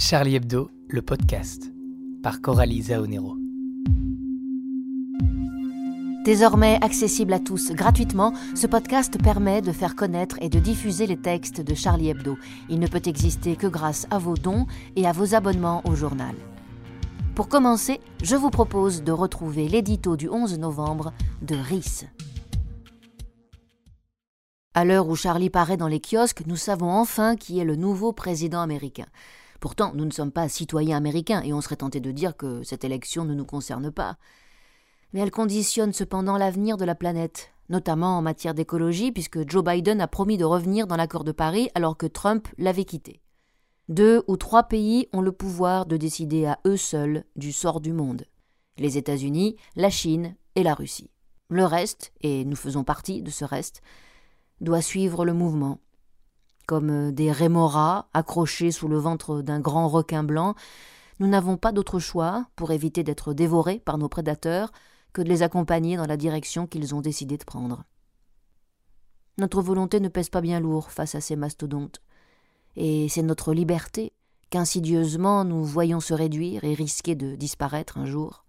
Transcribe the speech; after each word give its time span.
Charlie 0.00 0.36
Hebdo, 0.36 0.70
le 0.88 1.02
podcast, 1.02 1.70
par 2.22 2.40
Coralie 2.40 2.84
Zaonero. 2.84 3.36
Désormais 6.24 6.78
accessible 6.82 7.34
à 7.34 7.38
tous 7.38 7.72
gratuitement, 7.72 8.32
ce 8.54 8.66
podcast 8.66 9.22
permet 9.22 9.60
de 9.60 9.72
faire 9.72 9.94
connaître 9.96 10.38
et 10.40 10.48
de 10.48 10.58
diffuser 10.58 11.06
les 11.06 11.18
textes 11.18 11.60
de 11.60 11.74
Charlie 11.74 12.08
Hebdo. 12.08 12.38
Il 12.70 12.78
ne 12.78 12.86
peut 12.86 13.02
exister 13.04 13.56
que 13.56 13.66
grâce 13.66 14.06
à 14.10 14.18
vos 14.18 14.38
dons 14.38 14.66
et 14.96 15.06
à 15.06 15.12
vos 15.12 15.34
abonnements 15.34 15.82
au 15.86 15.94
journal. 15.94 16.34
Pour 17.34 17.48
commencer, 17.48 18.00
je 18.22 18.36
vous 18.36 18.50
propose 18.50 19.02
de 19.02 19.12
retrouver 19.12 19.68
l'édito 19.68 20.16
du 20.16 20.30
11 20.30 20.58
novembre 20.58 21.12
de 21.42 21.56
RIS. 21.56 22.06
À 24.72 24.86
l'heure 24.86 25.08
où 25.08 25.14
Charlie 25.14 25.50
paraît 25.50 25.76
dans 25.76 25.88
les 25.88 26.00
kiosques, 26.00 26.44
nous 26.46 26.56
savons 26.56 26.90
enfin 26.90 27.36
qui 27.36 27.58
est 27.58 27.64
le 27.64 27.76
nouveau 27.76 28.14
président 28.14 28.62
américain. 28.62 29.06
Pourtant, 29.60 29.92
nous 29.94 30.04
ne 30.04 30.10
sommes 30.10 30.32
pas 30.32 30.48
citoyens 30.48 30.96
américains 30.96 31.42
et 31.42 31.52
on 31.52 31.60
serait 31.60 31.76
tenté 31.76 32.00
de 32.00 32.10
dire 32.10 32.36
que 32.36 32.62
cette 32.62 32.84
élection 32.84 33.24
ne 33.24 33.34
nous 33.34 33.44
concerne 33.44 33.90
pas. 33.90 34.16
Mais 35.12 35.20
elle 35.20 35.30
conditionne 35.30 35.92
cependant 35.92 36.38
l'avenir 36.38 36.76
de 36.76 36.84
la 36.84 36.94
planète, 36.94 37.52
notamment 37.68 38.18
en 38.18 38.22
matière 38.22 38.54
d'écologie, 38.54 39.12
puisque 39.12 39.48
Joe 39.48 39.62
Biden 39.62 40.00
a 40.00 40.08
promis 40.08 40.38
de 40.38 40.44
revenir 40.44 40.86
dans 40.86 40.96
l'accord 40.96 41.24
de 41.24 41.32
Paris 41.32 41.68
alors 41.74 41.96
que 41.96 42.06
Trump 42.06 42.48
l'avait 42.58 42.84
quitté. 42.84 43.20
Deux 43.88 44.22
ou 44.28 44.36
trois 44.36 44.64
pays 44.64 45.08
ont 45.12 45.20
le 45.20 45.32
pouvoir 45.32 45.84
de 45.84 45.96
décider 45.96 46.46
à 46.46 46.58
eux 46.66 46.76
seuls 46.76 47.24
du 47.36 47.52
sort 47.52 47.80
du 47.80 47.92
monde 47.92 48.24
les 48.80 48.96
États-Unis, 48.96 49.56
la 49.76 49.90
Chine 49.90 50.34
et 50.56 50.62
la 50.62 50.74
Russie. 50.74 51.10
Le 51.48 51.64
reste, 51.64 52.12
et 52.22 52.44
nous 52.44 52.56
faisons 52.56 52.82
partie 52.82 53.22
de 53.22 53.30
ce 53.30 53.44
reste, 53.44 53.82
doit 54.60 54.82
suivre 54.82 55.24
le 55.24 55.32
mouvement 55.32 55.80
comme 56.70 56.90
euh, 56.90 57.10
des 57.10 57.32
rémoras 57.32 58.06
accrochés 58.14 58.70
sous 58.70 58.86
le 58.86 58.96
ventre 58.96 59.42
d'un 59.42 59.58
grand 59.58 59.88
requin 59.88 60.22
blanc, 60.22 60.54
nous 61.18 61.26
n'avons 61.26 61.56
pas 61.56 61.72
d'autre 61.72 61.98
choix, 61.98 62.46
pour 62.54 62.70
éviter 62.70 63.02
d'être 63.02 63.34
dévorés 63.34 63.80
par 63.80 63.98
nos 63.98 64.08
prédateurs, 64.08 64.70
que 65.12 65.20
de 65.20 65.28
les 65.28 65.42
accompagner 65.42 65.96
dans 65.96 66.06
la 66.06 66.16
direction 66.16 66.68
qu'ils 66.68 66.94
ont 66.94 67.00
décidé 67.00 67.36
de 67.38 67.44
prendre. 67.44 67.82
Notre 69.36 69.60
volonté 69.62 69.98
ne 69.98 70.06
pèse 70.06 70.28
pas 70.28 70.40
bien 70.40 70.60
lourd 70.60 70.92
face 70.92 71.16
à 71.16 71.20
ces 71.20 71.34
mastodontes, 71.34 72.02
et 72.76 73.08
c'est 73.08 73.22
notre 73.22 73.52
liberté 73.52 74.12
qu'insidieusement 74.50 75.44
nous 75.44 75.64
voyons 75.64 75.98
se 75.98 76.14
réduire 76.14 76.62
et 76.62 76.74
risquer 76.74 77.16
de 77.16 77.34
disparaître 77.34 77.98
un 77.98 78.06
jour. 78.06 78.44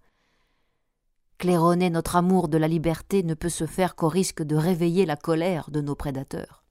Claironner 1.38 1.90
notre 1.90 2.14
amour 2.14 2.46
de 2.46 2.58
la 2.58 2.68
liberté 2.68 3.24
ne 3.24 3.34
peut 3.34 3.48
se 3.48 3.66
faire 3.66 3.96
qu'au 3.96 4.08
risque 4.08 4.44
de 4.44 4.54
réveiller 4.54 5.06
la 5.06 5.16
colère 5.16 5.70
de 5.72 5.80
nos 5.80 5.96
prédateurs. 5.96 6.61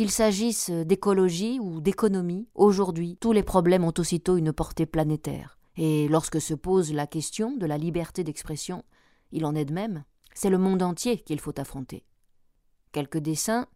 Qu'il 0.00 0.10
s'agisse 0.10 0.70
d'écologie 0.70 1.60
ou 1.60 1.82
d'économie, 1.82 2.48
aujourd'hui, 2.54 3.18
tous 3.20 3.32
les 3.32 3.42
problèmes 3.42 3.84
ont 3.84 3.92
aussitôt 3.98 4.38
une 4.38 4.50
portée 4.50 4.86
planétaire. 4.86 5.58
Et 5.76 6.08
lorsque 6.08 6.40
se 6.40 6.54
pose 6.54 6.90
la 6.94 7.06
question 7.06 7.54
de 7.54 7.66
la 7.66 7.76
liberté 7.76 8.24
d'expression, 8.24 8.82
il 9.30 9.44
en 9.44 9.54
est 9.54 9.66
de 9.66 9.74
même, 9.74 10.04
c'est 10.32 10.48
le 10.48 10.56
monde 10.56 10.82
entier 10.82 11.18
qu'il 11.18 11.38
faut 11.38 11.60
affronter. 11.60 12.06
Quelques 12.92 13.18
dessins, 13.18 13.66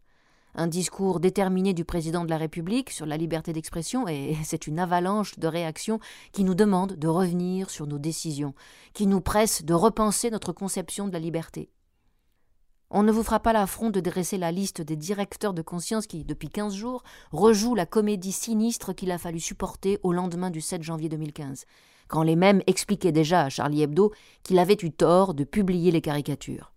un 0.55 0.65
discours 0.65 1.19
déterminé 1.19 1.75
du 1.75 1.85
président 1.85 2.25
de 2.25 2.31
la 2.31 2.39
République 2.39 2.89
sur 2.89 3.05
la 3.05 3.17
liberté 3.17 3.53
d'expression, 3.53 4.07
et 4.07 4.35
c'est 4.43 4.65
une 4.65 4.79
avalanche 4.79 5.37
de 5.37 5.47
réactions 5.47 5.99
qui 6.31 6.43
nous 6.43 6.55
demande 6.55 6.93
de 6.93 7.07
revenir 7.07 7.69
sur 7.69 7.85
nos 7.85 7.99
décisions, 7.99 8.55
qui 8.93 9.05
nous 9.05 9.21
presse 9.21 9.63
de 9.63 9.75
repenser 9.75 10.31
notre 10.31 10.53
conception 10.53 11.07
de 11.07 11.13
la 11.13 11.19
liberté. 11.19 11.69
On 12.91 13.03
ne 13.03 13.11
vous 13.11 13.23
fera 13.23 13.39
pas 13.39 13.53
l'affront 13.53 13.89
de 13.89 13.99
dresser 13.99 14.37
la 14.37 14.51
liste 14.51 14.81
des 14.81 14.95
directeurs 14.95 15.53
de 15.53 15.61
conscience 15.61 16.05
qui, 16.05 16.23
depuis 16.23 16.49
quinze 16.49 16.75
jours, 16.75 17.03
rejouent 17.31 17.75
la 17.75 17.85
comédie 17.85 18.31
sinistre 18.31 18.93
qu'il 18.93 19.11
a 19.11 19.17
fallu 19.17 19.39
supporter 19.39 19.99
au 20.03 20.13
lendemain 20.13 20.51
du 20.51 20.61
7 20.61 20.83
janvier 20.83 21.09
2015, 21.09 21.65
quand 22.07 22.21
les 22.21 22.35
mêmes 22.35 22.61
expliquaient 22.67 23.11
déjà 23.11 23.41
à 23.41 23.49
Charlie 23.49 23.81
Hebdo 23.81 24.11
qu'il 24.43 24.59
avait 24.59 24.77
eu 24.81 24.91
tort 24.91 25.33
de 25.33 25.43
publier 25.43 25.91
les 25.91 26.01
caricatures. 26.01 26.71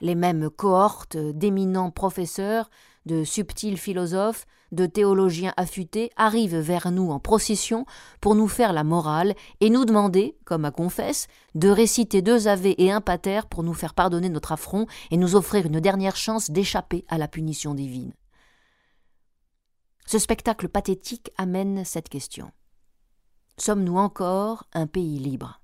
Les 0.00 0.14
mêmes 0.14 0.48
cohortes 0.48 1.16
d'éminents 1.16 1.90
professeurs 1.90 2.70
de 3.08 3.24
subtils 3.24 3.78
philosophes, 3.78 4.46
de 4.70 4.86
théologiens 4.86 5.54
affûtés 5.56 6.10
arrivent 6.16 6.58
vers 6.58 6.92
nous 6.92 7.10
en 7.10 7.18
procession 7.18 7.86
pour 8.20 8.34
nous 8.34 8.46
faire 8.46 8.72
la 8.72 8.84
morale 8.84 9.34
et 9.60 9.70
nous 9.70 9.86
demander, 9.86 10.36
comme 10.44 10.66
à 10.66 10.70
confesse, 10.70 11.26
de 11.54 11.70
réciter 11.70 12.20
deux 12.22 12.46
ave 12.46 12.66
et 12.66 12.92
un 12.92 13.00
pater 13.00 13.40
pour 13.50 13.62
nous 13.62 13.72
faire 13.72 13.94
pardonner 13.94 14.28
notre 14.28 14.52
affront 14.52 14.86
et 15.10 15.16
nous 15.16 15.34
offrir 15.34 15.66
une 15.66 15.80
dernière 15.80 16.16
chance 16.16 16.50
d'échapper 16.50 17.04
à 17.08 17.16
la 17.16 17.28
punition 17.28 17.74
divine. 17.74 18.12
Ce 20.06 20.18
spectacle 20.18 20.68
pathétique 20.68 21.30
amène 21.38 21.84
cette 21.84 22.10
question. 22.10 22.52
Sommes-nous 23.56 23.96
encore 23.96 24.64
un 24.74 24.86
pays 24.86 25.18
libre? 25.18 25.60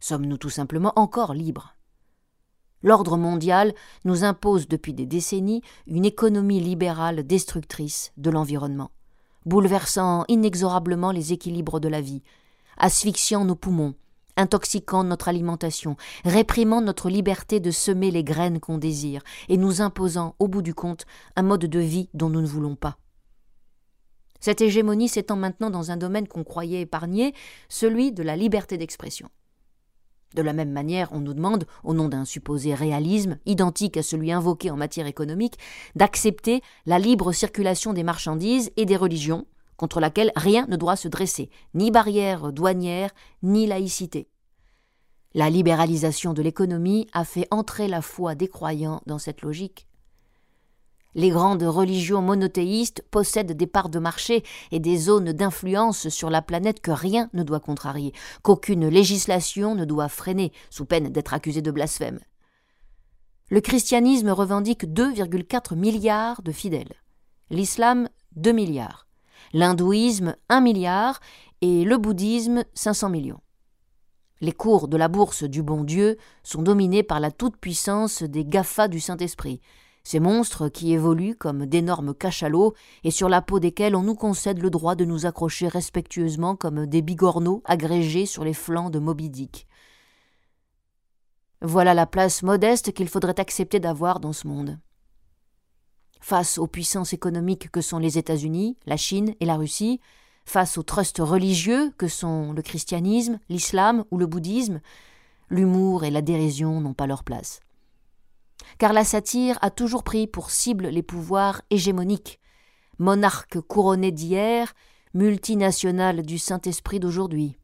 Sommes-nous 0.00 0.38
tout 0.38 0.50
simplement 0.50 0.92
encore 0.96 1.34
libres? 1.34 1.77
L'ordre 2.82 3.16
mondial 3.16 3.74
nous 4.04 4.24
impose 4.24 4.68
depuis 4.68 4.94
des 4.94 5.06
décennies 5.06 5.62
une 5.86 6.04
économie 6.04 6.60
libérale 6.60 7.26
destructrice 7.26 8.12
de 8.16 8.30
l'environnement, 8.30 8.90
bouleversant 9.46 10.24
inexorablement 10.28 11.10
les 11.10 11.32
équilibres 11.32 11.80
de 11.80 11.88
la 11.88 12.00
vie, 12.00 12.22
asphyxiant 12.76 13.44
nos 13.44 13.56
poumons, 13.56 13.94
intoxiquant 14.36 15.02
notre 15.02 15.28
alimentation, 15.28 15.96
réprimant 16.24 16.80
notre 16.80 17.10
liberté 17.10 17.58
de 17.58 17.72
semer 17.72 18.12
les 18.12 18.22
graines 18.22 18.60
qu'on 18.60 18.78
désire, 18.78 19.22
et 19.48 19.56
nous 19.56 19.82
imposant, 19.82 20.36
au 20.38 20.46
bout 20.46 20.62
du 20.62 20.74
compte, 20.74 21.04
un 21.34 21.42
mode 21.42 21.66
de 21.66 21.80
vie 21.80 22.08
dont 22.14 22.30
nous 22.30 22.40
ne 22.40 22.46
voulons 22.46 22.76
pas. 22.76 22.98
Cette 24.40 24.60
hégémonie 24.60 25.08
s'étend 25.08 25.34
maintenant 25.34 25.70
dans 25.70 25.90
un 25.90 25.96
domaine 25.96 26.28
qu'on 26.28 26.44
croyait 26.44 26.82
épargné, 26.82 27.34
celui 27.68 28.12
de 28.12 28.22
la 28.22 28.36
liberté 28.36 28.78
d'expression. 28.78 29.28
De 30.34 30.42
la 30.42 30.52
même 30.52 30.72
manière, 30.72 31.08
on 31.12 31.20
nous 31.20 31.32
demande, 31.32 31.66
au 31.84 31.94
nom 31.94 32.08
d'un 32.08 32.24
supposé 32.24 32.74
réalisme, 32.74 33.38
identique 33.46 33.96
à 33.96 34.02
celui 34.02 34.30
invoqué 34.30 34.70
en 34.70 34.76
matière 34.76 35.06
économique, 35.06 35.58
d'accepter 35.94 36.60
la 36.84 36.98
libre 36.98 37.32
circulation 37.32 37.94
des 37.94 38.02
marchandises 38.02 38.70
et 38.76 38.84
des 38.84 38.96
religions, 38.96 39.46
contre 39.76 40.00
laquelle 40.00 40.32
rien 40.36 40.66
ne 40.68 40.76
doit 40.76 40.96
se 40.96 41.08
dresser, 41.08 41.50
ni 41.72 41.90
barrière 41.90 42.52
douanière, 42.52 43.10
ni 43.42 43.66
laïcité. 43.66 44.28
La 45.34 45.50
libéralisation 45.50 46.34
de 46.34 46.42
l'économie 46.42 47.06
a 47.12 47.24
fait 47.24 47.46
entrer 47.50 47.88
la 47.88 48.02
foi 48.02 48.34
des 48.34 48.48
croyants 48.48 49.00
dans 49.06 49.18
cette 49.18 49.42
logique. 49.42 49.87
Les 51.14 51.30
grandes 51.30 51.62
religions 51.62 52.22
monothéistes 52.22 53.02
possèdent 53.10 53.56
des 53.56 53.66
parts 53.66 53.88
de 53.88 53.98
marché 53.98 54.44
et 54.70 54.78
des 54.78 54.98
zones 54.98 55.32
d'influence 55.32 56.08
sur 56.10 56.30
la 56.30 56.42
planète 56.42 56.80
que 56.80 56.90
rien 56.90 57.30
ne 57.32 57.42
doit 57.42 57.60
contrarier, 57.60 58.12
qu'aucune 58.42 58.88
législation 58.88 59.74
ne 59.74 59.84
doit 59.84 60.08
freiner, 60.08 60.52
sous 60.70 60.84
peine 60.84 61.08
d'être 61.08 61.34
accusé 61.34 61.62
de 61.62 61.70
blasphème. 61.70 62.20
Le 63.50 63.62
christianisme 63.62 64.28
revendique 64.28 64.84
2,4 64.84 65.74
milliards 65.74 66.42
de 66.42 66.52
fidèles, 66.52 66.94
l'islam 67.48 68.10
2 68.36 68.52
milliards, 68.52 69.06
l'hindouisme 69.54 70.36
1 70.50 70.60
milliard 70.60 71.20
et 71.62 71.84
le 71.84 71.96
bouddhisme 71.96 72.64
500 72.74 73.08
millions. 73.08 73.40
Les 74.40 74.52
cours 74.52 74.86
de 74.86 74.96
la 74.96 75.08
bourse 75.08 75.42
du 75.42 75.62
bon 75.62 75.82
Dieu 75.82 76.18
sont 76.42 76.62
dominés 76.62 77.02
par 77.02 77.18
la 77.18 77.30
toute-puissance 77.30 78.22
des 78.22 78.44
GAFA 78.44 78.86
du 78.86 79.00
Saint-Esprit, 79.00 79.60
ces 80.08 80.20
monstres 80.20 80.70
qui 80.70 80.94
évoluent 80.94 81.34
comme 81.34 81.66
d'énormes 81.66 82.14
cachalots 82.14 82.72
et 83.04 83.10
sur 83.10 83.28
la 83.28 83.42
peau 83.42 83.60
desquels 83.60 83.94
on 83.94 84.00
nous 84.00 84.14
concède 84.14 84.58
le 84.58 84.70
droit 84.70 84.94
de 84.94 85.04
nous 85.04 85.26
accrocher 85.26 85.68
respectueusement 85.68 86.56
comme 86.56 86.86
des 86.86 87.02
bigorneaux 87.02 87.60
agrégés 87.66 88.24
sur 88.24 88.42
les 88.42 88.54
flancs 88.54 88.88
de 88.88 88.98
Moby 88.98 89.28
Dick. 89.28 89.66
Voilà 91.60 91.92
la 91.92 92.06
place 92.06 92.42
modeste 92.42 92.92
qu'il 92.92 93.06
faudrait 93.06 93.38
accepter 93.38 93.80
d'avoir 93.80 94.18
dans 94.18 94.32
ce 94.32 94.48
monde. 94.48 94.78
Face 96.22 96.56
aux 96.56 96.68
puissances 96.68 97.12
économiques 97.12 97.70
que 97.70 97.82
sont 97.82 97.98
les 97.98 98.16
États-Unis, 98.16 98.78
la 98.86 98.96
Chine 98.96 99.34
et 99.40 99.44
la 99.44 99.56
Russie, 99.56 100.00
face 100.46 100.78
aux 100.78 100.84
trusts 100.84 101.20
religieux 101.20 101.92
que 101.98 102.08
sont 102.08 102.54
le 102.54 102.62
christianisme, 102.62 103.40
l'islam 103.50 104.06
ou 104.10 104.16
le 104.16 104.24
bouddhisme, 104.24 104.80
l'humour 105.50 106.04
et 106.04 106.10
la 106.10 106.22
dérision 106.22 106.80
n'ont 106.80 106.94
pas 106.94 107.06
leur 107.06 107.24
place 107.24 107.60
car 108.78 108.92
la 108.92 109.04
satire 109.04 109.58
a 109.62 109.70
toujours 109.70 110.04
pris 110.04 110.26
pour 110.26 110.50
cible 110.50 110.88
les 110.88 111.02
pouvoirs 111.02 111.62
hégémoniques, 111.70 112.40
monarques 112.98 113.60
couronnés 113.60 114.12
d'hier, 114.12 114.74
multinationales 115.14 116.22
du 116.22 116.38
Saint-Esprit 116.38 117.00
d'aujourd'hui. 117.00 117.56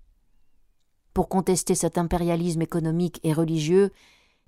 Pour 1.13 1.29
contester 1.29 1.75
cet 1.75 1.99
impérialisme 1.99 2.63
économique 2.63 3.21
et 3.23 3.33
religieux, 3.33 3.91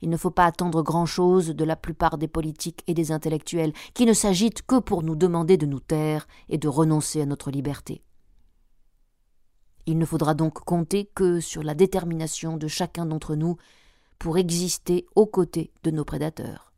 il 0.02 0.10
ne 0.10 0.16
faut 0.16 0.30
pas 0.30 0.44
attendre 0.44 0.82
grand-chose 0.82 1.48
de 1.48 1.64
la 1.64 1.76
plupart 1.76 2.18
des 2.18 2.28
politiques 2.28 2.82
et 2.86 2.94
des 2.94 3.12
intellectuels, 3.12 3.72
qui 3.94 4.04
ne 4.04 4.12
s'agitent 4.12 4.62
que 4.62 4.78
pour 4.78 5.02
nous 5.02 5.16
demander 5.16 5.56
de 5.56 5.66
nous 5.66 5.80
taire 5.80 6.26
et 6.48 6.58
de 6.58 6.68
renoncer 6.68 7.22
à 7.22 7.26
notre 7.26 7.50
liberté. 7.50 8.02
Il 9.86 9.98
ne 9.98 10.04
faudra 10.04 10.34
donc 10.34 10.54
compter 10.54 11.08
que 11.14 11.40
sur 11.40 11.62
la 11.62 11.74
détermination 11.74 12.56
de 12.56 12.66
chacun 12.66 13.06
d'entre 13.06 13.36
nous 13.36 13.56
pour 14.18 14.38
exister 14.38 15.06
aux 15.14 15.26
côtés 15.26 15.70
de 15.82 15.90
nos 15.90 16.04
prédateurs. 16.04 16.72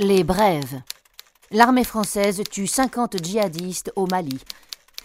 Les 0.00 0.22
brèves. 0.22 0.80
L'armée 1.50 1.82
française 1.82 2.42
tue 2.50 2.68
50 2.68 3.24
djihadistes 3.24 3.92
au 3.96 4.06
Mali. 4.06 4.38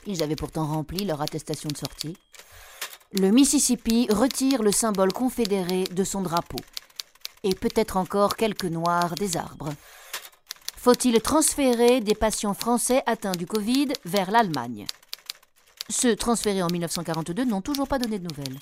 Ils 0.06 0.22
avaient 0.22 0.36
pourtant 0.36 0.68
rempli 0.68 1.04
leur 1.04 1.22
attestation 1.22 1.70
de 1.70 1.78
sortie. 1.78 2.16
Le 3.14 3.32
Mississippi 3.32 4.08
retire 4.12 4.62
le 4.62 4.72
symbole 4.72 5.12
confédéré 5.12 5.86
de 5.86 6.04
son 6.04 6.22
drapeau. 6.22 6.60
Et 7.44 7.56
peut-être 7.56 7.98
encore 7.98 8.36
quelques 8.36 8.66
noirs 8.66 9.16
des 9.16 9.36
arbres. 9.36 9.74
Faut-il 10.84 11.22
transférer 11.22 12.02
des 12.02 12.14
patients 12.14 12.54
français 12.54 13.04
atteints 13.06 13.32
du 13.32 13.46
Covid 13.46 13.94
vers 14.04 14.32
l'Allemagne? 14.32 14.86
Ceux 15.88 16.18
transférés 16.18 16.62
en 16.62 16.68
1942 16.68 17.46
n'ont 17.46 17.62
toujours 17.62 17.88
pas 17.88 18.00
donné 18.00 18.20
de 18.20 18.28
nouvelles. 18.28 18.60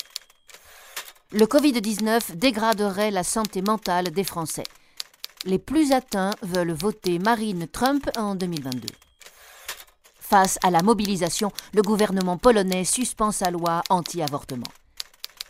Le 1.32 1.44
Covid-19 1.46 2.36
dégraderait 2.36 3.10
la 3.10 3.24
santé 3.24 3.60
mentale 3.60 4.12
des 4.12 4.22
Français. 4.22 4.62
Les 5.46 5.58
plus 5.58 5.90
atteints 5.90 6.30
veulent 6.42 6.70
voter 6.70 7.18
Marine 7.18 7.66
Trump 7.66 8.08
en 8.16 8.36
2022. 8.36 8.86
Face 10.20 10.60
à 10.62 10.70
la 10.70 10.82
mobilisation, 10.82 11.50
le 11.74 11.82
gouvernement 11.82 12.38
polonais 12.38 12.84
suspend 12.84 13.32
sa 13.32 13.50
loi 13.50 13.82
anti-avortement. 13.90 14.70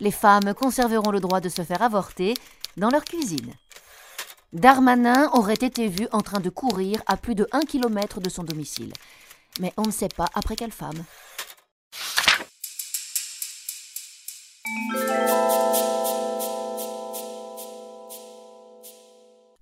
Les 0.00 0.10
femmes 0.10 0.54
conserveront 0.54 1.10
le 1.10 1.20
droit 1.20 1.42
de 1.42 1.50
se 1.50 1.60
faire 1.64 1.82
avorter 1.82 2.32
dans 2.78 2.88
leur 2.88 3.04
cuisine. 3.04 3.52
Darmanin 4.52 5.30
aurait 5.32 5.54
été 5.54 5.88
vu 5.88 6.06
en 6.12 6.20
train 6.20 6.40
de 6.40 6.50
courir 6.50 7.02
à 7.06 7.16
plus 7.16 7.34
de 7.34 7.48
1 7.52 7.60
km 7.60 8.20
de 8.20 8.28
son 8.28 8.44
domicile. 8.44 8.92
Mais 9.60 9.72
on 9.78 9.82
ne 9.82 9.90
sait 9.90 10.08
pas 10.14 10.26
après 10.34 10.56
quelle 10.56 10.72
femme. 10.72 11.04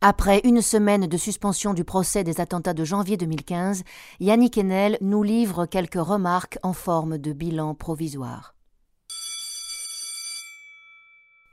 Après 0.01 0.41
une 0.43 0.63
semaine 0.63 1.07
de 1.07 1.17
suspension 1.17 1.73
du 1.73 1.85
procès 1.85 2.25
des 2.25 2.41
attentats 2.41 2.75
de 2.75 2.85
janvier 2.85 3.17
2015, 3.17 3.85
Yannick 4.19 4.59
Enel 4.59 4.99
nous 5.03 5.23
livre 5.23 5.67
quelques 5.67 5.95
remarques 5.95 6.59
en 6.63 6.73
forme 6.73 7.19
de 7.19 7.33
bilan 7.33 7.75
provisoire. 7.75 8.57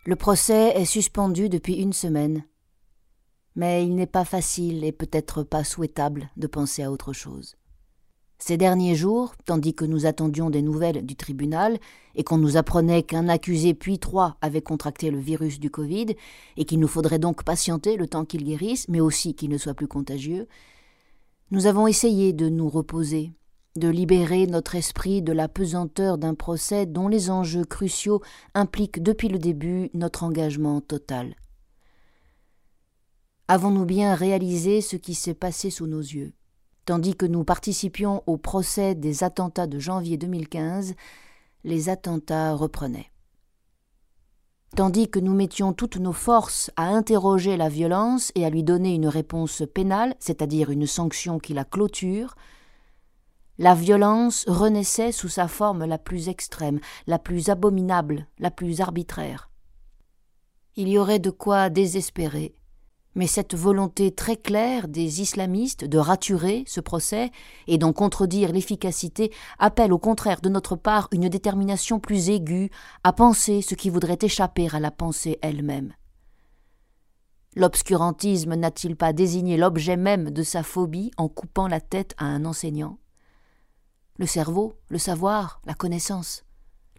Le 0.06 0.16
procès 0.16 0.72
est 0.76 0.86
suspendu 0.86 1.50
depuis 1.50 1.76
une 1.76 1.94
semaine. 1.94 2.46
Mais 3.58 3.86
il 3.86 3.96
n'est 3.96 4.06
pas 4.06 4.24
facile 4.24 4.86
et 4.86 4.92
peut-être 4.94 5.44
pas 5.44 5.66
souhaitable 5.66 6.30
de 6.38 6.48
penser 6.48 6.84
à 6.84 6.92
autre 6.92 7.12
chose. 7.12 7.56
Ces 8.40 8.56
derniers 8.56 8.94
jours, 8.94 9.34
tandis 9.46 9.74
que 9.74 9.84
nous 9.84 10.06
attendions 10.06 10.52
des 10.52 10.62
nouvelles 10.62 11.04
du 11.04 11.16
tribunal 11.16 11.80
et 12.14 12.24
qu'on 12.24 12.38
nous 12.38 12.56
apprenait 12.56 13.02
qu'un 13.02 13.28
accusé 13.28 13.74
puis 13.74 13.98
trois 13.98 14.38
avait 14.42 14.62
contracté 14.62 15.10
le 15.10 15.18
virus 15.18 15.60
du 15.60 15.72
Covid 15.72 16.16
et 16.56 16.66
qu'il 16.66 16.80
nous 16.80 16.88
faudrait 16.88 17.18
donc 17.18 17.44
patienter 17.44 17.98
le 17.98 18.08
temps 18.08 18.26
qu'il 18.26 18.44
guérisse, 18.44 18.88
mais 18.90 19.00
aussi 19.00 19.34
qu'il 19.34 19.50
ne 19.50 19.58
soit 19.58 19.74
plus 19.74 19.88
contagieux, 19.88 20.48
nous 21.50 21.66
avons 21.66 21.88
essayé 21.88 22.32
de 22.32 22.48
nous 22.48 22.70
reposer, 22.70 23.32
de 23.76 23.88
libérer 23.88 24.46
notre 24.46 24.76
esprit 24.76 25.24
de 25.24 25.34
la 25.34 25.48
pesanteur 25.48 26.20
d'un 26.20 26.36
procès 26.36 26.86
dont 26.86 27.08
les 27.08 27.32
enjeux 27.32 27.66
cruciaux 27.66 28.22
impliquent 28.54 29.02
depuis 29.02 29.30
le 29.30 29.40
début 29.40 29.90
notre 29.96 30.24
engagement 30.24 30.80
total. 30.80 31.36
Avons-nous 33.50 33.86
bien 33.86 34.14
réalisé 34.14 34.82
ce 34.82 34.98
qui 34.98 35.16
s'est 35.16 35.34
passé 35.34 35.70
sous 35.70 35.88
nos 35.88 36.02
yeux? 36.02 36.34
Tandis 36.84 37.16
que 37.16 37.26
nous 37.26 37.46
participions 37.46 38.22
au 38.26 38.36
procès 38.36 38.94
des 38.94 39.24
attentats 39.24 39.68
de 39.68 39.80
janvier 39.80 40.18
2015, 40.18 40.96
les 41.64 41.88
attentats 41.88 42.56
reprenaient. 42.56 43.10
Tandis 44.76 45.10
que 45.10 45.20
nous 45.20 45.34
mettions 45.34 45.72
toutes 45.72 45.96
nos 45.96 46.12
forces 46.12 46.72
à 46.76 46.90
interroger 46.90 47.56
la 47.56 47.70
violence 47.70 48.34
et 48.36 48.46
à 48.46 48.50
lui 48.50 48.64
donner 48.64 48.94
une 48.94 49.08
réponse 49.08 49.64
pénale, 49.74 50.18
c'est-à-dire 50.20 50.70
une 50.70 50.86
sanction 50.86 51.40
qui 51.40 51.54
la 51.54 51.64
clôture, 51.64 52.36
la 53.60 53.76
violence 53.76 54.44
renaissait 54.50 55.14
sous 55.14 55.30
sa 55.30 55.48
forme 55.48 55.86
la 55.86 55.98
plus 55.98 56.28
extrême, 56.28 56.82
la 57.08 57.18
plus 57.18 57.48
abominable, 57.48 58.28
la 58.40 58.52
plus 58.52 58.82
arbitraire. 58.82 59.50
Il 60.76 60.90
y 60.90 60.98
aurait 60.98 61.20
de 61.20 61.30
quoi 61.30 61.70
désespérer 61.70 62.57
mais 63.18 63.26
cette 63.26 63.56
volonté 63.56 64.12
très 64.12 64.38
claire 64.38 64.88
des 64.88 65.22
islamistes 65.22 65.84
de 65.84 65.98
raturer 65.98 66.64
ce 66.68 66.80
procès 66.80 67.32
et 67.66 67.80
d'en 67.80 67.92
contredire 67.92 68.54
l'efficacité 68.54 69.34
appelle 69.58 69.92
au 69.92 69.98
contraire 69.98 70.40
de 70.40 70.50
notre 70.50 70.76
part 70.76 71.10
une 71.12 71.28
détermination 71.28 72.00
plus 72.00 72.30
aiguë 72.30 72.70
à 73.04 73.14
penser 73.14 73.64
ce 73.64 73.74
qui 73.74 73.90
voudrait 73.90 74.20
échapper 74.22 74.70
à 74.72 74.80
la 74.80 74.92
pensée 74.92 75.40
elle-même. 75.42 75.94
L'obscurantisme 77.56 78.54
n'a-t-il 78.54 78.96
pas 78.96 79.14
désigné 79.14 79.58
l'objet 79.58 79.98
même 79.98 80.30
de 80.30 80.44
sa 80.44 80.62
phobie 80.62 81.10
en 81.18 81.28
coupant 81.28 81.68
la 81.68 81.82
tête 81.82 82.14
à 82.20 82.26
un 82.26 82.46
enseignant? 82.46 83.00
Le 84.20 84.28
cerveau, 84.28 84.76
le 84.90 85.00
savoir, 85.00 85.60
la 85.66 85.74
connaissance, 85.74 86.46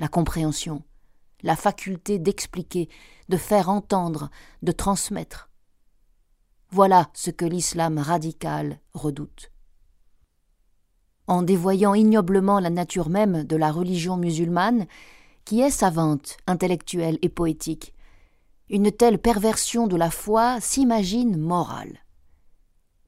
la 0.01 0.09
compréhension, 0.09 0.83
la 1.45 1.55
faculté 1.55 2.19
d'expliquer, 2.19 2.89
de 3.29 3.37
faire 3.37 3.69
entendre, 3.69 4.31
de 4.63 4.73
transmettre 4.73 5.48
voilà 6.71 7.09
ce 7.15 7.31
que 7.31 7.47
l'islam 7.47 7.99
radical 7.99 8.79
redoute. 8.93 9.51
En 11.27 11.43
dévoyant 11.43 11.95
ignoblement 11.95 12.61
la 12.61 12.71
nature 12.71 13.09
même 13.09 13.45
de 13.45 13.57
la 13.57 13.73
religion 13.73 14.17
musulmane, 14.17 14.87
qui 15.45 15.63
est 15.63 15.71
savante, 15.71 16.37
intellectuelle 16.47 17.19
et 17.23 17.31
poétique, 17.31 17.95
une 18.69 18.93
telle 18.93 19.19
perversion 19.19 19.87
de 19.87 19.97
la 19.97 20.11
foi 20.11 20.61
s'imagine 20.61 21.39
morale. 21.39 22.01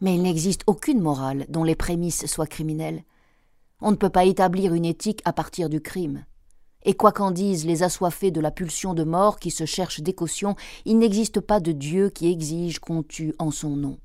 Mais 0.00 0.14
il 0.14 0.22
n'existe 0.22 0.62
aucune 0.66 1.02
morale 1.02 1.44
dont 1.50 1.64
les 1.64 1.74
prémices 1.74 2.24
soient 2.24 2.46
criminelles. 2.46 3.04
On 3.82 3.90
ne 3.90 3.96
peut 3.96 4.08
pas 4.08 4.24
établir 4.24 4.72
une 4.72 4.86
éthique 4.86 5.20
à 5.26 5.34
partir 5.34 5.68
du 5.68 5.82
crime. 5.82 6.24
Et 6.84 6.94
quoi 6.94 7.12
qu'en 7.12 7.30
disent 7.30 7.66
les 7.66 7.82
assoiffés 7.82 8.30
de 8.30 8.40
la 8.40 8.50
pulsion 8.50 8.94
de 8.94 9.04
mort 9.04 9.38
qui 9.38 9.50
se 9.50 9.66
cherchent 9.66 10.00
des 10.00 10.14
il 10.84 10.98
n'existe 10.98 11.40
pas 11.40 11.60
de 11.60 11.72
Dieu 11.72 12.10
qui 12.10 12.30
exige 12.30 12.78
qu'on 12.78 13.02
tue 13.02 13.34
en 13.38 13.50
son 13.50 13.76
nom. 13.76 13.98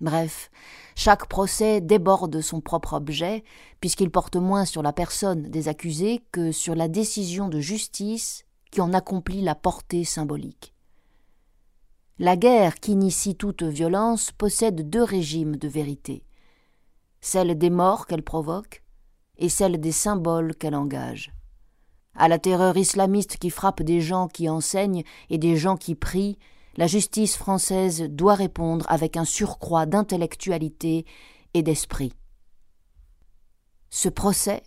Bref, 0.00 0.50
chaque 0.94 1.26
procès 1.26 1.80
déborde 1.80 2.40
son 2.42 2.60
propre 2.60 2.94
objet, 2.94 3.44
puisqu'il 3.80 4.10
porte 4.10 4.36
moins 4.36 4.66
sur 4.66 4.82
la 4.82 4.92
personne 4.92 5.48
des 5.48 5.68
accusés 5.68 6.22
que 6.32 6.52
sur 6.52 6.74
la 6.74 6.88
décision 6.88 7.48
de 7.48 7.60
justice 7.60 8.44
qui 8.70 8.82
en 8.82 8.92
accomplit 8.92 9.40
la 9.40 9.54
portée 9.54 10.04
symbolique. 10.04 10.74
La 12.18 12.36
guerre 12.36 12.74
qui 12.80 12.92
initie 12.92 13.36
toute 13.36 13.62
violence 13.62 14.32
possède 14.32 14.90
deux 14.90 15.02
régimes 15.02 15.56
de 15.56 15.68
vérité 15.68 16.26
celle 17.26 17.58
des 17.58 17.70
morts 17.70 18.06
qu'elle 18.06 18.22
provoque 18.22 18.84
et 19.36 19.48
celle 19.48 19.80
des 19.80 19.90
symboles 19.90 20.54
qu'elle 20.54 20.76
engage 20.76 21.32
à 22.18 22.28
la 22.28 22.38
terreur 22.38 22.76
islamiste 22.76 23.36
qui 23.38 23.50
frappe 23.50 23.82
des 23.82 24.00
gens 24.00 24.28
qui 24.28 24.48
enseignent 24.48 25.04
et 25.30 25.38
des 25.38 25.56
gens 25.56 25.76
qui 25.76 25.94
prient, 25.94 26.38
la 26.76 26.86
justice 26.86 27.36
française 27.36 28.02
doit 28.08 28.34
répondre 28.34 28.86
avec 28.88 29.16
un 29.16 29.24
surcroît 29.24 29.86
d'intellectualité 29.86 31.06
et 31.54 31.62
d'esprit. 31.62 32.12
Ce 33.90 34.08
procès, 34.08 34.62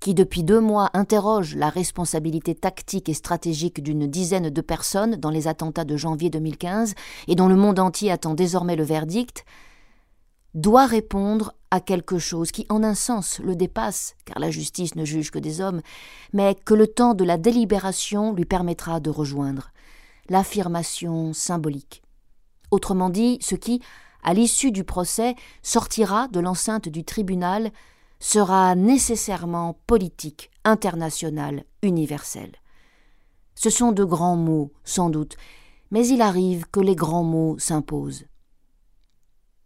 qui 0.00 0.14
depuis 0.14 0.44
deux 0.44 0.60
mois 0.60 0.90
interroge 0.94 1.56
la 1.56 1.70
responsabilité 1.70 2.54
tactique 2.54 3.08
et 3.08 3.14
stratégique 3.14 3.82
d'une 3.82 4.06
dizaine 4.06 4.50
de 4.50 4.60
personnes 4.60 5.16
dans 5.16 5.30
les 5.30 5.48
attentats 5.48 5.84
de 5.84 5.96
janvier 5.96 6.30
2015 6.30 6.94
et 7.26 7.34
dont 7.34 7.48
le 7.48 7.56
monde 7.56 7.78
entier 7.78 8.10
attend 8.12 8.34
désormais 8.34 8.76
le 8.76 8.84
verdict, 8.84 9.44
doit 10.60 10.86
répondre 10.86 11.54
à 11.70 11.80
quelque 11.80 12.18
chose 12.18 12.50
qui 12.50 12.66
en 12.68 12.82
un 12.82 12.94
sens 12.94 13.38
le 13.38 13.54
dépasse, 13.54 14.16
car 14.24 14.38
la 14.38 14.50
justice 14.50 14.96
ne 14.96 15.04
juge 15.04 15.30
que 15.30 15.38
des 15.38 15.60
hommes, 15.60 15.82
mais 16.32 16.54
que 16.54 16.74
le 16.74 16.86
temps 16.86 17.14
de 17.14 17.24
la 17.24 17.36
délibération 17.36 18.32
lui 18.32 18.44
permettra 18.44 19.00
de 19.00 19.10
rejoindre, 19.10 19.70
l'affirmation 20.28 21.32
symbolique. 21.32 22.02
Autrement 22.70 23.10
dit, 23.10 23.38
ce 23.40 23.54
qui, 23.54 23.80
à 24.24 24.34
l'issue 24.34 24.72
du 24.72 24.84
procès, 24.84 25.36
sortira 25.62 26.26
de 26.28 26.40
l'enceinte 26.40 26.88
du 26.88 27.04
tribunal 27.04 27.70
sera 28.18 28.74
nécessairement 28.74 29.78
politique, 29.86 30.50
international, 30.64 31.64
universel. 31.82 32.52
Ce 33.54 33.70
sont 33.70 33.92
de 33.92 34.04
grands 34.04 34.36
mots, 34.36 34.72
sans 34.84 35.08
doute, 35.08 35.36
mais 35.90 36.06
il 36.08 36.20
arrive 36.20 36.66
que 36.70 36.80
les 36.80 36.96
grands 36.96 37.24
mots 37.24 37.58
s'imposent. 37.58 38.24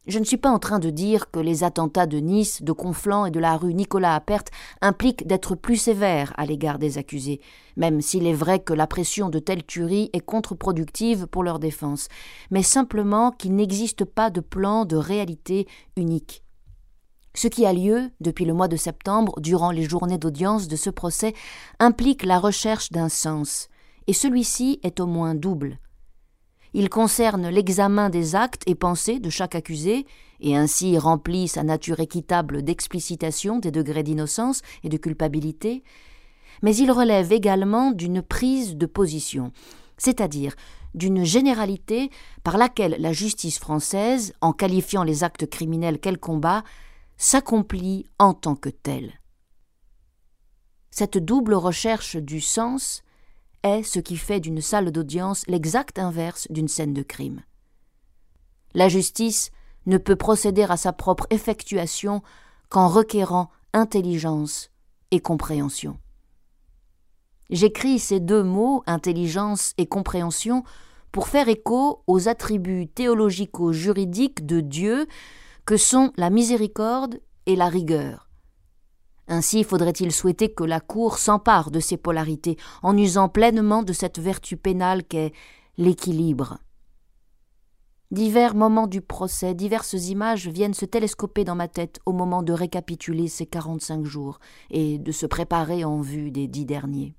Je 0.08 0.18
ne 0.18 0.24
suis 0.24 0.36
pas 0.36 0.50
en 0.50 0.58
train 0.58 0.80
de 0.80 0.90
dire 0.90 1.30
que 1.30 1.38
les 1.38 1.62
attentats 1.62 2.06
de 2.06 2.18
Nice, 2.18 2.60
de 2.62 2.72
Conflans 2.72 3.26
et 3.26 3.30
de 3.30 3.38
la 3.38 3.56
rue 3.56 3.72
Nicolas 3.72 4.16
Appert 4.16 4.42
impliquent 4.80 5.28
d'être 5.28 5.54
plus 5.54 5.76
sévères 5.76 6.32
à 6.36 6.44
l'égard 6.44 6.80
des 6.80 6.98
accusés, 6.98 7.40
même 7.76 8.00
s'il 8.00 8.26
est 8.26 8.32
vrai 8.32 8.58
que 8.58 8.72
la 8.72 8.88
pression 8.88 9.28
de 9.28 9.38
telles 9.38 9.64
tueries 9.64 10.10
est 10.12 10.20
contre-productive 10.20 11.28
pour 11.28 11.44
leur 11.44 11.60
défense, 11.60 12.08
mais 12.50 12.64
simplement 12.64 13.30
qu'il 13.30 13.54
n'existe 13.54 14.04
pas 14.04 14.30
de 14.30 14.40
plan 14.40 14.86
de 14.86 14.96
réalité 14.96 15.68
unique. 15.96 16.42
Ce 17.34 17.46
qui 17.46 17.64
a 17.64 17.72
lieu 17.72 18.10
depuis 18.20 18.44
le 18.44 18.54
mois 18.54 18.68
de 18.68 18.76
septembre, 18.76 19.40
durant 19.40 19.70
les 19.70 19.88
journées 19.88 20.18
d'audience 20.18 20.66
de 20.66 20.76
ce 20.76 20.90
procès, 20.90 21.32
implique 21.78 22.24
la 22.24 22.40
recherche 22.40 22.90
d'un 22.90 23.08
sens, 23.08 23.68
et 24.08 24.12
celui-ci 24.12 24.80
est 24.82 24.98
au 24.98 25.06
moins 25.06 25.36
double. 25.36 25.78
Il 26.74 26.88
concerne 26.88 27.48
l'examen 27.48 28.08
des 28.08 28.34
actes 28.34 28.62
et 28.66 28.74
pensées 28.74 29.20
de 29.20 29.30
chaque 29.30 29.54
accusé, 29.54 30.06
et 30.40 30.56
ainsi 30.56 30.98
remplit 30.98 31.48
sa 31.48 31.62
nature 31.62 32.00
équitable 32.00 32.62
d'explicitation 32.62 33.58
des 33.58 33.70
degrés 33.70 34.02
d'innocence 34.02 34.62
et 34.82 34.88
de 34.88 34.96
culpabilité, 34.96 35.84
mais 36.62 36.74
il 36.76 36.90
relève 36.90 37.32
également 37.32 37.90
d'une 37.90 38.22
prise 38.22 38.76
de 38.76 38.86
position, 38.86 39.52
c'est-à-dire 39.98 40.54
d'une 40.94 41.24
généralité 41.24 42.10
par 42.42 42.56
laquelle 42.56 42.96
la 42.98 43.12
justice 43.12 43.58
française, 43.58 44.32
en 44.40 44.52
qualifiant 44.52 45.04
les 45.04 45.24
actes 45.24 45.48
criminels 45.48 45.98
qu'elle 45.98 46.18
combat, 46.18 46.64
s'accomplit 47.16 48.06
en 48.18 48.34
tant 48.34 48.56
que 48.56 48.68
telle. 48.68 49.12
Cette 50.90 51.18
double 51.18 51.54
recherche 51.54 52.16
du 52.16 52.40
sens 52.40 53.02
est 53.62 53.82
ce 53.82 54.00
qui 54.00 54.16
fait 54.16 54.40
d'une 54.40 54.60
salle 54.60 54.90
d'audience 54.90 55.44
l'exact 55.46 55.98
inverse 55.98 56.46
d'une 56.50 56.68
scène 56.68 56.94
de 56.94 57.02
crime. 57.02 57.42
La 58.74 58.88
justice 58.88 59.50
ne 59.86 59.98
peut 59.98 60.16
procéder 60.16 60.62
à 60.62 60.76
sa 60.76 60.92
propre 60.92 61.26
effectuation 61.30 62.22
qu'en 62.68 62.88
requérant 62.88 63.50
intelligence 63.72 64.70
et 65.10 65.20
compréhension. 65.20 65.98
J'écris 67.50 67.98
ces 67.98 68.20
deux 68.20 68.42
mots, 68.42 68.82
intelligence 68.86 69.74
et 69.76 69.86
compréhension, 69.86 70.64
pour 71.10 71.28
faire 71.28 71.48
écho 71.48 72.02
aux 72.06 72.28
attributs 72.28 72.88
théologico-juridiques 72.88 74.46
de 74.46 74.60
Dieu 74.60 75.06
que 75.66 75.76
sont 75.76 76.12
la 76.16 76.30
miséricorde 76.30 77.20
et 77.44 77.56
la 77.56 77.68
rigueur. 77.68 78.31
Ainsi 79.28 79.64
faudrait-il 79.64 80.12
souhaiter 80.12 80.52
que 80.52 80.64
la 80.64 80.80
Cour 80.80 81.18
s'empare 81.18 81.70
de 81.70 81.80
ces 81.80 81.96
polarités, 81.96 82.56
en 82.82 82.96
usant 82.96 83.28
pleinement 83.28 83.82
de 83.82 83.92
cette 83.92 84.18
vertu 84.18 84.56
pénale 84.56 85.04
qu'est 85.04 85.32
l'équilibre. 85.78 86.58
Divers 88.10 88.54
moments 88.54 88.88
du 88.88 89.00
procès, 89.00 89.54
diverses 89.54 90.08
images 90.08 90.46
viennent 90.46 90.74
se 90.74 90.84
télescoper 90.84 91.44
dans 91.44 91.54
ma 91.54 91.68
tête 91.68 91.98
au 92.04 92.12
moment 92.12 92.42
de 92.42 92.52
récapituler 92.52 93.26
ces 93.26 93.46
quarante-cinq 93.46 94.04
jours 94.04 94.38
et 94.70 94.98
de 94.98 95.12
se 95.12 95.24
préparer 95.24 95.82
en 95.84 96.02
vue 96.02 96.30
des 96.30 96.46
dix 96.46 96.66
derniers. 96.66 97.14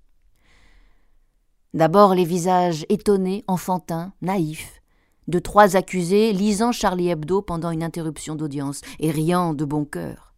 D'abord 1.74 2.13
les 2.13 2.25
visages 2.25 2.86
étonnés, 2.89 3.43
enfantins, 3.48 4.13
naïfs, 4.22 4.83
de 5.27 5.39
trois 5.39 5.75
accusés 5.75 6.31
lisant 6.31 6.72
Charlie 6.72 7.10
Hebdo 7.10 7.41
pendant 7.41 7.72
une 7.72 7.81
interruption 7.81 8.36
d'audience 8.36 8.81
et 9.00 9.10
riant 9.10 9.55
de 9.55 9.65
bon 9.65 9.86
cœur. 9.86 10.33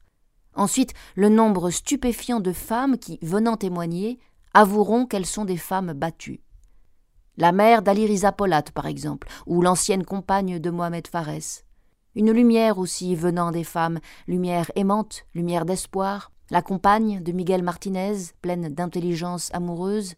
Ensuite, 0.55 0.93
le 1.15 1.29
nombre 1.29 1.69
stupéfiant 1.69 2.39
de 2.39 2.51
femmes 2.51 2.97
qui, 2.97 3.19
venant 3.21 3.57
témoigner, 3.57 4.19
avoueront 4.53 5.05
qu'elles 5.05 5.25
sont 5.25 5.45
des 5.45 5.57
femmes 5.57 5.93
battues. 5.93 6.41
La 7.37 7.51
mère 7.51 7.81
d'Ali 7.81 8.07
Riza 8.07 8.31
Polat, 8.31 8.63
par 8.73 8.85
exemple, 8.85 9.27
ou 9.45 9.61
l'ancienne 9.61 10.05
compagne 10.05 10.59
de 10.59 10.69
Mohamed 10.69 11.07
Fares. 11.07 11.63
Une 12.15 12.31
lumière 12.31 12.77
aussi 12.77 13.15
venant 13.15 13.51
des 13.51 13.65
femmes, 13.65 13.99
lumière 14.27 14.71
aimante, 14.75 15.25
lumière 15.33 15.65
d'espoir, 15.65 16.31
la 16.49 16.61
compagne 16.61 17.21
de 17.21 17.31
Miguel 17.33 17.61
Martinez, 17.61 18.15
pleine 18.41 18.69
d'intelligence 18.69 19.49
amoureuse, 19.53 20.15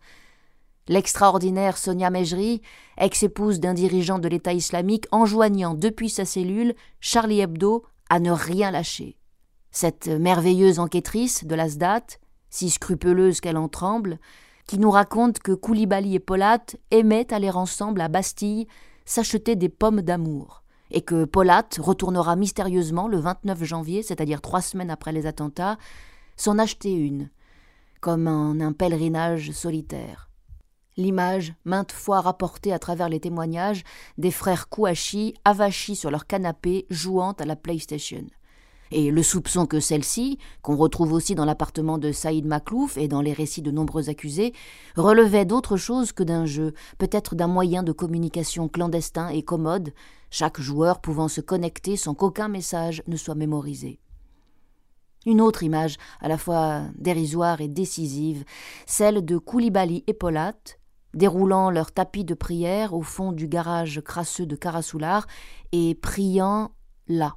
L'extraordinaire 0.89 1.77
Sonia 1.77 2.09
Mejri, 2.09 2.61
ex-épouse 2.97 3.59
d'un 3.59 3.73
dirigeant 3.73 4.19
de 4.19 4.29
l'État 4.29 4.53
islamique, 4.53 5.05
enjoignant 5.11 5.73
depuis 5.73 6.09
sa 6.09 6.23
cellule 6.23 6.75
Charlie 7.01 7.41
Hebdo 7.41 7.83
à 8.09 8.21
ne 8.21 8.31
rien 8.31 8.71
lâcher. 8.71 9.17
Cette 9.71 10.07
merveilleuse 10.07 10.79
enquêtrice 10.79 11.45
de 11.45 11.55
la 11.55 11.69
SDAT, 11.69 12.19
si 12.49 12.69
scrupuleuse 12.69 13.41
qu'elle 13.41 13.57
en 13.57 13.67
tremble, 13.67 14.19
qui 14.65 14.79
nous 14.79 14.91
raconte 14.91 15.39
que 15.39 15.51
Koulibaly 15.51 16.15
et 16.15 16.19
Polat 16.19 16.65
aimaient 16.91 17.31
aller 17.33 17.49
ensemble 17.49 18.01
à 18.01 18.07
Bastille 18.07 18.67
s'acheter 19.05 19.55
des 19.55 19.69
pommes 19.69 20.01
d'amour, 20.01 20.63
et 20.91 21.01
que 21.01 21.25
Polat 21.25 21.67
retournera 21.79 22.35
mystérieusement 22.35 23.07
le 23.07 23.19
29 23.19 23.63
janvier, 23.63 24.03
c'est-à-dire 24.03 24.41
trois 24.41 24.61
semaines 24.61 24.91
après 24.91 25.11
les 25.11 25.25
attentats, 25.25 25.77
s'en 26.35 26.59
acheter 26.59 26.93
une, 26.93 27.29
comme 28.01 28.27
en 28.27 28.59
un 28.59 28.73
pèlerinage 28.73 29.51
solitaire 29.51 30.27
l'image, 30.97 31.53
maintes 31.63 31.91
fois 31.91 32.21
rapportée 32.21 32.73
à 32.73 32.79
travers 32.79 33.07
les 33.07 33.19
témoignages, 33.19 33.83
des 34.17 34.31
frères 34.31 34.67
Kouachi 34.67 35.35
avachis 35.45 35.95
sur 35.95 36.11
leur 36.11 36.25
canapé 36.25 36.85
jouant 36.89 37.33
à 37.33 37.45
la 37.45 37.55
PlayStation. 37.55 38.25
Et 38.91 39.11
le 39.11 39.23
soupçon 39.23 39.65
que 39.65 39.79
celle-ci, 39.79 40.37
qu'on 40.61 40.75
retrouve 40.75 41.13
aussi 41.13 41.35
dans 41.35 41.45
l'appartement 41.45 41.97
de 41.97 42.11
Saïd 42.11 42.45
Maklouf 42.45 42.97
et 42.97 43.07
dans 43.07 43.21
les 43.21 43.33
récits 43.33 43.61
de 43.61 43.71
nombreux 43.71 44.09
accusés, 44.09 44.53
relevait 44.95 45.45
d'autre 45.45 45.77
chose 45.77 46.11
que 46.11 46.23
d'un 46.23 46.45
jeu, 46.45 46.73
peut-être 46.97 47.35
d'un 47.35 47.47
moyen 47.47 47.83
de 47.83 47.91
communication 47.91 48.67
clandestin 48.67 49.29
et 49.29 49.43
commode, 49.43 49.93
chaque 50.29 50.59
joueur 50.59 51.01
pouvant 51.01 51.27
se 51.27 51.41
connecter 51.41 51.97
sans 51.97 52.13
qu'aucun 52.13 52.47
message 52.47 53.03
ne 53.07 53.15
soit 53.15 53.35
mémorisé. 53.35 53.99
Une 55.25 55.41
autre 55.41 55.63
image, 55.63 55.97
à 56.21 56.29
la 56.29 56.37
fois 56.37 56.83
dérisoire 56.95 57.59
et 57.59 57.67
décisive, 57.67 58.45
celle 58.85 59.25
de 59.25 59.37
Koulibaly 59.37 60.03
et 60.07 60.13
Polat, 60.13 60.53
déroulant 61.13 61.69
leur 61.69 61.91
tapis 61.91 62.23
de 62.23 62.33
prière 62.33 62.93
au 62.93 63.01
fond 63.01 63.33
du 63.33 63.47
garage 63.47 64.01
crasseux 64.01 64.45
de 64.45 64.55
Carasoular 64.55 65.27
et 65.71 65.95
priant 65.95 66.71
là, 67.07 67.35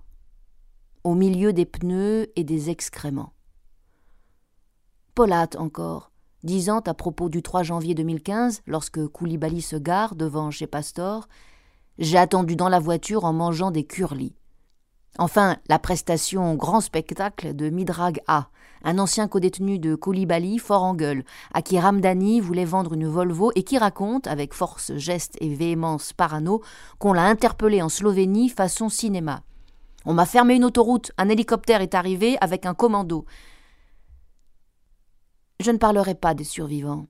au 1.04 1.14
milieu 1.14 1.52
des 1.52 1.66
pneus 1.66 2.28
et 2.36 2.44
des 2.44 2.70
excréments. 2.70 3.32
Polate 5.14 5.56
encore, 5.56 6.10
disant 6.42 6.80
à 6.80 6.94
propos 6.94 7.28
du 7.28 7.42
3 7.42 7.62
janvier 7.62 7.94
2015, 7.94 8.62
lorsque 8.66 9.06
Koulibaly 9.06 9.62
se 9.62 9.76
gare 9.76 10.14
devant 10.14 10.50
chez 10.50 10.66
Pastor, 10.66 11.28
J'ai 11.98 12.16
attendu 12.16 12.56
dans 12.56 12.70
la 12.70 12.78
voiture 12.78 13.24
en 13.24 13.34
mangeant 13.34 13.70
des 13.70 13.84
curlis. 13.84 14.34
Enfin, 15.18 15.58
la 15.68 15.78
prestation 15.78 16.54
grand 16.54 16.80
spectacle 16.80 17.54
de 17.54 17.68
Midrag 17.68 18.20
A, 18.26 18.48
un 18.84 18.98
ancien 18.98 19.28
codétenu 19.28 19.78
de 19.78 19.94
Koulibaly 19.94 20.58
fort 20.58 20.84
en 20.84 20.94
gueule, 20.94 21.24
à 21.52 21.60
qui 21.60 21.78
Ramdani 21.78 22.40
voulait 22.40 22.64
vendre 22.64 22.94
une 22.94 23.06
Volvo 23.06 23.52
et 23.54 23.64
qui 23.64 23.76
raconte, 23.76 24.26
avec 24.28 24.54
force, 24.54 24.96
geste 24.96 25.36
et 25.40 25.54
véhémence 25.54 26.14
parano, 26.14 26.62
qu'on 26.98 27.12
l'a 27.12 27.24
interpellé 27.24 27.82
en 27.82 27.90
Slovénie 27.90 28.48
façon 28.48 28.88
cinéma. 28.88 29.42
On 30.06 30.14
m'a 30.14 30.24
fermé 30.24 30.54
une 30.54 30.64
autoroute, 30.64 31.12
un 31.18 31.28
hélicoptère 31.28 31.82
est 31.82 31.94
arrivé 31.94 32.38
avec 32.40 32.64
un 32.64 32.74
commando. 32.74 33.26
Je 35.60 35.70
ne 35.70 35.76
parlerai 35.76 36.14
pas 36.14 36.32
des 36.32 36.44
survivants, 36.44 37.06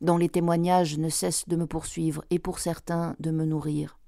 dont 0.00 0.16
les 0.16 0.30
témoignages 0.30 0.96
ne 0.96 1.10
cessent 1.10 1.48
de 1.48 1.56
me 1.56 1.66
poursuivre 1.66 2.24
et 2.30 2.38
pour 2.38 2.60
certains 2.60 3.14
de 3.20 3.30
me 3.30 3.44
nourrir. 3.44 3.98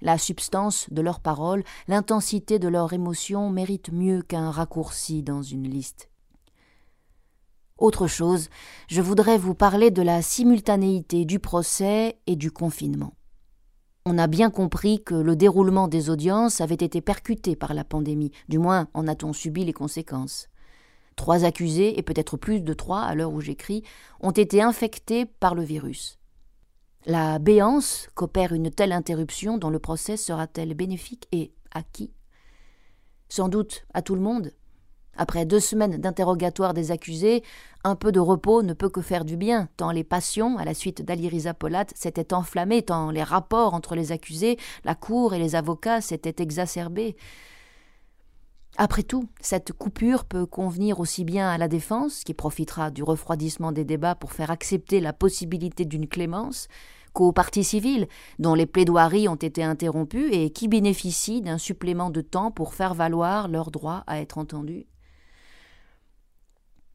La 0.00 0.18
substance 0.18 0.86
de 0.90 1.02
leurs 1.02 1.20
paroles, 1.20 1.64
l'intensité 1.88 2.60
de 2.60 2.68
leurs 2.68 2.92
émotions 2.92 3.50
méritent 3.50 3.92
mieux 3.92 4.22
qu'un 4.22 4.52
raccourci 4.52 5.24
dans 5.24 5.42
une 5.42 5.68
liste. 5.68 6.10
Autre 7.76 8.06
chose, 8.06 8.48
je 8.88 9.02
voudrais 9.02 9.36
vous 9.36 9.54
parler 9.54 9.90
de 9.90 10.02
la 10.02 10.22
simultanéité 10.22 11.24
du 11.24 11.40
procès 11.40 12.20
et 12.26 12.36
du 12.36 12.52
confinement. 12.52 13.15
On 14.08 14.18
a 14.18 14.28
bien 14.28 14.50
compris 14.50 15.02
que 15.02 15.16
le 15.16 15.34
déroulement 15.34 15.88
des 15.88 16.10
audiences 16.10 16.60
avait 16.60 16.76
été 16.76 17.00
percuté 17.00 17.56
par 17.56 17.74
la 17.74 17.82
pandémie, 17.82 18.30
du 18.48 18.60
moins 18.60 18.86
en 18.94 19.08
a-t-on 19.08 19.32
subi 19.32 19.64
les 19.64 19.72
conséquences. 19.72 20.46
Trois 21.16 21.42
accusés, 21.42 21.98
et 21.98 22.02
peut-être 22.02 22.36
plus 22.36 22.60
de 22.60 22.72
trois 22.72 23.00
à 23.00 23.16
l'heure 23.16 23.32
où 23.32 23.40
j'écris, 23.40 23.82
ont 24.20 24.30
été 24.30 24.62
infectés 24.62 25.26
par 25.26 25.56
le 25.56 25.64
virus. 25.64 26.20
La 27.04 27.40
béance 27.40 28.08
qu'opère 28.14 28.52
une 28.52 28.70
telle 28.70 28.92
interruption 28.92 29.58
dans 29.58 29.70
le 29.70 29.80
procès 29.80 30.16
sera-t-elle 30.16 30.74
bénéfique 30.74 31.26
et 31.32 31.52
à 31.74 31.82
qui? 31.82 32.12
Sans 33.28 33.48
doute 33.48 33.86
à 33.92 34.02
tout 34.02 34.14
le 34.14 34.20
monde. 34.20 34.52
Après 35.16 35.46
deux 35.46 35.60
semaines 35.60 35.96
d'interrogatoire 35.96 36.74
des 36.74 36.90
accusés, 36.90 37.42
un 37.84 37.96
peu 37.96 38.12
de 38.12 38.20
repos 38.20 38.62
ne 38.62 38.74
peut 38.74 38.90
que 38.90 39.00
faire 39.00 39.24
du 39.24 39.36
bien, 39.36 39.68
tant 39.76 39.90
les 39.90 40.04
passions, 40.04 40.58
à 40.58 40.64
la 40.64 40.74
suite 40.74 41.02
d'Aliriza 41.02 41.54
Polat, 41.54 41.86
s'étaient 41.94 42.34
enflammées, 42.34 42.82
tant 42.82 43.10
les 43.10 43.22
rapports 43.22 43.74
entre 43.74 43.94
les 43.94 44.12
accusés, 44.12 44.58
la 44.84 44.94
cour 44.94 45.34
et 45.34 45.38
les 45.38 45.54
avocats 45.54 46.00
s'étaient 46.00 46.42
exacerbés. 46.42 47.16
Après 48.78 49.02
tout, 49.02 49.26
cette 49.40 49.72
coupure 49.72 50.26
peut 50.26 50.44
convenir 50.44 51.00
aussi 51.00 51.24
bien 51.24 51.48
à 51.48 51.56
la 51.56 51.68
défense, 51.68 52.24
qui 52.24 52.34
profitera 52.34 52.90
du 52.90 53.02
refroidissement 53.02 53.72
des 53.72 53.84
débats 53.84 54.14
pour 54.14 54.32
faire 54.32 54.50
accepter 54.50 55.00
la 55.00 55.14
possibilité 55.14 55.86
d'une 55.86 56.08
clémence, 56.08 56.68
qu'aux 57.14 57.32
partis 57.32 57.64
civils, 57.64 58.06
dont 58.38 58.54
les 58.54 58.66
plaidoiries 58.66 59.28
ont 59.28 59.36
été 59.36 59.62
interrompues 59.64 60.30
et 60.30 60.50
qui 60.50 60.68
bénéficient 60.68 61.40
d'un 61.40 61.56
supplément 61.56 62.10
de 62.10 62.20
temps 62.20 62.50
pour 62.50 62.74
faire 62.74 62.92
valoir 62.92 63.48
leur 63.48 63.70
droit 63.70 64.04
à 64.06 64.20
être 64.20 64.36
entendus. 64.36 64.86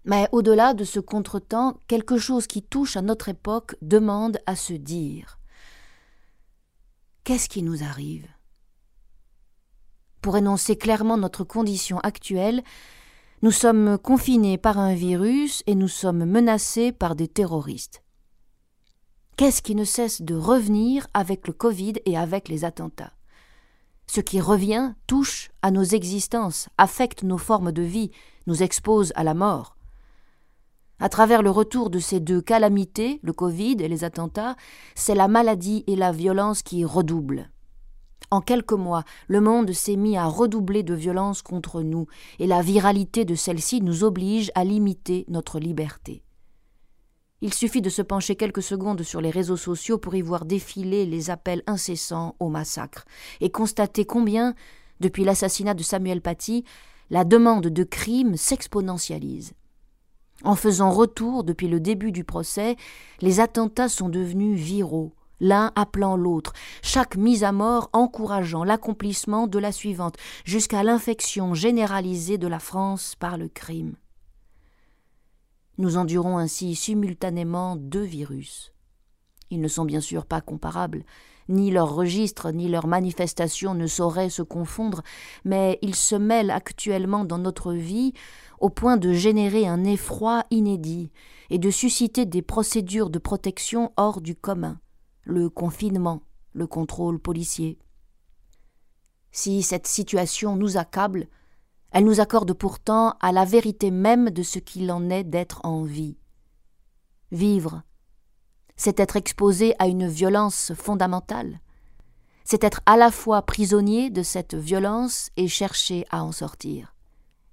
Mais 0.03 0.27
au-delà 0.31 0.74
de 0.74 0.84
ce 0.84 1.00
contretemps, 1.00 1.77
quelque 1.88 2.17
chose 2.17 2.48
qui 2.48 2.63
touche 2.63 2.98
à 2.98 3.01
notre 3.01 3.29
époque 3.29 3.75
demande 3.81 4.39
à 4.46 4.55
se 4.55 4.74
dire. 4.74 5.38
Qu'est-ce 7.24 7.50
qui 7.50 7.62
nous 7.62 7.84
arrive? 7.84 8.27
Pour 10.22 10.38
énoncer 10.38 10.75
clairement 10.75 11.17
notre 11.17 11.43
condition 11.43 12.00
actuelle, 12.00 12.63
nous 13.43 13.51
sommes 13.51 13.98
confinés 13.98 14.58
par 14.58 14.77
un 14.77 14.93
virus 14.93 15.63
et 15.65 15.75
nous 15.75 15.88
sommes 15.88 16.25
menacés 16.25 16.91
par 16.91 17.15
des 17.15 17.27
terroristes. 17.27 18.03
Qu'est-ce 19.36 19.63
qui 19.63 19.74
ne 19.74 19.84
cesse 19.84 20.22
de 20.22 20.36
revenir 20.36 21.08
avec 21.15 21.48
le 21.48 21.53
Covid 21.53 21.93
et 22.05 22.17
avec 22.17 22.50
les 22.50 22.65
attentats? 22.65 23.13
Ce 24.05 24.22
qui 24.22 24.41
revient 24.41 24.93
touche 25.08 25.50
à 25.62 25.72
nos 25.72 25.84
existences, 25.84 26.70
affecte 26.77 27.24
nos 27.24 27.38
formes 27.38 27.72
de 27.72 27.81
vie, 27.81 28.12
nous 28.46 28.62
expose 28.62 29.13
à 29.15 29.24
la 29.24 29.34
mort. 29.34 29.77
À 31.01 31.10
travers 31.10 31.41
le 31.41 31.50
retour 31.50 31.89
de 31.89 31.98
ces 31.98 32.20
deux 32.20 32.41
calamités, 32.41 33.20
le 33.24 33.34
Covid 33.34 33.77
et 33.79 33.88
les 33.88 34.03
attentats, 34.03 34.55
c'est 34.93 35.15
la 35.15 35.27
maladie 35.27 35.84
et 35.88 35.96
la 35.96 36.12
violence 36.12 36.62
qui 36.62 36.86
redoublent. 36.86 37.50
En 38.29 38.39
quelques 38.39 38.74
mois, 38.74 39.03
le 39.27 39.41
monde 39.41 39.72
s'est 39.72 39.96
mis 39.96 40.15
à 40.15 40.27
redoubler 40.27 40.84
de 40.84 40.93
violence 40.93 41.41
contre 41.41 41.81
nous, 41.81 42.05
et 42.38 42.46
la 42.46 42.62
viralité 42.62 43.25
de 43.25 43.34
celle-ci 43.34 43.81
nous 43.81 44.03
oblige 44.03 44.51
à 44.53 44.63
limiter 44.63 45.25
notre 45.27 45.60
liberté. 45.60 46.22
Il 47.41 47.51
suffit 47.51 47.81
de 47.81 47.89
se 47.89 48.03
pencher 48.03 48.36
quelques 48.36 48.62
secondes 48.62 49.01
sur 49.01 49.22
les 49.22 49.31
réseaux 49.31 49.58
sociaux 49.58 49.98
pour 49.98 50.13
y 50.13 50.22
voir 50.22 50.46
défiler 50.46 51.08
les 51.08 51.31
appels 51.31 51.63
incessants 51.65 52.36
au 52.39 52.48
massacre, 52.48 53.05
et 53.39 53.50
constater 53.50 54.05
combien, 54.05 54.53
depuis 55.00 55.24
l'assassinat 55.24 55.74
de 55.74 55.81
Samuel 55.81 56.22
Paty, 56.22 56.63
la 57.10 57.24
demande 57.24 57.70
de 57.70 57.84
crimes 57.84 58.38
s'exponentialise. 58.38 59.53
En 60.43 60.55
faisant 60.55 60.91
retour 60.91 61.43
depuis 61.43 61.67
le 61.67 61.79
début 61.79 62.12
du 62.12 62.24
procès, 62.24 62.75
les 63.21 63.39
attentats 63.39 63.89
sont 63.89 64.10
devenus 64.10 64.60
viraux, 64.60 65.13
l'un 65.39 65.71
appelant 65.75 66.15
l'autre, 66.15 66.53
chaque 66.81 67.15
mise 67.15 67.43
à 67.43 67.51
mort 67.51 67.89
encourageant 67.93 68.63
l'accomplissement 68.63 69.48
de 69.48 69.60
la 69.60 69.71
suivante, 69.71 70.15
jusqu'à 70.43 70.83
l'infection 70.83 71.53
généralisée 71.53 72.38
de 72.38 72.48
la 72.48 72.60
France 72.60 73.15
par 73.19 73.38
le 73.38 73.50
crime. 73.50 73.95
Nous 75.77 75.98
endurons 75.98 76.38
ainsi 76.38 76.75
simultanément 76.75 77.75
deux 77.75 78.03
virus. 78.03 78.71
Ils 79.50 79.62
ne 79.62 79.67
sont 79.67 79.86
bien 79.86 80.01
sûr 80.01 80.25
pas 80.25 80.41
comparables, 80.41 81.03
ni 81.50 81.71
leurs 81.71 81.93
registres 81.93 82.51
ni 82.51 82.69
leurs 82.69 82.88
manifestations 82.88 83.74
ne 83.74 83.88
sauraient 83.88 84.29
se 84.29 84.41
confondre, 84.41 85.01
mais 85.43 85.79
ils 85.81 85.95
se 85.95 86.15
mêlent 86.15 86.51
actuellement 86.51 87.25
dans 87.25 87.38
notre 87.38 87.74
vie 87.74 88.13
au 88.62 88.70
point 88.70 88.98
de 88.98 89.12
générer 89.12 89.68
un 89.68 89.84
effroi 89.84 90.46
inédit 90.51 91.12
et 91.50 91.58
de 91.58 91.70
susciter 91.72 92.25
des 92.25 92.41
procédures 92.41 93.10
de 93.10 93.20
protection 93.20 93.91
hors 93.98 94.22
du 94.22 94.36
commun, 94.36 94.80
le 95.24 95.50
confinement, 95.50 96.22
le 96.53 96.68
contrôle 96.68 97.20
policier. 97.20 97.80
Si 99.32 99.63
cette 99.63 99.88
situation 99.88 100.56
nous 100.56 100.77
accable, 100.77 101.27
elle 101.91 102.06
nous 102.06 102.22
accorde 102.22 102.53
pourtant 102.53 103.15
à 103.20 103.32
la 103.32 103.46
vérité 103.46 103.91
même 103.91 104.30
de 104.30 104.44
ce 104.44 104.60
qu'il 104.60 104.91
en 104.91 105.10
est 105.10 105.24
d'être 105.24 105.60
en 105.65 105.84
vie. 105.84 106.18
Vivre, 107.32 107.82
c'est 108.75 109.00
être 109.00 109.15
exposé 109.15 109.74
à 109.80 109.88
une 109.88 110.08
violence 110.08 110.74
fondamentale, 110.75 111.60
c'est 112.44 112.63
être 112.63 112.82
à 112.86 112.98
la 112.98 113.12
fois 113.12 113.41
prisonnier 113.41 114.10
de 114.10 114.24
cette 114.24 114.56
violence 114.56 115.32
et 115.38 115.48
chercher 115.48 116.06
à 116.12 116.24
en 116.24 116.32
sortir. 116.32 116.94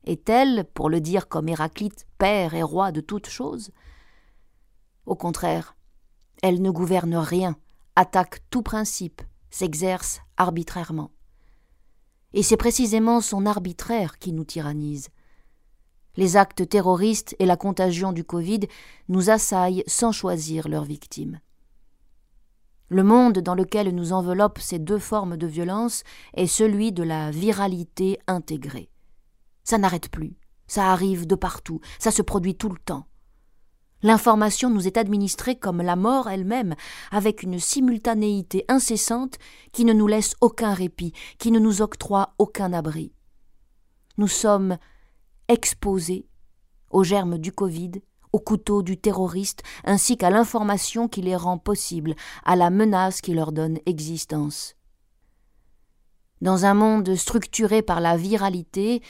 Est-elle, 0.04 0.64
pour 0.74 0.88
le 0.88 1.00
dire 1.00 1.28
comme 1.28 1.48
Héraclite, 1.48 2.06
père 2.18 2.54
et 2.54 2.62
roi 2.62 2.92
de 2.92 3.00
toutes 3.00 3.28
choses? 3.28 3.70
Au 5.06 5.16
contraire, 5.16 5.76
elle 6.42 6.62
ne 6.62 6.70
gouverne 6.70 7.16
rien, 7.16 7.56
attaque 7.96 8.40
tout 8.50 8.62
principe, 8.62 9.22
s'exerce 9.50 10.20
arbitrairement. 10.36 11.10
Et 12.32 12.42
c'est 12.42 12.56
précisément 12.56 13.20
son 13.20 13.46
arbitraire 13.46 14.18
qui 14.18 14.32
nous 14.32 14.44
tyrannise. 14.44 15.08
Les 16.16 16.36
actes 16.36 16.68
terroristes 16.68 17.34
et 17.38 17.46
la 17.46 17.56
contagion 17.56 18.12
du 18.12 18.24
Covid 18.24 18.60
nous 19.08 19.30
assaillent 19.30 19.84
sans 19.86 20.12
choisir 20.12 20.68
leurs 20.68 20.84
victimes. 20.84 21.40
Le 22.88 23.02
monde 23.02 23.38
dans 23.38 23.54
lequel 23.54 23.94
nous 23.94 24.12
enveloppent 24.12 24.60
ces 24.60 24.78
deux 24.78 24.98
formes 24.98 25.36
de 25.36 25.46
violence 25.46 26.04
est 26.34 26.46
celui 26.46 26.92
de 26.92 27.02
la 27.02 27.30
viralité 27.30 28.18
intégrée. 28.26 28.90
Ça 29.68 29.76
n'arrête 29.76 30.08
plus. 30.08 30.34
Ça 30.66 30.92
arrive 30.92 31.26
de 31.26 31.34
partout. 31.34 31.82
Ça 31.98 32.10
se 32.10 32.22
produit 32.22 32.54
tout 32.54 32.70
le 32.70 32.78
temps. 32.78 33.06
L'information 34.02 34.70
nous 34.70 34.86
est 34.86 34.96
administrée 34.96 35.58
comme 35.58 35.82
la 35.82 35.94
mort 35.94 36.30
elle-même, 36.30 36.74
avec 37.10 37.42
une 37.42 37.58
simultanéité 37.58 38.64
incessante 38.68 39.36
qui 39.72 39.84
ne 39.84 39.92
nous 39.92 40.06
laisse 40.06 40.36
aucun 40.40 40.72
répit, 40.72 41.12
qui 41.36 41.50
ne 41.50 41.58
nous 41.58 41.82
octroie 41.82 42.34
aucun 42.38 42.72
abri. 42.72 43.12
Nous 44.16 44.26
sommes 44.26 44.78
exposés 45.48 46.26
aux 46.88 47.04
germes 47.04 47.36
du 47.36 47.52
Covid, 47.52 47.90
au 48.32 48.38
couteau 48.38 48.82
du 48.82 48.96
terroriste, 48.96 49.62
ainsi 49.84 50.16
qu'à 50.16 50.30
l'information 50.30 51.08
qui 51.08 51.20
les 51.20 51.36
rend 51.36 51.58
possibles, 51.58 52.14
à 52.46 52.56
la 52.56 52.70
menace 52.70 53.20
qui 53.20 53.34
leur 53.34 53.52
donne 53.52 53.80
existence. 53.84 54.76
Dans 56.40 56.64
un 56.64 56.72
monde 56.72 57.16
structuré 57.16 57.82
par 57.82 58.00
la 58.00 58.16
viralité, 58.16 59.02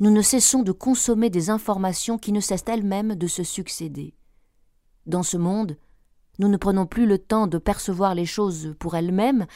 nous 0.00 0.10
ne 0.10 0.22
cessons 0.22 0.62
de 0.62 0.72
consommer 0.72 1.30
des 1.30 1.50
informations 1.50 2.18
qui 2.18 2.32
ne 2.32 2.40
cessent 2.40 2.64
elles-mêmes 2.66 3.14
de 3.14 3.26
se 3.26 3.42
succéder. 3.42 4.14
Dans 5.06 5.22
ce 5.22 5.36
monde, 5.36 5.76
nous 6.38 6.48
ne 6.48 6.56
prenons 6.56 6.86
plus 6.86 7.06
le 7.06 7.18
temps 7.18 7.46
de 7.46 7.58
percevoir 7.58 8.14
les 8.14 8.26
choses 8.26 8.74
pour 8.78 8.96
elles-mêmes. 8.96 9.46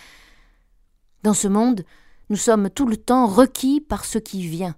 Dans 1.25 1.35
ce 1.35 1.49
monde, 1.49 1.85
nous 2.31 2.37
sommes 2.37 2.71
tout 2.71 2.87
le 2.87 2.97
temps 2.97 3.27
requis 3.27 3.81
par 3.81 4.05
ce 4.05 4.19
qui 4.19 4.47
vient. 4.47 4.77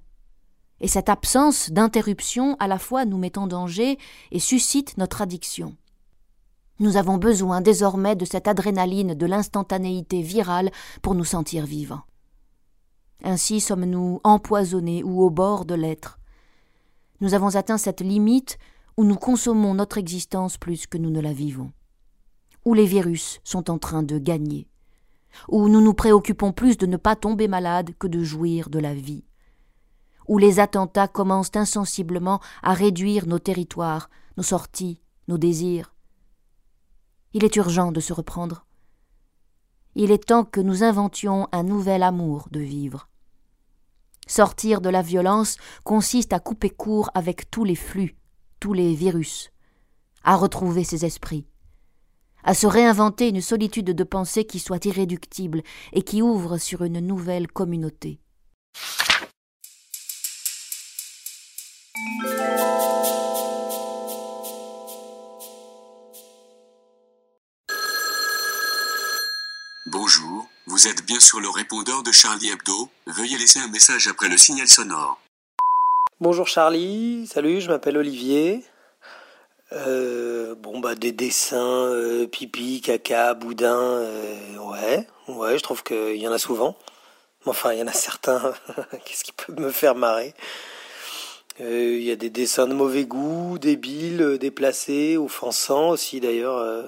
Et 0.80 0.88
cette 0.88 1.10
absence 1.10 1.70
d'interruption 1.70 2.56
à 2.58 2.66
la 2.66 2.78
fois 2.78 3.04
nous 3.04 3.18
met 3.18 3.36
en 3.36 3.46
danger 3.46 3.98
et 4.30 4.38
suscite 4.38 4.96
notre 4.96 5.20
addiction. 5.20 5.76
Nous 6.78 6.96
avons 6.96 7.18
besoin 7.18 7.60
désormais 7.60 8.16
de 8.16 8.24
cette 8.24 8.48
adrénaline 8.48 9.12
de 9.12 9.26
l'instantanéité 9.26 10.22
virale 10.22 10.70
pour 11.02 11.14
nous 11.14 11.24
sentir 11.24 11.66
vivants. 11.66 12.00
Ainsi 13.22 13.60
sommes-nous 13.60 14.20
empoisonnés 14.24 15.02
ou 15.04 15.22
au 15.22 15.30
bord 15.30 15.64
de 15.64 15.74
l'être. 15.74 16.18
Nous 17.20 17.34
avons 17.34 17.56
atteint 17.56 17.78
cette 17.78 18.00
limite 18.00 18.58
où 18.96 19.04
nous 19.04 19.16
consommons 19.16 19.74
notre 19.74 19.98
existence 19.98 20.56
plus 20.56 20.86
que 20.86 20.98
nous 20.98 21.10
ne 21.10 21.20
la 21.20 21.32
vivons, 21.32 21.72
où 22.64 22.74
les 22.74 22.86
virus 22.86 23.40
sont 23.44 23.70
en 23.70 23.78
train 23.78 24.02
de 24.02 24.18
gagner, 24.18 24.68
où 25.48 25.68
nous 25.68 25.82
nous 25.82 25.94
préoccupons 25.94 26.52
plus 26.52 26.78
de 26.78 26.86
ne 26.86 26.96
pas 26.96 27.16
tomber 27.16 27.46
malade 27.46 27.90
que 27.98 28.06
de 28.06 28.22
jouir 28.22 28.70
de 28.70 28.78
la 28.78 28.94
vie, 28.94 29.24
où 30.28 30.38
les 30.38 30.60
attentats 30.60 31.08
commencent 31.08 31.56
insensiblement 31.56 32.40
à 32.62 32.72
réduire 32.72 33.26
nos 33.26 33.38
territoires, 33.38 34.08
nos 34.38 34.42
sorties, 34.42 35.02
nos 35.28 35.38
désirs. 35.38 35.94
Il 37.34 37.44
est 37.44 37.56
urgent 37.56 37.92
de 37.92 38.00
se 38.00 38.12
reprendre. 38.12 38.64
Il 39.94 40.10
est 40.10 40.26
temps 40.26 40.44
que 40.44 40.60
nous 40.60 40.84
inventions 40.84 41.48
un 41.52 41.64
nouvel 41.64 42.02
amour 42.02 42.48
de 42.50 42.60
vivre. 42.60 43.09
Sortir 44.30 44.80
de 44.80 44.88
la 44.88 45.02
violence 45.02 45.56
consiste 45.82 46.32
à 46.32 46.38
couper 46.38 46.70
court 46.70 47.10
avec 47.14 47.50
tous 47.50 47.64
les 47.64 47.74
flux, 47.74 48.14
tous 48.60 48.72
les 48.72 48.94
virus, 48.94 49.50
à 50.22 50.36
retrouver 50.36 50.84
ses 50.84 51.04
esprits, 51.04 51.48
à 52.44 52.54
se 52.54 52.68
réinventer 52.68 53.30
une 53.30 53.40
solitude 53.40 53.86
de 53.86 54.04
pensée 54.04 54.44
qui 54.44 54.60
soit 54.60 54.84
irréductible 54.84 55.62
et 55.92 56.02
qui 56.02 56.22
ouvre 56.22 56.58
sur 56.58 56.84
une 56.84 57.00
nouvelle 57.00 57.48
communauté. 57.48 58.20
Vous 70.80 70.88
êtes 70.88 71.04
bien 71.04 71.20
sur 71.20 71.40
le 71.40 71.50
répondeur 71.50 72.02
de 72.02 72.10
Charlie 72.10 72.48
Hebdo. 72.48 72.88
Veuillez 73.04 73.36
laisser 73.36 73.58
un 73.58 73.68
message 73.68 74.08
après 74.08 74.30
le 74.30 74.38
signal 74.38 74.66
sonore. 74.66 75.20
Bonjour 76.20 76.48
Charlie, 76.48 77.26
salut, 77.26 77.60
je 77.60 77.68
m'appelle 77.68 77.98
Olivier. 77.98 78.64
Euh, 79.72 80.54
bon 80.54 80.80
bah 80.80 80.94
des 80.94 81.12
dessins, 81.12 81.58
euh, 81.58 82.26
pipi, 82.26 82.80
caca, 82.80 83.34
boudin, 83.34 83.76
euh, 83.76 84.56
ouais, 84.56 85.06
ouais, 85.28 85.58
je 85.58 85.62
trouve 85.62 85.82
qu'il 85.82 86.16
y 86.16 86.26
en 86.26 86.32
a 86.32 86.38
souvent. 86.38 86.78
Enfin, 87.44 87.74
il 87.74 87.80
y 87.80 87.82
en 87.82 87.86
a 87.86 87.92
certains, 87.92 88.54
qu'est-ce 89.04 89.24
qui 89.24 89.32
peut 89.32 89.52
me 89.52 89.70
faire 89.72 89.94
marrer? 89.94 90.32
Il 91.58 92.02
y 92.02 92.10
a 92.10 92.16
des 92.16 92.30
dessins 92.30 92.66
de 92.66 92.72
mauvais 92.72 93.04
goût, 93.04 93.58
débiles, 93.58 94.38
déplacés, 94.40 95.18
offensants 95.18 95.90
aussi 95.90 96.20
d'ailleurs, 96.20 96.86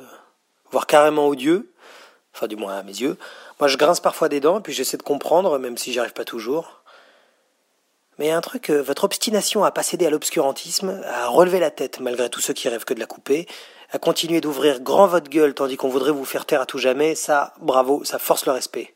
voire 0.71 0.87
carrément 0.87 1.29
odieux 1.29 1.73
enfin 2.35 2.47
du 2.47 2.57
moins 2.57 2.79
à 2.79 2.83
mes 2.83 2.93
yeux. 3.01 3.17
Moi 3.61 3.69
je 3.69 3.77
grince 3.77 4.01
parfois 4.01 4.29
des 4.29 4.41
dents 4.41 4.61
puis 4.61 4.73
j'essaie 4.73 4.97
de 4.97 5.03
comprendre, 5.03 5.59
même 5.59 5.77
si 5.77 5.93
j'y 5.93 5.99
arrive 5.99 6.13
pas 6.13 6.25
toujours. 6.25 6.83
Mais 8.19 8.31
un 8.31 8.41
truc, 8.41 8.71
euh, 8.71 8.83
votre 8.83 9.05
obstination 9.05 9.65
à 9.65 9.71
pas 9.71 9.83
céder 9.83 10.07
à 10.07 10.11
l'obscurantisme, 10.11 11.03
à 11.07 11.29
relever 11.29 11.59
la 11.59 11.71
tête 11.71 11.99
malgré 12.01 12.29
tous 12.29 12.41
ceux 12.41 12.53
qui 12.53 12.69
rêvent 12.69 12.85
que 12.85 12.95
de 12.95 13.01
la 13.01 13.07
couper, 13.07 13.47
à 13.91 13.99
continuer 13.99 14.41
d'ouvrir 14.41 14.81
grand 14.81 15.07
votre 15.07 15.31
gueule 15.31 15.55
tandis 15.55 15.77
qu'on 15.77 15.89
voudrait 15.89 16.13
vous 16.13 16.25
faire 16.25 16.47
taire 16.47 16.61
à 16.61 16.67
tout 16.67 16.79
jamais, 16.79 17.15
ça, 17.15 17.55
bravo, 17.61 18.05
ça 18.05 18.19
force 18.19 18.47
le 18.47 18.53
respect. 18.53 18.95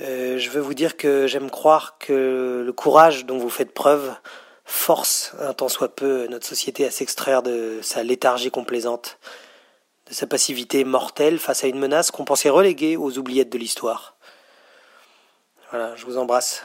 Euh, 0.00 0.38
je 0.38 0.50
veux 0.50 0.60
vous 0.60 0.74
dire 0.74 0.96
que 0.96 1.26
j'aime 1.26 1.50
croire 1.50 1.98
que 1.98 2.62
le 2.64 2.72
courage 2.72 3.26
dont 3.26 3.38
vous 3.38 3.50
faites 3.50 3.72
preuve 3.72 4.14
force 4.64 5.32
un 5.40 5.52
tant 5.52 5.68
soit 5.68 5.94
peu 5.94 6.26
notre 6.28 6.46
société 6.46 6.86
à 6.86 6.90
s'extraire 6.90 7.42
de 7.42 7.80
sa 7.82 8.02
léthargie 8.02 8.50
complaisante 8.50 9.18
sa 10.10 10.26
passivité 10.26 10.84
mortelle 10.84 11.38
face 11.38 11.64
à 11.64 11.68
une 11.68 11.78
menace 11.78 12.10
qu'on 12.10 12.24
pensait 12.24 12.50
reléguée 12.50 12.96
aux 12.96 13.18
oubliettes 13.18 13.50
de 13.50 13.58
l'histoire. 13.58 14.16
Voilà, 15.70 15.94
je 15.96 16.04
vous 16.04 16.18
embrasse. 16.18 16.64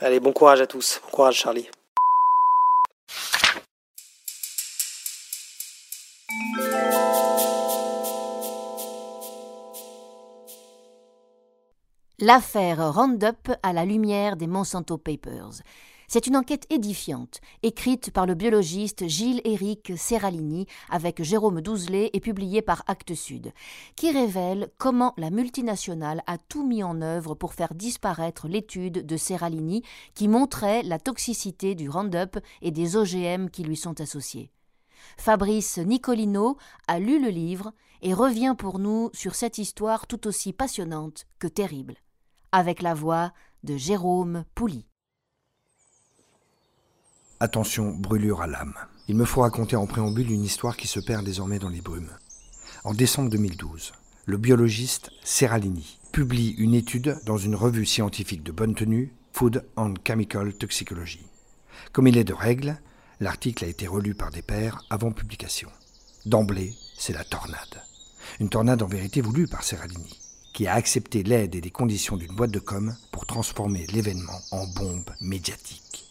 Allez, 0.00 0.18
bon 0.18 0.32
courage 0.32 0.60
à 0.60 0.66
tous. 0.66 1.00
Bon 1.04 1.10
courage 1.10 1.36
Charlie. 1.36 1.68
L'affaire 12.20 12.94
Roundup 12.94 13.50
à 13.62 13.72
la 13.74 13.84
lumière 13.84 14.36
des 14.36 14.46
Monsanto 14.46 14.96
Papers. 14.96 15.60
C'est 16.08 16.26
une 16.26 16.36
enquête 16.36 16.66
édifiante, 16.70 17.40
écrite 17.62 18.10
par 18.10 18.26
le 18.26 18.34
biologiste 18.34 19.06
Gilles-Éric 19.06 19.92
Serralini 19.96 20.66
avec 20.90 21.22
Jérôme 21.22 21.60
Douzelet 21.60 22.10
et 22.12 22.20
publiée 22.20 22.62
par 22.62 22.84
Actes 22.86 23.14
Sud, 23.14 23.52
qui 23.96 24.10
révèle 24.10 24.70
comment 24.78 25.14
la 25.16 25.30
multinationale 25.30 26.22
a 26.26 26.38
tout 26.38 26.66
mis 26.66 26.82
en 26.82 27.00
œuvre 27.00 27.34
pour 27.34 27.54
faire 27.54 27.74
disparaître 27.74 28.48
l'étude 28.48 29.06
de 29.06 29.16
Serralini 29.16 29.82
qui 30.14 30.28
montrait 30.28 30.82
la 30.82 30.98
toxicité 30.98 31.74
du 31.74 31.88
Roundup 31.88 32.38
et 32.62 32.70
des 32.70 32.96
OGM 32.96 33.48
qui 33.48 33.62
lui 33.62 33.76
sont 33.76 34.00
associés. 34.00 34.50
Fabrice 35.16 35.78
Nicolino 35.78 36.56
a 36.86 36.98
lu 36.98 37.22
le 37.22 37.28
livre 37.28 37.72
et 38.02 38.14
revient 38.14 38.54
pour 38.56 38.78
nous 38.78 39.10
sur 39.12 39.34
cette 39.34 39.58
histoire 39.58 40.06
tout 40.06 40.26
aussi 40.26 40.52
passionnante 40.52 41.26
que 41.38 41.46
terrible 41.46 41.96
avec 42.52 42.82
la 42.82 42.94
voix 42.94 43.32
de 43.64 43.76
Jérôme 43.76 44.44
Pouli. 44.54 44.86
Attention, 47.44 47.90
brûlure 47.90 48.40
à 48.40 48.46
l'âme. 48.46 48.72
Il 49.06 49.16
me 49.16 49.26
faut 49.26 49.42
raconter 49.42 49.76
en 49.76 49.86
préambule 49.86 50.30
une 50.30 50.44
histoire 50.44 50.78
qui 50.78 50.88
se 50.88 50.98
perd 50.98 51.26
désormais 51.26 51.58
dans 51.58 51.68
les 51.68 51.82
brumes. 51.82 52.08
En 52.84 52.94
décembre 52.94 53.28
2012, 53.28 53.92
le 54.24 54.38
biologiste 54.38 55.10
Serralini 55.22 55.98
publie 56.10 56.54
une 56.56 56.72
étude 56.72 57.18
dans 57.26 57.36
une 57.36 57.54
revue 57.54 57.84
scientifique 57.84 58.42
de 58.42 58.50
bonne 58.50 58.74
tenue, 58.74 59.12
Food 59.34 59.62
and 59.76 59.92
Chemical 60.06 60.54
Toxicology. 60.54 61.20
Comme 61.92 62.06
il 62.06 62.16
est 62.16 62.24
de 62.24 62.32
règle, 62.32 62.78
l'article 63.20 63.66
a 63.66 63.68
été 63.68 63.86
relu 63.86 64.14
par 64.14 64.30
des 64.30 64.40
pairs 64.40 64.82
avant 64.88 65.12
publication. 65.12 65.68
D'emblée, 66.24 66.72
c'est 66.96 67.12
la 67.12 67.24
tornade. 67.24 67.82
Une 68.40 68.48
tornade 68.48 68.80
en 68.80 68.86
vérité 68.86 69.20
voulue 69.20 69.48
par 69.48 69.64
Serralini 69.64 70.18
qui 70.54 70.66
a 70.66 70.72
accepté 70.72 71.22
l'aide 71.22 71.56
et 71.56 71.60
les 71.60 71.70
conditions 71.70 72.16
d'une 72.16 72.34
boîte 72.34 72.52
de 72.52 72.58
com 72.58 72.96
pour 73.12 73.26
transformer 73.26 73.86
l'événement 73.88 74.40
en 74.50 74.66
bombe 74.68 75.10
médiatique. 75.20 76.03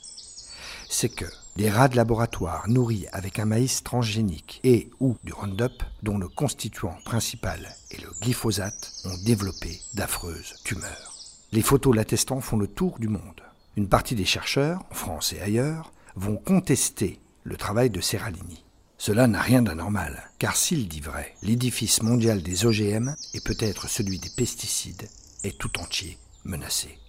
C'est 0.96 1.10
que 1.10 1.26
des 1.56 1.72
rats 1.72 1.88
de 1.88 1.96
laboratoire 1.96 2.70
nourris 2.70 3.08
avec 3.12 3.40
un 3.40 3.46
maïs 3.46 3.82
transgénique 3.84 4.60
et 4.64 4.92
ou 5.00 5.18
du 5.24 5.34
Roundup, 5.34 5.82
dont 6.04 6.20
le 6.20 6.28
constituant 6.28 6.96
principal 7.04 7.76
est 7.90 8.00
le 8.00 8.12
glyphosate, 8.22 8.94
ont 9.06 9.18
développé 9.26 9.82
d'affreuses 9.96 10.54
tumeurs. 10.64 11.16
Les 11.52 11.64
photos 11.64 11.96
l'attestant 11.96 12.42
font 12.42 12.58
le 12.58 12.68
tour 12.68 13.00
du 13.00 13.08
monde. 13.08 13.42
Une 13.76 13.90
partie 13.90 14.14
des 14.14 14.24
chercheurs, 14.24 14.84
en 14.92 14.94
France 14.94 15.34
et 15.34 15.42
ailleurs, 15.42 15.92
vont 16.16 16.38
contester 16.38 17.20
le 17.42 17.58
travail 17.58 17.90
de 17.90 18.00
Serralini. 18.00 18.64
Cela 19.00 19.26
n'a 19.26 19.42
rien 19.42 19.64
d'anormal, 19.64 20.30
car 20.38 20.56
s'il 20.56 20.88
dit 20.88 21.02
vrai, 21.02 21.34
l'édifice 21.42 22.04
mondial 22.04 22.44
des 22.44 22.68
OGM 22.68 23.16
et 23.34 23.42
peut-être 23.42 23.90
celui 23.90 24.20
des 24.20 24.30
pesticides 24.30 25.10
est 25.44 25.58
tout 25.58 25.80
entier 25.80 26.20
menacé. 26.46 27.00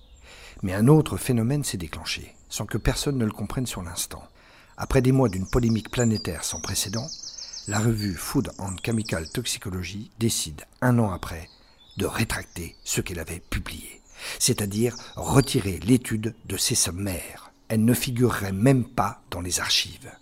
Mais 0.62 0.72
un 0.72 0.88
autre 0.88 1.18
phénomène 1.18 1.64
s'est 1.64 1.76
déclenché, 1.76 2.34
sans 2.54 2.66
que 2.66 2.78
personne 2.78 3.18
ne 3.18 3.24
le 3.24 3.32
comprenne 3.32 3.66
sur 3.66 3.82
l'instant. 3.82 4.22
Après 4.76 5.02
des 5.02 5.10
mois 5.10 5.28
d'une 5.28 5.48
polémique 5.48 5.90
planétaire 5.90 6.44
sans 6.44 6.60
précédent, 6.60 7.08
la 7.66 7.80
revue 7.80 8.14
Food 8.14 8.52
and 8.58 8.76
Chemical 8.86 9.28
Toxicology 9.28 10.12
décide, 10.20 10.62
un 10.80 11.00
an 11.00 11.10
après, 11.10 11.48
de 11.96 12.06
rétracter 12.06 12.76
ce 12.84 13.00
qu'elle 13.00 13.18
avait 13.18 13.40
publié, 13.40 14.00
c'est-à-dire 14.38 14.94
retirer 15.16 15.80
l'étude 15.80 16.36
de 16.44 16.56
ses 16.56 16.76
sommaires. 16.76 17.50
Elle 17.66 17.84
ne 17.84 17.92
figurerait 17.92 18.52
même 18.52 18.84
pas 18.84 19.20
dans 19.32 19.40
les 19.40 19.58
archives. 19.58 20.12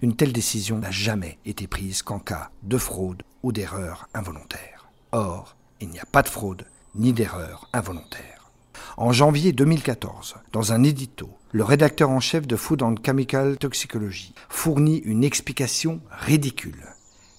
Une 0.00 0.16
telle 0.16 0.32
décision 0.32 0.78
n'a 0.78 0.90
jamais 0.90 1.38
été 1.44 1.66
prise 1.66 2.00
qu'en 2.00 2.20
cas 2.20 2.52
de 2.62 2.78
fraude 2.78 3.22
ou 3.42 3.52
d'erreur 3.52 4.08
involontaire. 4.14 4.88
Or, 5.12 5.56
il 5.82 5.90
n'y 5.90 6.00
a 6.00 6.06
pas 6.06 6.22
de 6.22 6.28
fraude 6.28 6.64
ni 6.94 7.12
d'erreur 7.12 7.68
involontaire. 7.74 8.35
En 8.98 9.12
janvier 9.12 9.52
2014, 9.52 10.36
dans 10.52 10.72
un 10.72 10.82
édito, 10.82 11.28
le 11.52 11.64
rédacteur 11.64 12.08
en 12.08 12.18
chef 12.18 12.46
de 12.46 12.56
Food 12.56 12.82
and 12.82 12.94
Chemical 13.04 13.58
Toxicology 13.58 14.32
fournit 14.48 15.02
une 15.04 15.22
explication 15.22 16.00
ridicule. 16.10 16.82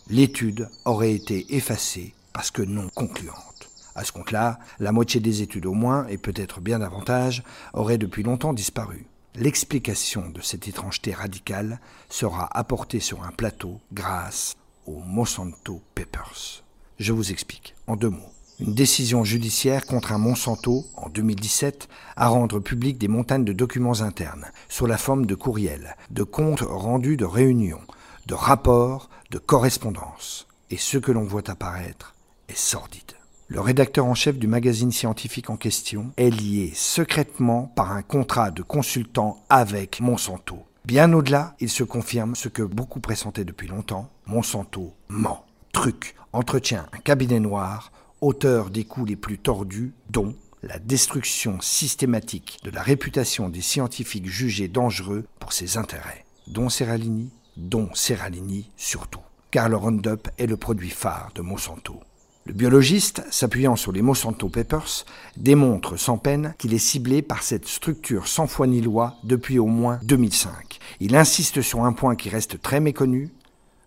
L'étude 0.07 0.69
aurait 0.85 1.13
été 1.13 1.55
effacée 1.55 2.13
parce 2.31 2.51
que 2.51 2.61
non 2.61 2.89
concluante. 2.93 3.71
À 3.95 4.03
ce 4.03 4.11
compte-là, 4.11 4.59
la 4.77 4.91
moitié 4.91 5.19
des 5.19 5.41
études 5.41 5.65
au 5.65 5.73
moins, 5.73 6.05
et 6.09 6.19
peut-être 6.19 6.61
bien 6.61 6.77
davantage, 6.77 7.43
auraient 7.73 7.97
depuis 7.97 8.21
longtemps 8.21 8.53
disparu. 8.53 9.07
L'explication 9.33 10.29
de 10.29 10.41
cette 10.41 10.67
étrangeté 10.67 11.11
radicale 11.11 11.79
sera 12.07 12.55
apportée 12.55 12.99
sur 12.99 13.23
un 13.23 13.31
plateau 13.31 13.81
grâce 13.93 14.57
aux 14.85 14.99
Monsanto 14.99 15.81
Papers. 15.95 16.63
Je 16.99 17.13
vous 17.13 17.31
explique 17.31 17.73
en 17.87 17.95
deux 17.95 18.11
mots. 18.11 18.36
Une 18.59 18.73
décision 18.73 19.23
judiciaire 19.23 19.85
contre 19.85 20.13
un 20.13 20.17
Monsanto 20.17 20.87
en 20.95 21.09
2017 21.09 21.87
à 22.15 22.27
rendre 22.27 22.59
public 22.59 22.97
des 22.97 23.07
montagnes 23.07 23.45
de 23.45 23.53
documents 23.53 24.01
internes 24.01 24.47
sous 24.67 24.87
la 24.87 24.97
forme 24.97 25.27
de 25.27 25.35
courriels, 25.35 25.95
de 26.09 26.23
comptes 26.23 26.63
rendus 26.67 27.17
de 27.17 27.25
réunions, 27.25 27.83
de 28.25 28.33
rapports, 28.33 29.11
de 29.29 29.37
correspondances. 29.37 30.47
Et 30.71 30.77
ce 30.77 30.97
que 30.97 31.11
l'on 31.11 31.23
voit 31.23 31.51
apparaître 31.51 32.15
est 32.49 32.57
sordide. 32.57 33.13
Le 33.47 33.61
rédacteur 33.61 34.05
en 34.05 34.15
chef 34.15 34.39
du 34.39 34.47
magazine 34.47 34.91
scientifique 34.91 35.51
en 35.51 35.55
question 35.55 36.11
est 36.17 36.31
lié 36.31 36.71
secrètement 36.73 37.71
par 37.75 37.91
un 37.91 38.01
contrat 38.01 38.49
de 38.49 38.63
consultant 38.63 39.37
avec 39.49 39.99
Monsanto. 40.01 40.65
Bien 40.83 41.13
au-delà, 41.13 41.55
il 41.59 41.69
se 41.69 41.83
confirme 41.83 42.35
ce 42.35 42.49
que 42.49 42.63
beaucoup 42.63 43.01
pressentaient 43.01 43.45
depuis 43.45 43.67
longtemps. 43.67 44.09
Monsanto 44.25 44.95
ment, 45.09 45.45
truc, 45.73 46.15
entretient 46.33 46.87
un 46.91 46.97
cabinet 46.97 47.39
noir, 47.39 47.91
auteur 48.21 48.69
des 48.69 48.83
coups 48.83 49.09
les 49.09 49.15
plus 49.15 49.37
tordus, 49.37 49.93
dont 50.09 50.35
la 50.63 50.79
destruction 50.79 51.59
systématique 51.61 52.59
de 52.63 52.71
la 52.71 52.81
réputation 52.81 53.49
des 53.49 53.61
scientifiques 53.61 54.29
jugés 54.29 54.67
dangereux 54.67 55.25
pour 55.39 55.53
ses 55.53 55.77
intérêts, 55.77 56.25
dont 56.47 56.69
Serralini, 56.69 57.31
dont 57.57 57.89
Serralini 57.93 58.69
surtout, 58.75 59.21
car 59.51 59.69
le 59.69 59.77
Roundup 59.77 60.29
est 60.37 60.47
le 60.47 60.57
produit 60.57 60.89
phare 60.89 61.31
de 61.35 61.41
Monsanto. 61.41 61.99
Le 62.45 62.53
biologiste, 62.53 63.23
s'appuyant 63.29 63.75
sur 63.75 63.91
les 63.91 64.01
Monsanto 64.01 64.47
Papers, 64.47 65.05
démontre 65.35 65.97
sans 65.97 66.17
peine 66.17 66.55
qu'il 66.57 66.73
est 66.73 66.77
ciblé 66.77 67.21
par 67.21 67.43
cette 67.43 67.67
structure 67.67 68.27
sans 68.27 68.47
foi 68.47 68.67
ni 68.67 68.79
loi 68.79 69.15
depuis 69.25 69.59
au 69.59 69.65
moins 69.65 69.99
2005. 70.03 70.79
Il 71.01 71.17
insiste 71.17 71.61
sur 71.61 71.83
un 71.83 71.91
point 71.91 72.15
qui 72.15 72.29
reste 72.29 72.61
très 72.61 72.79
méconnu. 72.79 73.31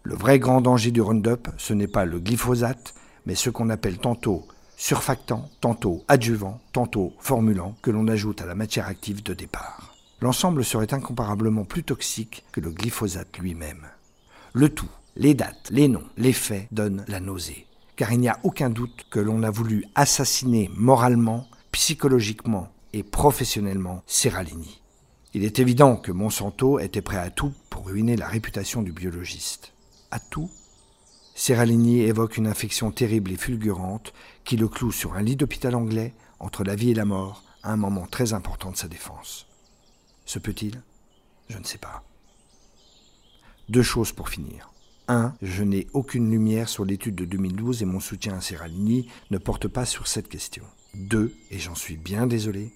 Le 0.02 0.14
vrai 0.14 0.38
grand 0.38 0.60
danger 0.60 0.90
du 0.90 1.00
Roundup, 1.00 1.48
ce 1.56 1.72
n'est 1.72 1.86
pas 1.86 2.04
le 2.04 2.20
glyphosate, 2.20 2.94
mais 3.26 3.34
ce 3.34 3.50
qu'on 3.50 3.70
appelle 3.70 3.98
tantôt 3.98 4.46
surfactant, 4.76 5.48
tantôt 5.60 6.04
adjuvant, 6.08 6.60
tantôt 6.72 7.12
formulant, 7.18 7.76
que 7.82 7.90
l'on 7.90 8.08
ajoute 8.08 8.40
à 8.40 8.46
la 8.46 8.54
matière 8.54 8.86
active 8.86 9.22
de 9.22 9.34
départ. 9.34 9.94
L'ensemble 10.20 10.64
serait 10.64 10.94
incomparablement 10.94 11.64
plus 11.64 11.84
toxique 11.84 12.44
que 12.52 12.60
le 12.60 12.70
glyphosate 12.70 13.38
lui-même. 13.38 13.86
Le 14.52 14.68
tout, 14.68 14.90
les 15.16 15.34
dates, 15.34 15.68
les 15.70 15.88
noms, 15.88 16.04
les 16.16 16.32
faits 16.32 16.66
donnent 16.72 17.04
la 17.08 17.20
nausée 17.20 17.66
car 18.00 18.14
il 18.14 18.20
n'y 18.20 18.30
a 18.30 18.40
aucun 18.44 18.70
doute 18.70 19.04
que 19.10 19.20
l'on 19.20 19.42
a 19.42 19.50
voulu 19.50 19.84
assassiner 19.94 20.70
moralement, 20.74 21.46
psychologiquement 21.70 22.72
et 22.94 23.02
professionnellement 23.02 24.02
Serralini. 24.06 24.80
Il 25.34 25.44
est 25.44 25.58
évident 25.58 25.96
que 25.96 26.10
Monsanto 26.10 26.78
était 26.78 27.02
prêt 27.02 27.18
à 27.18 27.28
tout 27.28 27.52
pour 27.68 27.88
ruiner 27.88 28.16
la 28.16 28.26
réputation 28.26 28.80
du 28.80 28.90
biologiste. 28.90 29.74
À 30.10 30.18
tout 30.18 30.50
Serralini 31.40 32.00
évoque 32.02 32.36
une 32.36 32.46
infection 32.46 32.90
terrible 32.90 33.32
et 33.32 33.36
fulgurante 33.38 34.12
qui 34.44 34.58
le 34.58 34.68
cloue 34.68 34.92
sur 34.92 35.14
un 35.14 35.22
lit 35.22 35.36
d'hôpital 35.36 35.74
anglais 35.74 36.12
entre 36.38 36.64
la 36.64 36.74
vie 36.74 36.90
et 36.90 36.94
la 36.94 37.06
mort 37.06 37.42
à 37.62 37.72
un 37.72 37.78
moment 37.78 38.06
très 38.06 38.34
important 38.34 38.70
de 38.70 38.76
sa 38.76 38.88
défense. 38.88 39.46
Se 40.26 40.38
peut-il? 40.38 40.82
Je 41.48 41.56
ne 41.56 41.64
sais 41.64 41.78
pas. 41.78 42.04
Deux 43.70 43.82
choses 43.82 44.12
pour 44.12 44.28
finir. 44.28 44.70
1. 45.08 45.32
Je 45.40 45.62
n'ai 45.62 45.86
aucune 45.94 46.30
lumière 46.30 46.68
sur 46.68 46.84
l'étude 46.84 47.14
de 47.14 47.24
2012 47.24 47.80
et 47.80 47.86
mon 47.86 48.00
soutien 48.00 48.36
à 48.36 48.42
Serralini 48.42 49.08
ne 49.30 49.38
porte 49.38 49.66
pas 49.66 49.86
sur 49.86 50.08
cette 50.08 50.28
question. 50.28 50.64
2. 50.92 51.34
Et 51.52 51.58
j'en 51.58 51.74
suis 51.74 51.96
bien 51.96 52.26
désolé, 52.26 52.70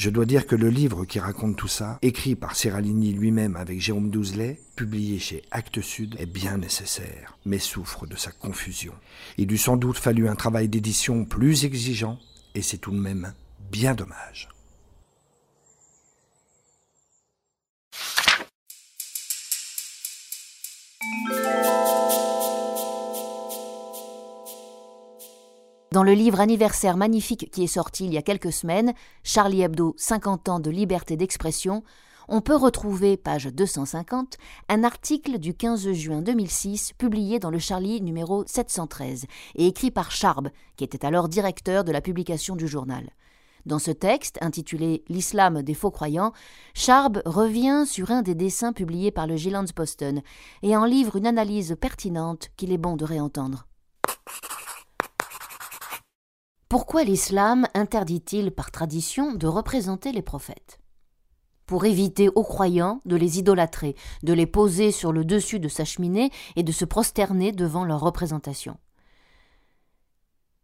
je 0.00 0.08
dois 0.08 0.24
dire 0.24 0.46
que 0.46 0.56
le 0.56 0.70
livre 0.70 1.04
qui 1.04 1.20
raconte 1.20 1.56
tout 1.56 1.68
ça, 1.68 1.98
écrit 2.00 2.34
par 2.34 2.56
Serralini 2.56 3.12
lui-même 3.12 3.54
avec 3.54 3.82
Jérôme 3.82 4.08
Douzelet, 4.08 4.58
publié 4.74 5.18
chez 5.18 5.42
Actes 5.50 5.82
Sud, 5.82 6.16
est 6.18 6.24
bien 6.24 6.56
nécessaire, 6.56 7.36
mais 7.44 7.58
souffre 7.58 8.06
de 8.06 8.16
sa 8.16 8.32
confusion. 8.32 8.94
Il 9.36 9.52
eût 9.52 9.58
sans 9.58 9.76
doute 9.76 9.98
fallu 9.98 10.26
un 10.26 10.36
travail 10.36 10.70
d'édition 10.70 11.26
plus 11.26 11.66
exigeant, 11.66 12.18
et 12.54 12.62
c'est 12.62 12.78
tout 12.78 12.92
de 12.92 12.96
même 12.96 13.34
bien 13.70 13.94
dommage. 13.94 14.48
Dans 25.92 26.04
le 26.04 26.12
livre 26.12 26.38
anniversaire 26.38 26.96
magnifique 26.96 27.50
qui 27.50 27.64
est 27.64 27.66
sorti 27.66 28.04
il 28.04 28.14
y 28.14 28.16
a 28.16 28.22
quelques 28.22 28.52
semaines, 28.52 28.94
Charlie 29.24 29.62
Hebdo 29.62 29.96
50 29.98 30.48
ans 30.48 30.60
de 30.60 30.70
liberté 30.70 31.16
d'expression, 31.16 31.82
on 32.28 32.40
peut 32.40 32.54
retrouver, 32.54 33.16
page 33.16 33.46
250, 33.46 34.36
un 34.68 34.84
article 34.84 35.38
du 35.38 35.52
15 35.52 35.90
juin 35.90 36.22
2006 36.22 36.92
publié 36.92 37.40
dans 37.40 37.50
le 37.50 37.58
Charlie 37.58 38.00
numéro 38.02 38.44
713 38.46 39.26
et 39.56 39.66
écrit 39.66 39.90
par 39.90 40.12
Charb, 40.12 40.50
qui 40.76 40.84
était 40.84 41.04
alors 41.04 41.28
directeur 41.28 41.82
de 41.82 41.90
la 41.90 42.00
publication 42.00 42.54
du 42.54 42.68
journal. 42.68 43.10
Dans 43.66 43.80
ce 43.80 43.90
texte, 43.90 44.38
intitulé 44.42 45.02
L'islam 45.08 45.62
des 45.62 45.74
faux 45.74 45.90
croyants, 45.90 46.32
Charb 46.72 47.20
revient 47.26 47.82
sur 47.84 48.12
un 48.12 48.22
des 48.22 48.36
dessins 48.36 48.72
publiés 48.72 49.10
par 49.10 49.26
le 49.26 49.34
Posten 49.72 50.22
et 50.62 50.76
en 50.76 50.84
livre 50.84 51.16
une 51.16 51.26
analyse 51.26 51.76
pertinente 51.80 52.50
qu'il 52.56 52.70
est 52.70 52.78
bon 52.78 52.94
de 52.94 53.04
réentendre. 53.04 53.66
Pourquoi 56.70 57.02
l'islam 57.02 57.66
interdit-il 57.74 58.52
par 58.52 58.70
tradition 58.70 59.34
de 59.34 59.48
représenter 59.48 60.12
les 60.12 60.22
prophètes? 60.22 60.78
Pour 61.66 61.84
éviter 61.84 62.28
aux 62.28 62.44
croyants 62.44 63.00
de 63.06 63.16
les 63.16 63.40
idolâtrer, 63.40 63.96
de 64.22 64.32
les 64.32 64.46
poser 64.46 64.92
sur 64.92 65.10
le 65.10 65.24
dessus 65.24 65.58
de 65.58 65.66
sa 65.66 65.84
cheminée 65.84 66.30
et 66.54 66.62
de 66.62 66.70
se 66.70 66.84
prosterner 66.84 67.50
devant 67.50 67.84
leur 67.84 67.98
représentation. 67.98 68.76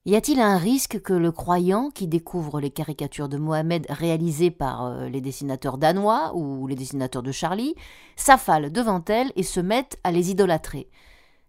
Y 0.04 0.14
a-t-il 0.14 0.38
un 0.38 0.58
risque 0.58 1.02
que 1.02 1.12
le 1.12 1.32
croyant 1.32 1.90
qui 1.90 2.06
découvre 2.06 2.60
les 2.60 2.70
caricatures 2.70 3.28
de 3.28 3.38
Mohamed 3.38 3.84
réalisées 3.90 4.52
par 4.52 4.84
euh, 4.84 5.08
les 5.08 5.20
dessinateurs 5.20 5.76
danois 5.76 6.36
ou 6.36 6.68
les 6.68 6.76
dessinateurs 6.76 7.24
de 7.24 7.32
Charlie 7.32 7.74
s'affale 8.14 8.70
devant 8.70 9.04
elles 9.08 9.32
et 9.34 9.42
se 9.42 9.58
mette 9.58 9.98
à 10.04 10.12
les 10.12 10.30
idolâtrer? 10.30 10.88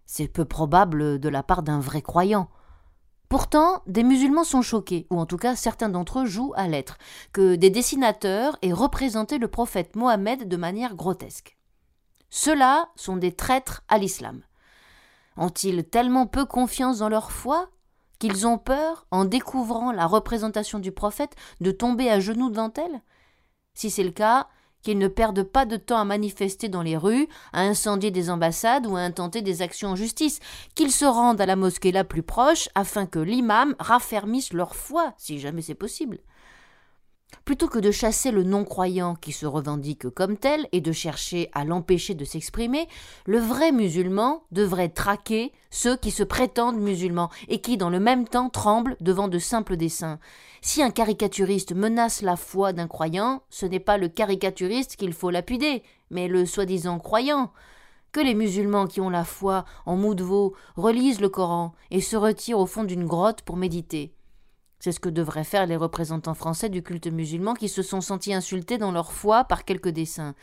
C'est 0.08 0.28
peu 0.28 0.46
probable 0.46 1.20
de 1.20 1.30
la 1.30 1.43
part 1.43 1.62
d'un 1.62 1.80
vrai 1.80 2.02
croyant. 2.02 2.50
Pourtant, 3.30 3.82
des 3.88 4.04
musulmans 4.04 4.46
sont 4.46 4.62
choqués, 4.62 5.06
ou 5.10 5.20
en 5.20 5.26
tout 5.26 5.38
cas 5.38 5.56
certains 5.56 5.90
d'entre 5.90 6.20
eux 6.20 6.26
jouent 6.26 6.54
à 6.56 6.68
l'être, 6.68 6.98
que 7.34 7.56
des 7.56 7.70
dessinateurs 7.70 8.58
aient 8.62 8.72
représenté 8.72 9.38
le 9.38 9.50
prophète 9.50 9.96
Mohammed 9.98 10.48
de 10.48 10.58
manière 10.58 10.96
grotesque. 10.96 11.58
Ceux-là 12.30 12.90
sont 12.96 13.18
des 13.18 13.34
traîtres 13.34 13.84
à 13.90 13.98
l'islam. 13.98 14.44
Ont-ils 15.36 15.84
tellement 15.84 16.26
peu 16.26 16.46
confiance 16.46 17.00
dans 17.00 17.10
leur 17.10 17.32
foi 17.32 17.70
qu'ils 18.20 18.48
ont 18.48 18.58
peur, 18.58 19.06
en 19.12 19.26
découvrant 19.26 19.92
la 19.92 20.08
représentation 20.08 20.80
du 20.80 20.92
prophète, 20.92 21.36
de 21.62 21.72
tomber 21.72 22.10
à 22.10 22.20
genoux 22.20 22.50
devant 22.50 22.72
elle? 22.76 23.02
Si 23.74 23.92
c'est 23.92 24.04
le 24.04 24.12
cas, 24.12 24.48
qu'ils 24.88 24.97
ne 24.97 25.10
perdent 25.10 25.43
pas 25.43 25.65
de 25.65 25.76
temps 25.76 26.00
à 26.00 26.06
manifester 26.06 26.69
dans 26.69 26.82
les 26.82 26.95
rues, 26.95 27.28
à 27.52 27.63
incendier 27.63 28.10
des 28.10 28.30
ambassades 28.30 28.88
ou 28.88 28.95
à 28.95 29.02
intenter 29.02 29.41
des 29.41 29.62
actions 29.62 29.89
en 29.89 29.95
justice, 29.97 30.39
qu'ils 30.76 30.93
se 30.93 31.04
rendent 31.04 31.41
à 31.41 31.45
la 31.45 31.58
mosquée 31.58 31.91
la 31.91 32.06
plus 32.06 32.23
proche 32.23 32.69
afin 32.73 33.06
que 33.06 33.19
l'imam 33.19 33.76
raffermisse 33.80 34.54
leur 34.54 34.78
foi, 34.78 35.13
si 35.17 35.39
jamais 35.41 35.62
c'est 35.62 35.76
possible. 35.76 36.19
Plutôt 37.46 37.68
que 37.68 37.80
de 37.80 37.92
chasser 37.92 38.32
le 38.32 38.44
non-croyant 38.44 39.16
qui 39.16 39.32
se 39.32 39.46
revendique 39.46 40.10
comme 40.10 40.38
tel 40.38 40.68
et 40.72 40.82
de 40.82 40.92
chercher 40.92 41.50
à 41.54 41.63
l'empêcher 41.63 42.13
de 42.13 42.26
s'exprimer, 42.26 42.88
le 43.26 43.40
vrai 43.40 43.72
musulman 43.72 44.44
devrait 44.52 44.90
traquer 44.90 45.54
ceux 45.70 45.96
qui 45.96 46.12
se 46.12 46.24
prétendent 46.24 46.80
musulmans 46.80 47.30
et 47.48 47.60
qui, 47.62 47.78
dans 47.78 47.90
le 47.90 48.00
même 48.00 48.28
temps, 48.28 48.50
tremblent 48.50 48.98
devant 49.00 49.28
de 49.28 49.40
simples 49.40 49.78
dessins. 49.78 50.20
Si 50.62 50.82
un 50.82 50.90
caricaturiste 50.90 51.74
menace 51.74 52.22
la 52.22 52.36
foi 52.36 52.74
d'un 52.74 52.88
croyant, 52.88 53.44
ce 53.50 53.66
n'est 53.66 53.80
pas 53.80 53.98
le 53.98 54.10
caricaturiste 54.10 54.96
qu'il 54.96 55.13
faut 55.13 55.30
lapider, 55.30 55.84
mais 56.10 56.28
le 56.28 56.46
soi-disant 56.46 57.00
croyant. 57.00 57.52
Que 58.12 58.20
les 58.20 58.36
musulmans 58.36 58.88
qui 58.88 59.00
ont 59.00 59.10
la 59.10 59.26
foi 59.26 59.66
en 59.86 59.96
mou 59.96 60.16
de 60.16 60.24
veau 60.24 60.56
relisent 60.76 61.22
le 61.22 61.30
Coran 61.30 61.74
et 61.92 62.02
se 62.02 62.16
retirent 62.16 62.60
au 62.60 62.66
fond 62.66 62.84
d'une 62.84 63.06
grotte 63.06 63.42
pour 63.42 63.58
méditer. 63.58 64.16
C'est 64.80 64.92
ce 64.92 65.00
que 65.00 65.10
devraient 65.10 65.44
faire 65.44 65.66
les 65.66 65.76
représentants 65.76 66.34
français 66.34 66.70
du 66.70 66.84
culte 66.84 67.08
musulman 67.08 67.54
qui 67.54 67.70
se 67.70 67.82
sont 67.82 68.02
sentis 68.02 68.34
insultés 68.34 68.78
dans 68.78 68.92
leur 68.92 69.12
foi 69.12 69.44
par 69.44 69.66
quelques 69.66 69.90
dessins. 69.90 70.36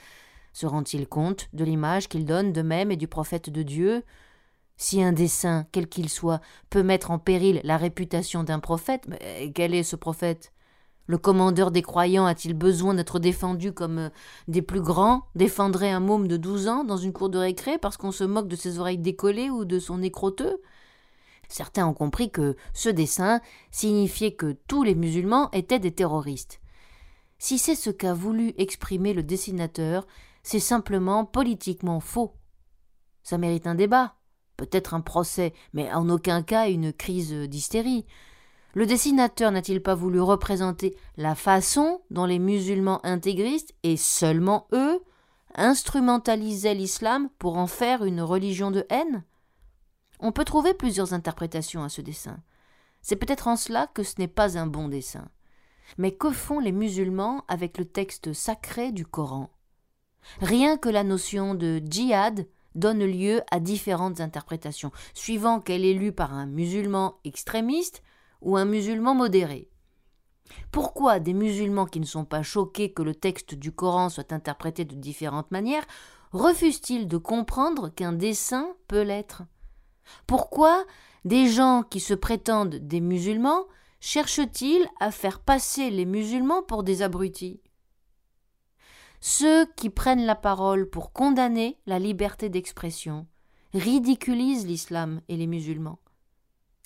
Se 0.52 0.66
rend-il 0.66 1.08
compte 1.08 1.48
de 1.52 1.64
l'image 1.64 2.08
qu'ils 2.08 2.24
donnent 2.24 2.52
d'eux-mêmes 2.52 2.90
et 2.90 2.96
du 2.96 3.08
prophète 3.08 3.50
de 3.50 3.62
Dieu? 3.62 4.02
Si 4.76 5.02
un 5.02 5.12
dessin, 5.12 5.66
quel 5.72 5.88
qu'il 5.88 6.08
soit, 6.08 6.40
peut 6.68 6.82
mettre 6.82 7.10
en 7.10 7.18
péril 7.18 7.60
la 7.62 7.76
réputation 7.76 8.42
d'un 8.42 8.58
prophète, 8.58 9.06
quel 9.54 9.74
est 9.74 9.84
ce 9.84 9.96
prophète? 9.96 10.52
Le 11.06 11.18
commandeur 11.18 11.70
des 11.70 11.82
croyants 11.82 12.24
a-t-il 12.24 12.54
besoin 12.54 12.94
d'être 12.94 13.18
défendu 13.18 13.72
comme 13.72 13.98
euh, 13.98 14.08
des 14.48 14.62
plus 14.62 14.80
grands 14.80 15.24
défendraient 15.34 15.90
un 15.90 16.00
môme 16.00 16.28
de 16.28 16.38
douze 16.38 16.66
ans 16.66 16.82
dans 16.82 16.96
une 16.96 17.12
cour 17.12 17.28
de 17.28 17.36
récré 17.36 17.76
parce 17.76 17.98
qu'on 17.98 18.10
se 18.10 18.24
moque 18.24 18.48
de 18.48 18.56
ses 18.56 18.78
oreilles 18.78 18.98
décollées 18.98 19.50
ou 19.50 19.66
de 19.66 19.78
son 19.78 19.98
nez 19.98 20.10
crotteux 20.10 20.62
Certains 21.48 21.86
ont 21.86 21.94
compris 21.94 22.30
que 22.30 22.56
ce 22.72 22.88
dessin 22.88 23.40
signifiait 23.70 24.34
que 24.34 24.56
tous 24.66 24.82
les 24.82 24.94
musulmans 24.94 25.50
étaient 25.52 25.78
des 25.78 25.92
terroristes. 25.92 26.60
Si 27.38 27.58
c'est 27.58 27.74
ce 27.74 27.90
qu'a 27.90 28.14
voulu 28.14 28.54
exprimer 28.58 29.12
le 29.12 29.22
dessinateur, 29.22 30.06
c'est 30.42 30.60
simplement 30.60 31.24
politiquement 31.24 32.00
faux. 32.00 32.34
Ça 33.22 33.38
mérite 33.38 33.66
un 33.66 33.74
débat, 33.74 34.14
peut-être 34.56 34.94
un 34.94 35.00
procès, 35.00 35.52
mais 35.72 35.92
en 35.92 36.08
aucun 36.08 36.42
cas 36.42 36.68
une 36.68 36.92
crise 36.92 37.32
d'hystérie. 37.32 38.06
Le 38.74 38.86
dessinateur 38.86 39.52
n'a-t-il 39.52 39.82
pas 39.82 39.94
voulu 39.94 40.20
représenter 40.20 40.96
la 41.16 41.34
façon 41.34 42.02
dont 42.10 42.24
les 42.26 42.38
musulmans 42.38 43.00
intégristes, 43.04 43.74
et 43.82 43.96
seulement 43.96 44.66
eux, 44.72 45.02
instrumentalisaient 45.54 46.74
l'islam 46.74 47.28
pour 47.38 47.56
en 47.56 47.66
faire 47.66 48.04
une 48.04 48.20
religion 48.20 48.70
de 48.70 48.84
haine? 48.90 49.22
On 50.24 50.32
peut 50.32 50.46
trouver 50.46 50.72
plusieurs 50.72 51.12
interprétations 51.12 51.84
à 51.84 51.90
ce 51.90 52.00
dessin. 52.00 52.38
C'est 53.02 53.16
peut-être 53.16 53.46
en 53.46 53.56
cela 53.56 53.88
que 53.88 54.02
ce 54.02 54.14
n'est 54.18 54.26
pas 54.26 54.56
un 54.56 54.66
bon 54.66 54.88
dessin. 54.88 55.28
Mais 55.98 56.12
que 56.12 56.30
font 56.30 56.60
les 56.60 56.72
musulmans 56.72 57.44
avec 57.46 57.76
le 57.76 57.84
texte 57.84 58.32
sacré 58.32 58.90
du 58.90 59.04
Coran? 59.04 59.50
Rien 60.40 60.78
que 60.78 60.88
la 60.88 61.04
notion 61.04 61.54
de 61.54 61.82
djihad 61.84 62.46
donne 62.74 63.04
lieu 63.04 63.42
à 63.50 63.60
différentes 63.60 64.20
interprétations, 64.20 64.92
suivant 65.12 65.60
qu'elle 65.60 65.84
est 65.84 65.92
lue 65.92 66.12
par 66.12 66.32
un 66.32 66.46
musulman 66.46 67.18
extrémiste 67.24 68.02
ou 68.40 68.56
un 68.56 68.64
musulman 68.64 69.14
modéré. 69.14 69.68
Pourquoi 70.72 71.20
des 71.20 71.34
musulmans 71.34 71.86
qui 71.86 72.00
ne 72.00 72.06
sont 72.06 72.24
pas 72.24 72.42
choqués 72.42 72.94
que 72.94 73.02
le 73.02 73.14
texte 73.14 73.54
du 73.54 73.72
Coran 73.72 74.08
soit 74.08 74.32
interprété 74.32 74.86
de 74.86 74.94
différentes 74.94 75.50
manières 75.50 75.86
refusent-ils 76.32 77.08
de 77.08 77.18
comprendre 77.18 77.90
qu'un 77.90 78.14
dessin 78.14 78.74
peut 78.88 79.02
l'être? 79.02 79.42
Pourquoi 80.26 80.84
des 81.24 81.48
gens 81.48 81.82
qui 81.82 82.00
se 82.00 82.14
prétendent 82.14 82.76
des 82.76 83.00
musulmans 83.00 83.64
cherchent-ils 84.00 84.86
à 85.00 85.10
faire 85.10 85.40
passer 85.40 85.90
les 85.90 86.04
musulmans 86.04 86.62
pour 86.62 86.82
des 86.82 87.02
abrutis? 87.02 87.60
Ceux 89.20 89.64
qui 89.76 89.88
prennent 89.88 90.26
la 90.26 90.34
parole 90.34 90.88
pour 90.90 91.12
condamner 91.12 91.78
la 91.86 91.98
liberté 91.98 92.50
d'expression 92.50 93.26
ridiculisent 93.72 94.66
l'islam 94.66 95.22
et 95.28 95.36
les 95.38 95.46
musulmans. 95.46 95.98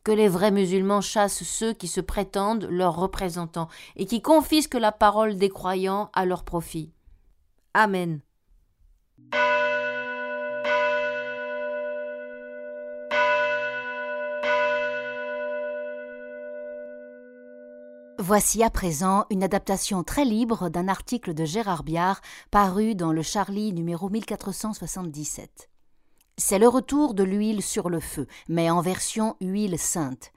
Que 0.04 0.12
les 0.12 0.28
vrais 0.28 0.52
musulmans 0.52 1.00
chassent 1.00 1.42
ceux 1.42 1.72
qui 1.72 1.88
se 1.88 2.00
prétendent 2.00 2.68
leurs 2.70 2.96
représentants 2.96 3.68
et 3.96 4.06
qui 4.06 4.22
confisquent 4.22 4.74
la 4.74 4.92
parole 4.92 5.36
des 5.36 5.48
croyants 5.48 6.10
à 6.14 6.24
leur 6.24 6.44
profit. 6.44 6.92
Amen. 7.74 8.20
Voici 18.20 18.64
à 18.64 18.70
présent 18.70 19.26
une 19.30 19.44
adaptation 19.44 20.02
très 20.02 20.24
libre 20.24 20.70
d'un 20.70 20.88
article 20.88 21.34
de 21.34 21.44
Gérard 21.44 21.84
Biard 21.84 22.20
paru 22.50 22.96
dans 22.96 23.12
le 23.12 23.22
Charlie 23.22 23.72
numéro 23.72 24.08
1477. 24.08 25.70
C'est 26.36 26.58
le 26.58 26.66
retour 26.66 27.14
de 27.14 27.22
l'huile 27.22 27.62
sur 27.62 27.88
le 27.88 28.00
feu, 28.00 28.26
mais 28.48 28.70
en 28.70 28.80
version 28.80 29.36
huile 29.40 29.78
sainte. 29.78 30.32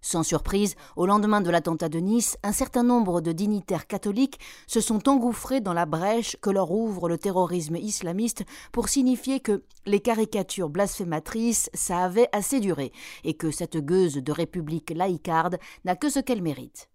Sans 0.00 0.24
surprise, 0.24 0.74
au 0.96 1.06
lendemain 1.06 1.40
de 1.40 1.50
l'attentat 1.50 1.88
de 1.88 2.00
Nice, 2.00 2.36
un 2.42 2.50
certain 2.50 2.82
nombre 2.82 3.20
de 3.20 3.30
dignitaires 3.30 3.86
catholiques 3.86 4.40
se 4.66 4.80
sont 4.80 5.08
engouffrés 5.08 5.60
dans 5.60 5.72
la 5.72 5.86
brèche 5.86 6.36
que 6.42 6.50
leur 6.50 6.72
ouvre 6.72 7.08
le 7.08 7.16
terrorisme 7.16 7.76
islamiste 7.76 8.42
pour 8.72 8.88
signifier 8.88 9.38
que 9.38 9.62
les 9.86 10.00
caricatures 10.00 10.68
blasphématrices, 10.68 11.70
ça 11.74 11.98
avait 11.98 12.28
assez 12.32 12.58
duré, 12.58 12.90
et 13.22 13.34
que 13.34 13.52
cette 13.52 13.76
gueuse 13.76 14.16
de 14.16 14.32
république 14.32 14.90
laïcarde 14.90 15.58
n'a 15.84 15.94
que 15.94 16.10
ce 16.10 16.18
qu'elle 16.18 16.42
mérite. 16.42 16.90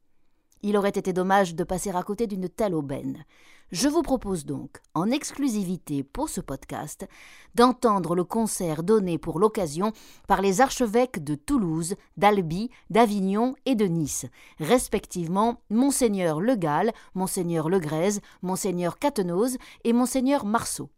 Il 0.67 0.77
aurait 0.77 0.89
été 0.89 1.13
dommage 1.13 1.53
de 1.53 1.63
passer 1.63 1.91
à 1.91 2.01
côté 2.01 2.25
d'une 2.25 2.49
telle 2.49 2.73
aubaine. 2.73 3.23
Je 3.71 3.87
vous 3.87 4.01
propose 4.01 4.45
donc, 4.45 4.81
en 4.95 5.11
exclusivité 5.11 6.01
pour 6.01 6.27
ce 6.27 6.41
podcast, 6.41 7.07
d'entendre 7.53 8.15
le 8.15 8.23
concert 8.23 8.81
donné 8.81 9.19
pour 9.19 9.37
l'occasion 9.37 9.93
par 10.27 10.41
les 10.41 10.61
archevêques 10.61 11.23
de 11.23 11.35
Toulouse, 11.35 11.93
d'Albi, 12.17 12.71
d'Avignon 12.89 13.53
et 13.67 13.75
de 13.75 13.85
Nice, 13.85 14.25
respectivement 14.57 15.61
Monseigneur 15.69 16.41
Le 16.41 16.55
Gall, 16.55 16.93
Monseigneur 17.13 17.69
Le 17.69 17.77
Grèze, 17.77 18.19
Monseigneur 18.41 18.97
Catenoz 18.97 19.59
et 19.83 19.93
Monseigneur 19.93 20.45
Marceau. 20.45 20.89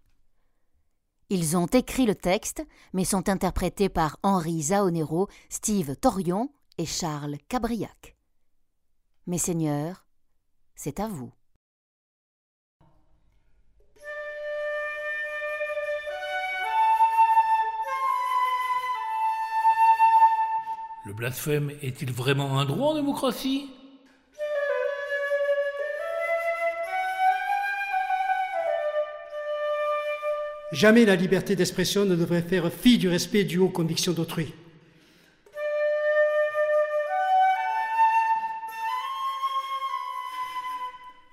Ils 1.30 1.58
ont 1.58 1.68
écrit 1.68 2.06
le 2.06 2.16
texte, 2.16 2.66
mais 2.94 3.04
sont 3.04 3.28
interprétés 3.28 3.90
par 3.90 4.18
Henri 4.24 4.62
Zaonero, 4.62 5.28
Steve 5.50 5.98
Torion 5.98 6.54
et 6.78 6.86
Charles 6.86 7.36
Cabriac. 7.50 8.17
Mes 9.30 9.38
seigneurs, 9.38 10.06
c'est 10.74 11.02
à 11.02 11.10
vous. 11.10 11.34
Le 21.06 21.14
blasphème 21.14 21.72
est-il 21.82 22.14
vraiment 22.14 22.58
un 22.58 22.64
droit 22.64 22.94
en 22.94 22.96
démocratie? 22.96 23.70
Jamais 30.72 31.04
la 31.04 31.18
liberté 31.18 31.58
d'expression 31.58 32.06
ne 32.06 32.16
devrait 32.16 32.44
faire 32.44 32.72
fi 32.72 32.98
du 32.98 33.10
respect 33.10 33.44
dû 33.44 33.58
aux 33.58 33.68
convictions 33.68 34.14
d'autrui. 34.14 34.54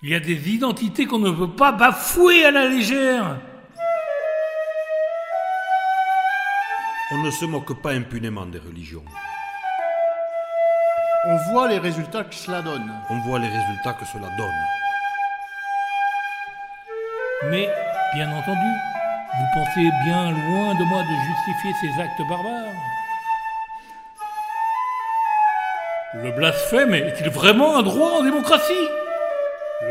Il 0.06 0.10
y 0.10 0.14
a 0.14 0.20
des 0.20 0.50
identités 0.50 1.06
qu'on 1.06 1.18
ne 1.18 1.30
peut 1.30 1.48
pas 1.48 1.72
bafouer 1.72 2.44
à 2.44 2.50
la 2.50 2.66
légère. 2.66 3.38
On 7.10 7.22
ne 7.22 7.30
se 7.30 7.46
moque 7.46 7.80
pas 7.80 7.92
impunément 7.92 8.44
des 8.44 8.58
religions. 8.58 9.04
On 11.26 11.36
voit 11.50 11.68
les 11.68 11.78
résultats 11.78 12.22
que 12.22 12.34
cela 12.34 12.60
donne. 12.60 12.92
On 13.08 13.18
voit 13.20 13.38
les 13.38 13.48
résultats 13.48 13.94
que 13.94 14.04
cela 14.04 14.28
donne. 14.36 14.50
Mais, 17.44 17.70
bien 18.12 18.30
entendu, 18.30 18.72
vous 19.38 19.46
pensez 19.54 19.90
bien 20.04 20.32
loin 20.32 20.74
de 20.74 20.84
moi 20.84 21.00
de 21.00 21.14
justifier 21.30 21.72
ces 21.80 22.02
actes 22.02 22.28
barbares. 22.28 22.74
Le 26.16 26.30
blasphème 26.32 26.92
est-il 26.92 27.30
vraiment 27.30 27.78
un 27.78 27.82
droit 27.82 28.18
en 28.18 28.22
démocratie? 28.22 28.86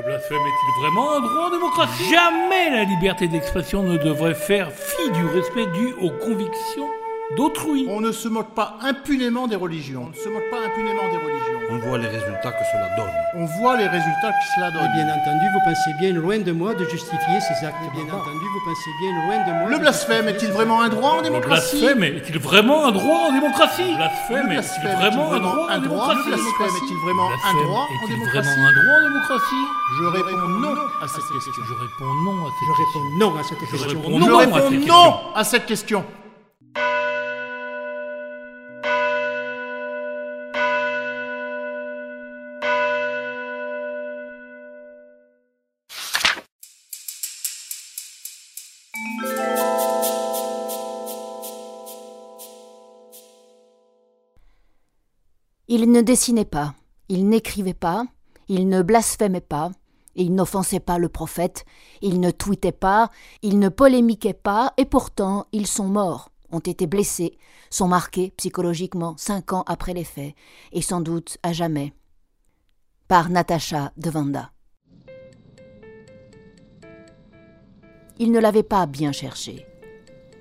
Blasphème 0.06 0.38
est-il 0.38 0.82
vraiment 0.82 1.14
un 1.14 1.22
droit 1.22 1.48
en 1.48 1.50
démocratie? 1.50 2.04
Jamais 2.12 2.70
la 2.72 2.84
liberté 2.84 3.30
d'expression 3.30 3.84
ne 3.84 3.98
devrait 3.98 4.36
faire 4.36 4.70
fi 4.74 5.10
du 5.12 5.26
respect 5.28 5.66
dû 5.68 5.94
aux 6.02 6.12
convictions 6.12 6.90
d'autrui. 7.36 7.88
On 7.90 8.02
ne 8.02 8.12
se 8.12 8.28
moque 8.28 8.54
pas 8.54 8.78
impunément 8.82 9.48
des 9.48 9.56
religions. 9.56 10.06
On 10.08 10.10
ne 10.10 10.16
se 10.16 10.30
moque 10.30 10.50
pas 10.52 10.60
impunément 10.66 11.04
des 11.12 11.18
religions. 11.18 11.60
On 11.72 11.78
voit 11.80 11.98
les 11.98 12.08
résultats 12.08 12.52
que 12.52 12.64
cela 12.72 12.96
donne. 12.96 13.12
On 13.36 13.46
voit 13.60 13.78
les 13.78 13.88
résultats 13.88 14.32
que 14.32 14.46
cela 14.56 14.72
donne. 14.72 14.86
Et 14.86 14.94
bien 14.94 15.08
entendu, 15.08 15.46
vous 15.54 15.60
pensez 15.66 15.94
bien 16.00 16.14
loin 16.14 16.40
de 16.40 16.52
moi 16.52 16.74
de 16.76 16.86
justifier 16.86 17.40
ces 17.40 17.66
actes. 17.66 17.78
Et 17.86 17.92
bien 17.96 18.14
entendu, 18.14 18.46
vous 18.54 18.62
pensez 18.66 18.90
bien 19.02 19.12
loin 19.26 19.38
de 19.48 19.60
moi. 19.60 19.70
Le 19.70 19.80
blasphème 19.80 20.28
est-il 20.28 20.52
vraiment 20.52 20.82
un 20.82 20.90
droit 20.90 21.12
en 21.20 21.22
démocratie 21.22 21.82
Le 21.82 21.94
blasphème 21.94 22.04
est-il 22.04 22.40
vraiment 22.40 22.86
un 22.86 22.92
droit 22.92 23.30
en 23.30 23.34
démocratie? 23.34 23.92
Le 23.92 23.96
blasphème 23.96 24.46
est-il 24.52 24.88
vraiment 24.88 25.32
un 25.34 25.40
droit 25.40 25.68
en 25.72 25.80
démocratie? 25.80 26.30
Le 26.30 26.36
blasphème 26.36 26.76
est-il 26.84 26.98
vraiment 26.98 27.30
un 27.32 27.64
droit 27.64 27.88
en 27.88 28.10
démocratie? 28.10 28.34
vraiment 28.34 28.68
un 28.68 28.74
droit 28.74 28.98
en 28.98 29.04
démocratie? 29.04 29.66
Je 30.00 30.06
réponds 30.06 30.48
non 30.60 30.76
à 31.02 31.08
cette 31.08 31.30
question. 31.32 31.64
Je 31.66 31.74
réponds 31.74 32.14
non 32.26 32.46
à 32.46 32.52
cette 32.54 32.70
Je 32.70 32.84
réponds 32.84 33.18
non 33.18 33.36
à 33.38 33.44
cette 33.44 33.60
question. 33.60 33.78
Je 33.78 33.88
réponds 33.88 34.20
non 34.20 34.70
question. 34.70 35.36
à 35.36 35.44
cette 35.44 35.66
question. 35.66 36.06
Il 55.76 55.92
ne 55.92 56.02
dessinait 56.02 56.46
pas, 56.46 56.76
il 57.10 57.28
n'écrivait 57.30 57.74
pas, 57.74 58.06
il 58.48 58.70
ne 58.70 58.84
blasphémait 58.84 59.42
pas, 59.42 59.72
il 60.14 60.36
n'offensait 60.36 60.80
pas 60.80 60.98
le 61.00 61.10
prophète, 61.10 61.66
il 62.02 62.20
ne 62.20 62.32
tweetait 62.32 62.72
pas, 62.72 63.10
il 63.42 63.58
ne 63.58 63.70
polémiquait 63.70 64.34
pas, 64.34 64.74
et 64.78 64.86
pourtant 64.86 65.48
ils 65.52 65.66
sont 65.66 65.88
morts, 65.88 66.30
ont 66.54 66.60
été 66.60 66.88
blessés, 66.88 67.38
sont 67.70 67.88
marqués 67.88 68.34
psychologiquement 68.38 69.16
cinq 69.18 69.52
ans 69.52 69.64
après 69.68 69.94
les 69.94 70.04
faits, 70.04 70.36
et 70.72 70.82
sans 70.82 71.02
doute 71.02 71.38
à 71.44 71.52
jamais. 71.52 71.94
Par 73.08 73.30
Natacha 73.30 73.92
Devanda. 73.98 74.52
Ils 78.20 78.32
ne 78.32 78.40
l'avaient 78.40 78.64
pas 78.64 78.86
bien 78.86 79.12
cherché. 79.12 79.66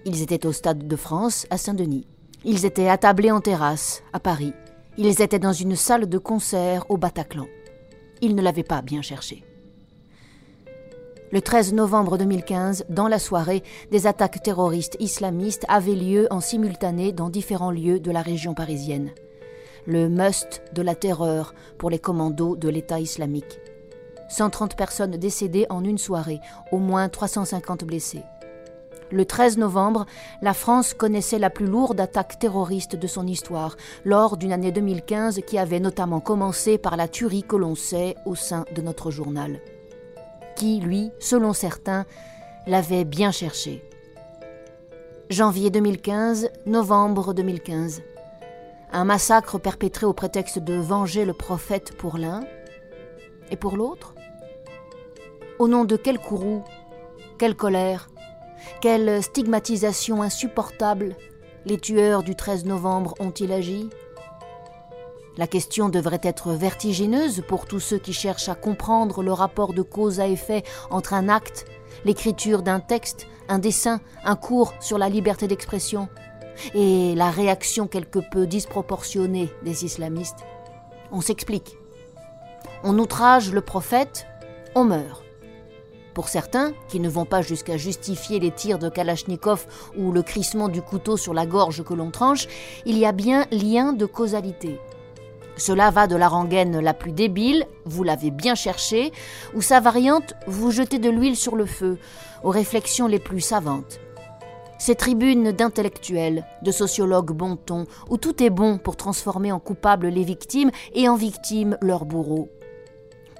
Ils 0.04 0.22
étaient 0.22 0.46
au 0.46 0.52
Stade 0.52 0.86
de 0.86 0.96
France, 0.96 1.46
à 1.50 1.56
Saint-Denis. 1.56 2.06
Ils 2.44 2.64
étaient 2.66 2.88
attablés 2.88 3.30
en 3.30 3.40
terrasse, 3.40 4.02
à 4.12 4.20
Paris. 4.20 4.52
Ils 4.98 5.22
étaient 5.22 5.38
dans 5.38 5.52
une 5.52 5.76
salle 5.76 6.08
de 6.08 6.18
concert 6.18 6.84
au 6.90 6.98
Bataclan. 6.98 7.46
Ils 8.20 8.34
ne 8.34 8.42
l'avaient 8.42 8.62
pas 8.62 8.82
bien 8.82 9.00
cherché. 9.00 9.44
Le 11.32 11.40
13 11.40 11.72
novembre 11.72 12.18
2015, 12.18 12.84
dans 12.90 13.08
la 13.08 13.18
soirée, 13.18 13.62
des 13.90 14.06
attaques 14.06 14.42
terroristes 14.42 14.98
islamistes 15.00 15.64
avaient 15.66 15.94
lieu 15.94 16.26
en 16.30 16.40
simultané 16.40 17.10
dans 17.10 17.30
différents 17.30 17.70
lieux 17.70 18.00
de 18.00 18.10
la 18.10 18.20
région 18.20 18.52
parisienne. 18.52 19.12
Le 19.86 20.10
must 20.10 20.60
de 20.74 20.82
la 20.82 20.94
terreur 20.94 21.54
pour 21.78 21.88
les 21.88 21.98
commandos 21.98 22.54
de 22.56 22.68
l'État 22.68 23.00
islamique. 23.00 23.60
130 24.28 24.76
personnes 24.76 25.12
décédées 25.12 25.64
en 25.70 25.82
une 25.84 25.96
soirée, 25.96 26.40
au 26.70 26.76
moins 26.76 27.08
350 27.08 27.84
blessés. 27.84 28.24
Le 29.10 29.24
13 29.24 29.56
novembre, 29.56 30.04
la 30.42 30.52
France 30.52 30.92
connaissait 30.92 31.38
la 31.38 31.48
plus 31.48 31.66
lourde 31.66 31.98
attaque 31.98 32.40
terroriste 32.40 32.94
de 32.94 33.06
son 33.06 33.26
histoire, 33.26 33.78
lors 34.04 34.36
d'une 34.36 34.52
année 34.52 34.70
2015 34.70 35.40
qui 35.46 35.56
avait 35.56 35.80
notamment 35.80 36.20
commencé 36.20 36.76
par 36.76 36.98
la 36.98 37.08
tuerie 37.08 37.42
que 37.42 37.56
l'on 37.56 37.74
sait 37.74 38.16
au 38.26 38.34
sein 38.34 38.66
de 38.76 38.82
notre 38.82 39.10
journal. 39.10 39.60
Qui, 40.56 40.80
lui, 40.80 41.10
selon 41.18 41.52
certains, 41.52 42.04
l'avait 42.66 43.04
bien 43.04 43.30
cherché. 43.30 43.82
Janvier 45.30 45.70
2015, 45.70 46.50
novembre 46.66 47.34
2015. 47.34 48.02
Un 48.92 49.04
massacre 49.04 49.58
perpétré 49.58 50.06
au 50.06 50.12
prétexte 50.12 50.58
de 50.58 50.74
venger 50.74 51.24
le 51.24 51.32
prophète 51.32 51.96
pour 51.96 52.18
l'un, 52.18 52.40
et 53.50 53.56
pour 53.56 53.76
l'autre? 53.76 54.14
Au 55.58 55.68
nom 55.68 55.84
de 55.84 55.96
quel 55.96 56.18
courroux 56.18 56.62
Quelle 57.38 57.56
colère 57.56 58.08
quelle 58.80 59.22
stigmatisation 59.22 60.22
insupportable 60.22 61.16
les 61.64 61.78
tueurs 61.78 62.24
du 62.24 62.34
13 62.34 62.64
novembre 62.64 63.14
ont-ils 63.20 63.52
agi? 63.52 63.90
La 65.38 65.46
question 65.46 65.88
devrait 65.88 66.20
être 66.22 66.52
vertigineuse 66.52 67.42
pour 67.48 67.66
tous 67.66 67.80
ceux 67.80 67.98
qui 67.98 68.12
cherchent 68.12 68.50
à 68.50 68.54
comprendre 68.54 69.22
le 69.22 69.32
rapport 69.32 69.72
de 69.72 69.80
cause 69.80 70.20
à 70.20 70.28
effet 70.28 70.62
entre 70.90 71.14
un 71.14 71.30
acte, 71.30 71.64
l'écriture 72.04 72.62
d'un 72.62 72.80
texte, 72.80 73.26
un 73.48 73.58
dessin, 73.58 74.00
un 74.24 74.36
cours 74.36 74.74
sur 74.80 74.98
la 74.98 75.08
liberté 75.08 75.48
d'expression, 75.48 76.08
et 76.74 77.14
la 77.14 77.30
réaction 77.30 77.86
quelque 77.86 78.18
peu 78.18 78.46
disproportionnée 78.46 79.50
des 79.64 79.86
islamistes. 79.86 80.44
On 81.10 81.22
s'explique. 81.22 81.78
On 82.84 82.98
outrage 82.98 83.52
le 83.52 83.62
prophète, 83.62 84.26
on 84.74 84.84
meurt. 84.84 85.24
Pour 86.12 86.28
certains, 86.28 86.72
qui 86.88 87.00
ne 87.00 87.08
vont 87.08 87.24
pas 87.24 87.40
jusqu'à 87.40 87.78
justifier 87.78 88.38
les 88.38 88.50
tirs 88.50 88.78
de 88.78 88.90
Kalachnikov 88.90 89.66
ou 89.96 90.12
le 90.12 90.22
crissement 90.22 90.68
du 90.68 90.82
couteau 90.82 91.16
sur 91.16 91.32
la 91.32 91.46
gorge 91.46 91.82
que 91.84 91.94
l'on 91.94 92.10
tranche, 92.10 92.48
il 92.84 92.98
y 92.98 93.06
a 93.06 93.12
bien 93.12 93.46
lien 93.50 93.94
de 93.94 94.04
causalité. 94.04 94.78
Cela 95.62 95.92
va 95.92 96.08
de 96.08 96.16
la 96.16 96.26
rengaine 96.26 96.80
la 96.80 96.92
plus 96.92 97.12
débile, 97.12 97.68
vous 97.84 98.02
l'avez 98.02 98.32
bien 98.32 98.56
cherché, 98.56 99.12
ou 99.54 99.62
sa 99.62 99.78
variante, 99.78 100.34
vous 100.48 100.72
jetez 100.72 100.98
de 100.98 101.08
l'huile 101.08 101.36
sur 101.36 101.54
le 101.54 101.66
feu, 101.66 101.98
aux 102.42 102.50
réflexions 102.50 103.06
les 103.06 103.20
plus 103.20 103.40
savantes. 103.40 104.00
Ces 104.80 104.96
tribunes 104.96 105.52
d'intellectuels, 105.52 106.44
de 106.62 106.72
sociologues 106.72 107.30
bon 107.30 107.54
ton, 107.54 107.86
où 108.10 108.16
tout 108.16 108.42
est 108.42 108.50
bon 108.50 108.76
pour 108.78 108.96
transformer 108.96 109.52
en 109.52 109.60
coupables 109.60 110.08
les 110.08 110.24
victimes 110.24 110.72
et 110.94 111.08
en 111.08 111.14
victimes 111.14 111.78
leurs 111.80 112.06
bourreaux. 112.06 112.48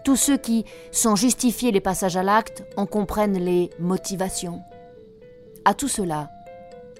Tous 0.05 0.14
ceux 0.14 0.37
qui, 0.37 0.64
sans 0.93 1.16
justifier 1.16 1.73
les 1.73 1.81
passages 1.81 2.16
à 2.16 2.23
l'acte, 2.23 2.62
en 2.77 2.87
comprennent 2.87 3.45
les 3.45 3.70
motivations. 3.81 4.62
À 5.64 5.75
tout 5.75 5.89
cela, 5.89 6.31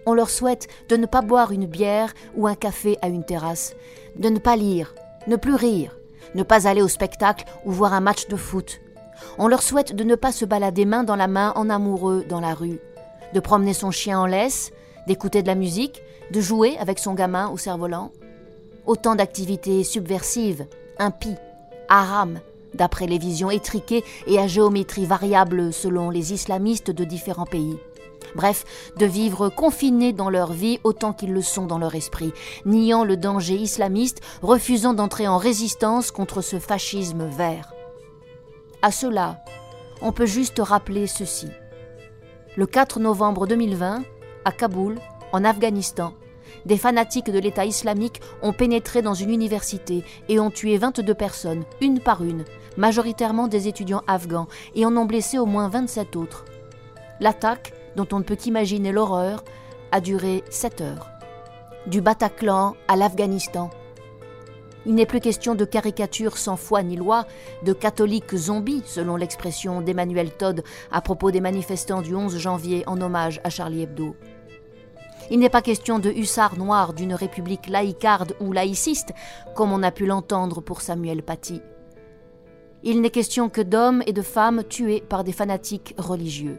on 0.05 0.14
leur 0.14 0.31
souhaite 0.31 0.66
de 0.89 0.97
ne 0.97 1.07
pas 1.07 1.23
boire 1.23 1.53
une 1.53 1.66
bière 1.66 2.12
ou 2.35 2.49
un 2.49 2.57
café 2.57 2.99
à 3.03 3.07
une 3.07 3.23
terrasse, 3.23 3.77
de 4.16 4.29
ne 4.29 4.41
pas 4.41 4.57
lire, 4.57 4.93
ne 5.27 5.37
plus 5.37 5.55
rire, 5.55 5.97
ne 6.35 6.43
pas 6.43 6.66
aller 6.66 6.83
au 6.83 6.89
spectacle 6.89 7.45
ou 7.64 7.73
voir 7.73 7.93
un 7.93 8.01
match 8.01 8.29
de 8.29 8.37
foot. 8.37 8.81
On 9.39 9.49
leur 9.49 9.62
souhaite 9.62 9.95
de 9.95 10.05
ne 10.05 10.14
pas 10.14 10.33
se 10.33 10.45
balader 10.45 10.85
main 10.85 11.05
dans 11.05 11.16
la 11.16 11.29
main 11.29 11.53
en 11.57 11.70
amoureux 11.70 12.25
dans 12.29 12.41
la 12.41 12.55
rue, 12.55 12.81
de 13.35 13.41
promener 13.41 13.75
son 13.75 13.91
chien 13.91 14.18
en 14.18 14.27
laisse, 14.27 14.73
d'écouter 15.07 15.43
de 15.43 15.47
la 15.49 15.55
musique, 15.55 16.03
de 16.31 16.41
jouer 16.41 16.77
avec 16.79 16.99
son 16.99 17.14
gamin 17.14 17.49
au 17.49 17.57
cerf-volant. 17.57 18.11
Autant 18.87 19.14
d'activités 19.14 19.85
subversives, 19.85 20.66
impies, 20.99 21.37
haram, 21.89 22.41
d'après 22.75 23.07
les 23.07 23.18
visions 23.18 23.51
étriquées 23.51 24.05
et 24.27 24.39
à 24.39 24.47
géométrie 24.47 25.07
variable 25.07 25.73
selon 25.73 26.11
les 26.11 26.33
islamistes 26.33 26.91
de 26.91 27.05
différents 27.05 27.47
pays. 27.47 27.79
Bref, 28.35 28.64
de 28.97 29.07
vivre 29.07 29.49
confinés 29.49 30.12
dans 30.12 30.31
leur 30.31 30.53
vie 30.53 30.79
autant 30.85 31.12
qu'ils 31.12 31.33
le 31.33 31.43
sont 31.43 31.66
dans 31.66 31.79
leur 31.79 31.95
esprit, 31.95 32.33
niant 32.64 33.05
le 33.05 33.16
danger 33.16 33.55
islamiste, 33.55 34.20
refusant 34.43 34.95
d'entrer 34.95 35.29
en 35.29 35.39
résistance 35.39 36.11
contre 36.11 36.41
ce 36.41 36.59
fascisme 36.59 37.27
vert. 37.27 37.75
À 38.83 38.91
cela, 38.91 39.45
on 40.01 40.12
peut 40.12 40.27
juste 40.27 40.61
rappeler 40.61 41.07
ceci. 41.07 41.49
Le 42.57 42.66
4 42.66 43.01
novembre 43.01 43.47
2020, 43.47 44.03
à 44.45 44.53
Kaboul, 44.53 44.99
en 45.33 45.45
Afghanistan, 45.45 46.14
des 46.66 46.77
fanatiques 46.77 47.31
de 47.31 47.39
l'État 47.39 47.64
islamique 47.64 48.20
ont 48.43 48.53
pénétré 48.53 49.03
dans 49.03 49.14
une 49.14 49.31
université 49.31 50.05
et 50.29 50.39
ont 50.39 50.51
tué 50.51 50.77
22 50.77 51.14
personnes, 51.14 51.64
une 51.81 52.01
par 52.01 52.23
une, 52.23 52.45
majoritairement 52.77 53.49
des 53.49 53.68
étudiants 53.68 54.03
afghans, 54.07 54.49
et 54.75 54.85
en 54.87 54.97
ont 54.97 55.05
blessé 55.05 55.39
au 55.39 55.47
moins 55.47 55.68
27 55.68 56.16
autres. 56.16 56.45
L'attaque 57.20 57.73
dont 57.97 58.07
on 58.12 58.18
ne 58.18 58.24
peut 58.24 58.36
qu'imaginer 58.36 58.93
l'horreur, 58.93 59.45
a 59.90 60.01
duré 60.01 60.43
sept 60.51 60.80
heures. 60.80 61.11
Du 61.86 62.01
Bataclan 62.01 62.74
à 62.88 62.97
l'Afghanistan. 62.97 63.70
Il 64.84 64.95
n'est 64.95 65.07
plus 65.07 65.20
question 65.20 65.55
de 65.55 65.64
caricatures 65.64 66.36
sans 66.36 66.57
foi 66.57 66.82
ni 66.82 66.97
loi, 66.97 67.26
de 67.62 67.72
catholiques 67.72 68.34
zombies, 68.34 68.82
selon 68.84 69.16
l'expression 69.16 69.80
d'Emmanuel 69.80 70.32
Todd 70.32 70.64
à 70.90 71.01
propos 71.01 71.30
des 71.30 71.40
manifestants 71.40 72.03
du 72.03 72.14
11 72.14 72.36
janvier 72.38 72.82
en 72.88 73.01
hommage 73.01 73.40
à 73.45 73.51
Charlie 73.51 73.82
Hebdo. 73.82 74.16
Il 75.30 75.38
n'est 75.38 75.49
pas 75.49 75.62
question 75.62 75.99
de 76.01 76.11
hussards 76.11 76.59
noirs 76.59 76.95
d'une 76.95 77.14
république 77.14 77.68
laïcarde 77.68 78.34
ou 78.40 78.53
laïciste, 78.53 79.12
comme 79.55 79.72
on 79.72 79.84
a 79.84 79.93
pu 79.93 80.05
l'entendre 80.05 80.61
pour 80.61 80.80
Samuel 80.80 81.22
Paty. 81.22 81.62
Il 82.82 83.01
n'est 83.01 83.11
question 83.11 83.49
que 83.49 83.61
d'hommes 83.61 84.03
et 84.07 84.12
de 84.12 84.22
femmes 84.22 84.64
tués 84.64 85.03
par 85.09 85.22
des 85.22 85.32
fanatiques 85.32 85.95
religieux. 85.97 86.59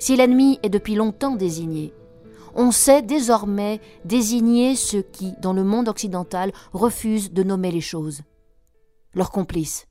Si 0.00 0.16
l'ennemi 0.16 0.58
est 0.62 0.70
depuis 0.70 0.94
longtemps 0.94 1.36
désigné, 1.36 1.92
on 2.54 2.70
sait 2.70 3.02
désormais 3.02 3.82
désigner 4.06 4.74
ceux 4.74 5.02
qui, 5.02 5.34
dans 5.42 5.52
le 5.52 5.62
monde 5.62 5.88
occidental, 5.88 6.52
refusent 6.72 7.32
de 7.32 7.42
nommer 7.42 7.70
les 7.70 7.82
choses. 7.82 8.22
Leurs 9.12 9.30
complices. 9.30 9.86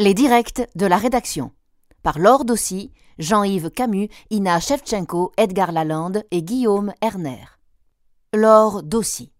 Les 0.00 0.14
directs 0.14 0.68
de 0.74 0.86
la 0.86 0.96
rédaction. 0.96 1.52
Par 2.02 2.18
Laure 2.18 2.44
Dossi, 2.44 2.90
Jean-Yves 3.20 3.70
Camus, 3.70 4.08
Ina 4.30 4.58
Shevchenko, 4.58 5.30
Edgar 5.36 5.70
Lalande 5.70 6.24
et 6.32 6.42
Guillaume 6.42 6.92
Erner. 7.02 7.44
Laure 8.34 8.82
Dossi. 8.82 9.30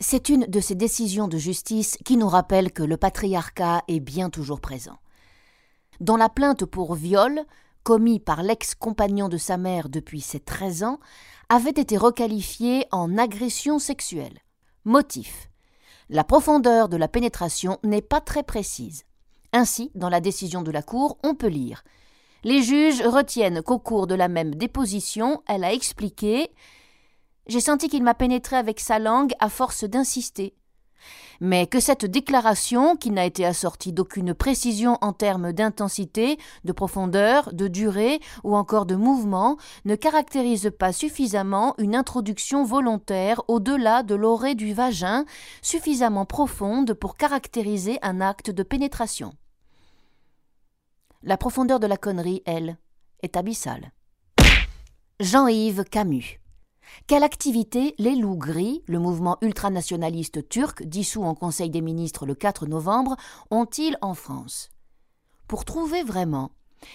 C'est 0.00 0.28
une 0.28 0.46
de 0.46 0.60
ces 0.60 0.76
décisions 0.76 1.26
de 1.26 1.38
justice 1.38 1.98
qui 2.04 2.16
nous 2.16 2.28
rappelle 2.28 2.72
que 2.72 2.84
le 2.84 2.96
patriarcat 2.96 3.82
est 3.88 3.98
bien 3.98 4.30
toujours 4.30 4.60
présent. 4.60 4.96
Dans 5.98 6.16
la 6.16 6.28
plainte 6.28 6.64
pour 6.64 6.94
viol, 6.94 7.42
commis 7.82 8.20
par 8.20 8.44
l'ex-compagnon 8.44 9.28
de 9.28 9.36
sa 9.36 9.56
mère 9.56 9.88
depuis 9.88 10.20
ses 10.20 10.38
13 10.38 10.84
ans, 10.84 11.00
avait 11.48 11.70
été 11.70 11.96
requalifié 11.96 12.86
en 12.92 13.18
agression 13.18 13.80
sexuelle. 13.80 14.38
Motif. 14.84 15.50
La 16.10 16.22
profondeur 16.22 16.88
de 16.88 16.96
la 16.96 17.08
pénétration 17.08 17.80
n'est 17.82 18.00
pas 18.00 18.20
très 18.20 18.44
précise. 18.44 19.02
Ainsi, 19.52 19.90
dans 19.96 20.10
la 20.10 20.20
décision 20.20 20.62
de 20.62 20.70
la 20.70 20.82
Cour, 20.82 21.18
on 21.24 21.34
peut 21.34 21.48
lire 21.48 21.82
Les 22.44 22.62
juges 22.62 23.02
retiennent 23.02 23.62
qu'au 23.62 23.80
cours 23.80 24.06
de 24.06 24.14
la 24.14 24.28
même 24.28 24.54
déposition, 24.54 25.42
elle 25.48 25.64
a 25.64 25.72
expliqué 25.72 26.52
j'ai 27.48 27.60
senti 27.60 27.88
qu'il 27.88 28.02
m'a 28.02 28.14
pénétré 28.14 28.56
avec 28.56 28.80
sa 28.80 28.98
langue 28.98 29.32
à 29.40 29.48
force 29.48 29.84
d'insister. 29.84 30.54
Mais 31.40 31.66
que 31.68 31.78
cette 31.78 32.04
déclaration, 32.04 32.96
qui 32.96 33.10
n'a 33.10 33.24
été 33.24 33.46
assortie 33.46 33.92
d'aucune 33.92 34.34
précision 34.34 34.98
en 35.00 35.12
termes 35.12 35.52
d'intensité, 35.52 36.36
de 36.64 36.72
profondeur, 36.72 37.54
de 37.54 37.68
durée 37.68 38.20
ou 38.42 38.56
encore 38.56 38.86
de 38.86 38.96
mouvement, 38.96 39.56
ne 39.84 39.94
caractérise 39.94 40.70
pas 40.76 40.92
suffisamment 40.92 41.74
une 41.78 41.94
introduction 41.94 42.64
volontaire 42.64 43.42
au-delà 43.46 44.02
de 44.02 44.16
l'orée 44.16 44.56
du 44.56 44.74
vagin, 44.74 45.24
suffisamment 45.62 46.24
profonde 46.24 46.92
pour 46.94 47.16
caractériser 47.16 47.98
un 48.02 48.20
acte 48.20 48.50
de 48.50 48.64
pénétration. 48.64 49.32
La 51.22 51.36
profondeur 51.36 51.80
de 51.80 51.86
la 51.86 51.96
connerie, 51.96 52.42
elle, 52.46 52.78
est 53.22 53.36
abyssale. 53.36 53.92
Jean-Yves 55.20 55.84
Camus 55.84 56.40
quelle 57.06 57.22
activité 57.22 57.94
les 57.98 58.16
loups 58.16 58.36
gris, 58.36 58.82
le 58.86 58.98
mouvement 58.98 59.38
ultranationaliste 59.40 60.48
turc 60.48 60.82
dissous 60.82 61.22
en 61.22 61.34
Conseil 61.34 61.70
des 61.70 61.80
ministres 61.80 62.26
le 62.26 62.34
4 62.34 62.66
novembre, 62.66 63.16
ont-ils 63.50 63.96
en 64.02 64.14
France? 64.14 64.70
Pour 65.46 65.64
trouver 65.64 66.02
vraiment, 66.02 66.50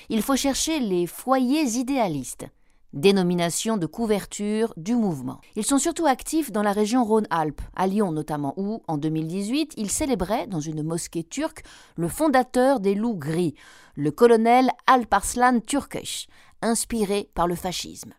il 0.10 0.22
faut 0.22 0.36
chercher 0.36 0.80
les 0.80 1.08
foyers 1.08 1.78
idéalistes, 1.78 2.46
dénomination 2.94 3.78
de 3.78 3.88
couverture 3.88 4.74
du 4.78 4.96
mouvement. 4.96 5.42
Ils 5.56 5.66
sont 5.66 5.80
surtout 5.80 6.06
actifs 6.06 6.52
dans 6.52 6.62
la 6.62 6.72
région 6.72 7.04
Rhône-Alpes, 7.04 7.62
à 7.76 7.88
Lyon 7.88 8.12
notamment, 8.12 8.54
où, 8.58 8.84
en 8.88 8.98
2018, 8.98 9.74
ils 9.78 9.90
célébraient, 9.90 10.48
dans 10.48 10.60
une 10.60 10.84
mosquée 10.84 11.24
turque, 11.24 11.64
le 11.98 12.08
fondateur 12.08 12.80
des 12.80 12.96
loups 12.96 13.18
gris, 13.18 13.56
le 13.96 14.12
colonel 14.12 14.70
Alparslan 14.88 15.60
Turkesh, 15.60 16.28
inspiré 16.62 17.30
par 17.34 17.48
le 17.48 17.56
fascisme 17.56 18.14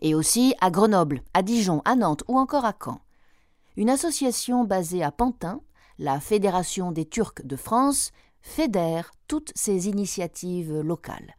et 0.00 0.14
aussi 0.14 0.54
à 0.60 0.70
Grenoble, 0.70 1.22
à 1.34 1.42
Dijon, 1.42 1.82
à 1.84 1.96
Nantes 1.96 2.24
ou 2.28 2.38
encore 2.38 2.64
à 2.64 2.74
Caen. 2.82 3.00
Une 3.76 3.90
association 3.90 4.64
basée 4.64 5.02
à 5.02 5.10
Pantin, 5.10 5.60
la 5.98 6.20
Fédération 6.20 6.92
des 6.92 7.04
Turcs 7.04 7.42
de 7.44 7.56
France, 7.56 8.12
fédère 8.40 9.12
toutes 9.26 9.52
ces 9.54 9.88
initiatives 9.88 10.80
locales. 10.80 11.34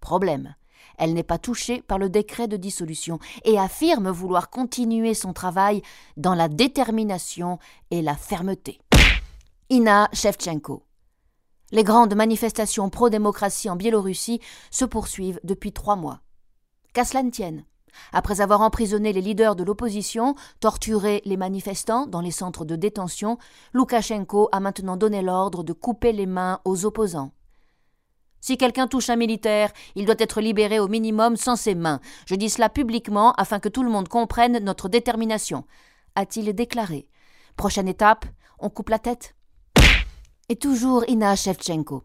Problème, 0.00 0.54
elle 0.98 1.14
n'est 1.14 1.22
pas 1.22 1.38
touchée 1.38 1.82
par 1.82 1.98
le 1.98 2.08
décret 2.08 2.48
de 2.48 2.56
dissolution 2.56 3.18
et 3.44 3.58
affirme 3.58 4.10
vouloir 4.10 4.50
continuer 4.50 5.14
son 5.14 5.32
travail 5.32 5.82
dans 6.16 6.34
la 6.34 6.48
détermination 6.48 7.58
et 7.90 8.02
la 8.02 8.16
fermeté. 8.16 8.80
Ina 9.70 10.08
Shevchenko. 10.12 10.84
Les 11.70 11.84
grandes 11.84 12.14
manifestations 12.14 12.90
pro-démocratie 12.90 13.70
en 13.70 13.76
Biélorussie 13.76 14.40
se 14.70 14.84
poursuivent 14.84 15.40
depuis 15.44 15.72
trois 15.72 15.96
mois. 15.96 16.20
Qu'à 16.92 17.06
cela 17.06 17.22
ne 17.22 17.30
tienne, 17.30 17.64
après 18.12 18.40
avoir 18.40 18.60
emprisonné 18.60 19.12
les 19.12 19.20
leaders 19.20 19.56
de 19.56 19.64
l'opposition, 19.64 20.34
torturé 20.60 21.22
les 21.24 21.36
manifestants 21.36 22.06
dans 22.06 22.20
les 22.20 22.30
centres 22.30 22.64
de 22.64 22.76
détention, 22.76 23.38
Loukachenko 23.72 24.48
a 24.52 24.60
maintenant 24.60 24.96
donné 24.96 25.22
l'ordre 25.22 25.62
de 25.62 25.72
couper 25.72 26.12
les 26.12 26.26
mains 26.26 26.60
aux 26.64 26.84
opposants. 26.84 27.32
Si 28.40 28.56
quelqu'un 28.56 28.88
touche 28.88 29.08
un 29.08 29.16
militaire, 29.16 29.72
il 29.94 30.04
doit 30.04 30.16
être 30.18 30.40
libéré 30.40 30.80
au 30.80 30.88
minimum 30.88 31.36
sans 31.36 31.54
ses 31.54 31.76
mains. 31.76 32.00
Je 32.26 32.34
dis 32.34 32.50
cela 32.50 32.68
publiquement 32.68 33.32
afin 33.34 33.60
que 33.60 33.68
tout 33.68 33.84
le 33.84 33.90
monde 33.90 34.08
comprenne 34.08 34.58
notre 34.58 34.88
détermination, 34.88 35.64
a-t-il 36.16 36.52
déclaré. 36.52 37.08
Prochaine 37.56 37.88
étape, 37.88 38.24
on 38.58 38.68
coupe 38.68 38.88
la 38.88 38.98
tête. 38.98 39.36
Et 40.48 40.56
toujours 40.56 41.04
Ina 41.08 41.36
Shevchenko. 41.36 42.02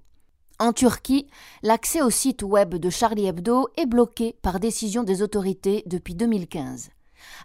En 0.60 0.74
Turquie, 0.74 1.28
l'accès 1.62 2.02
au 2.02 2.10
site 2.10 2.42
web 2.42 2.74
de 2.74 2.90
Charlie 2.90 3.28
Hebdo 3.28 3.68
est 3.78 3.86
bloqué 3.86 4.36
par 4.42 4.60
décision 4.60 5.04
des 5.04 5.22
autorités 5.22 5.84
depuis 5.86 6.16
2015. 6.16 6.90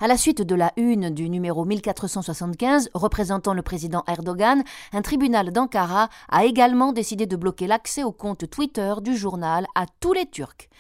À 0.01 0.07
la 0.07 0.17
suite 0.17 0.41
de 0.41 0.55
la 0.55 0.73
une 0.79 1.11
du 1.11 1.29
numéro 1.29 1.67
1475 1.67 2.89
représentant 2.95 3.53
le 3.53 3.61
président 3.61 4.03
Erdogan, 4.07 4.65
un 4.95 5.03
tribunal 5.03 5.53
d'Ankara 5.53 6.09
a 6.31 6.45
également 6.47 6.95
décidé 6.95 7.27
de 7.27 7.37
bloquer 7.37 7.67
l'accès 7.67 8.03
au 8.03 8.13
compte 8.13 8.49
Twitter 8.49 8.95
du 9.03 9.15
journal 9.15 9.67
à 9.75 9.85
tous 10.01 10.15
les 10.15 10.25
Turcs. 10.25 10.71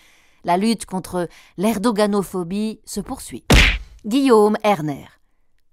La 0.44 0.56
lutte 0.56 0.86
contre 0.86 1.28
l'erdoganophobie 1.58 2.80
se 2.86 3.00
poursuit. 3.00 3.44
Guillaume 4.06 4.56
Erner. 4.64 5.04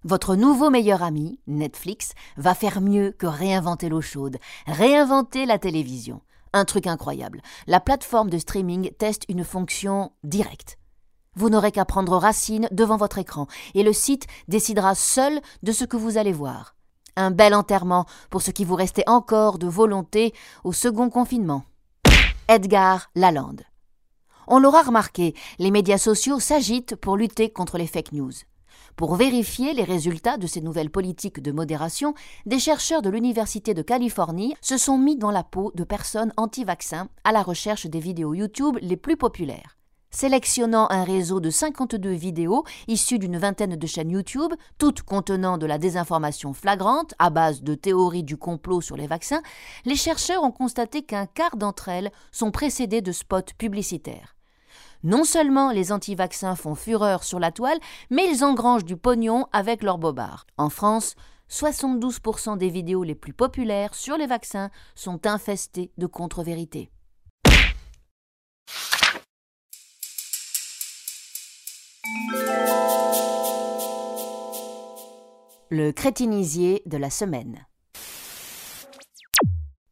Votre 0.04 0.36
nouveau 0.36 0.70
meilleur 0.70 1.04
ami, 1.04 1.40
Netflix, 1.48 2.12
va 2.36 2.54
faire 2.54 2.82
mieux 2.82 3.12
que 3.12 3.28
réinventer 3.28 3.88
l'eau 3.88 4.02
chaude, 4.02 4.38
réinventer 4.68 5.46
la 5.46 5.58
télévision. 5.58 6.22
Un 6.54 6.66
truc 6.66 6.88
incroyable. 6.88 7.42
La 7.68 7.80
plateforme 7.80 8.30
de 8.30 8.38
streaming 8.38 8.92
teste 8.98 9.24
une 9.30 9.44
fonction 9.44 10.12
directe. 10.24 10.78
Vous 11.36 11.50
n'aurez 11.50 11.72
qu'à 11.72 11.86
prendre 11.86 12.18
racine 12.18 12.68
devant 12.72 12.98
votre 12.98 13.20
écran 13.20 13.48
et 13.76 13.84
le 13.84 13.94
site 13.94 14.26
décidera 14.48 14.96
seul 14.96 15.40
de 15.62 15.72
ce 15.72 15.86
que 15.86 15.98
vous 15.98 16.18
allez 16.18 16.34
voir. 16.34 16.76
Un 17.16 17.32
bel 17.32 17.54
enterrement 17.54 18.06
pour 18.30 18.42
ce 18.42 18.52
qui 18.52 18.66
vous 18.66 18.76
restait 18.76 19.08
encore 19.08 19.60
de 19.60 19.68
volonté 19.68 20.34
au 20.64 20.74
second 20.74 21.10
confinement. 21.10 21.64
Edgar 22.48 23.12
Lalande. 23.14 23.62
On 24.48 24.58
l'aura 24.58 24.82
remarqué, 24.82 25.36
les 25.60 25.70
médias 25.70 26.00
sociaux 26.00 26.40
s'agitent 26.40 26.96
pour 26.96 27.16
lutter 27.16 27.52
contre 27.52 27.78
les 27.78 27.86
fake 27.86 28.14
news. 28.14 28.32
Pour 29.00 29.16
vérifier 29.16 29.74
les 29.74 29.86
résultats 29.86 30.36
de 30.36 30.46
ces 30.46 30.60
nouvelles 30.60 30.90
politiques 30.90 31.42
de 31.42 31.54
modération, 31.54 32.16
des 32.46 32.60
chercheurs 32.60 33.02
de 33.02 33.10
l'Université 33.10 33.74
de 33.74 33.82
Californie 33.82 34.56
se 34.60 34.78
sont 34.78 34.98
mis 34.98 35.16
dans 35.16 35.32
la 35.32 35.46
peau 35.46 35.72
de 35.74 35.86
personnes 35.86 36.34
anti-vaccins 36.36 37.08
à 37.24 37.32
la 37.32 37.42
recherche 37.42 37.88
des 37.88 38.02
vidéos 38.02 38.34
YouTube 38.34 38.78
les 38.82 38.98
plus 38.98 39.16
populaires. 39.16 39.78
sélectionnant 40.12 40.90
un 40.90 41.06
réseau 41.06 41.40
de 41.40 41.50
52 41.50 42.10
vidéos 42.10 42.66
issues 42.90 43.20
d'une 43.20 43.38
vingtaine 43.38 43.78
de 43.78 43.88
chaînes 43.88 44.12
YouTube, 44.12 44.52
toutes 44.78 45.04
contenant 45.04 45.58
de 45.58 45.66
la 45.66 45.78
désinformation 45.78 46.54
flagrante 46.54 47.14
à 47.20 47.30
base 47.30 47.62
de 47.62 47.76
théories 47.76 48.26
du 48.26 48.36
complot 48.36 48.82
sur 48.82 48.98
les 48.98 49.08
vaccins, 49.08 49.44
les 49.86 49.96
chercheurs 49.96 50.44
ont 50.44 50.52
constaté 50.52 51.04
qu'un 51.04 51.26
quart 51.26 51.56
d'entre 51.56 51.88
elles 51.88 52.12
sont 52.34 52.52
précédées 52.52 53.02
de 53.02 53.14
spots 53.14 53.54
publicitaires. 53.58 54.36
Non 55.04 55.24
seulement 55.24 55.72
les 55.72 55.94
anti-vaccins 55.94 56.56
font 56.56 56.76
fureur 56.76 57.24
sur 57.24 57.40
la 57.40 57.52
toile, 57.52 57.80
mais 58.10 58.28
ils 58.30 58.44
engrangent 58.44 58.84
du 58.84 58.98
pognon 58.98 59.46
avec 59.54 59.82
leurs 59.82 59.98
bobards. 59.98 60.46
En 60.58 60.70
France, 60.70 61.16
72% 61.50 62.58
des 62.58 62.70
vidéos 62.70 63.04
les 63.04 63.16
plus 63.16 63.32
populaires 63.32 63.96
sur 63.96 64.18
les 64.18 64.28
vaccins 64.28 64.70
sont 64.96 65.26
infestées 65.26 65.92
de 65.98 66.06
contre-vérités. 66.06 66.92
Le 75.72 75.92
crétinisier 75.92 76.82
de 76.88 76.98
la 76.98 77.10
semaine. 77.10 77.69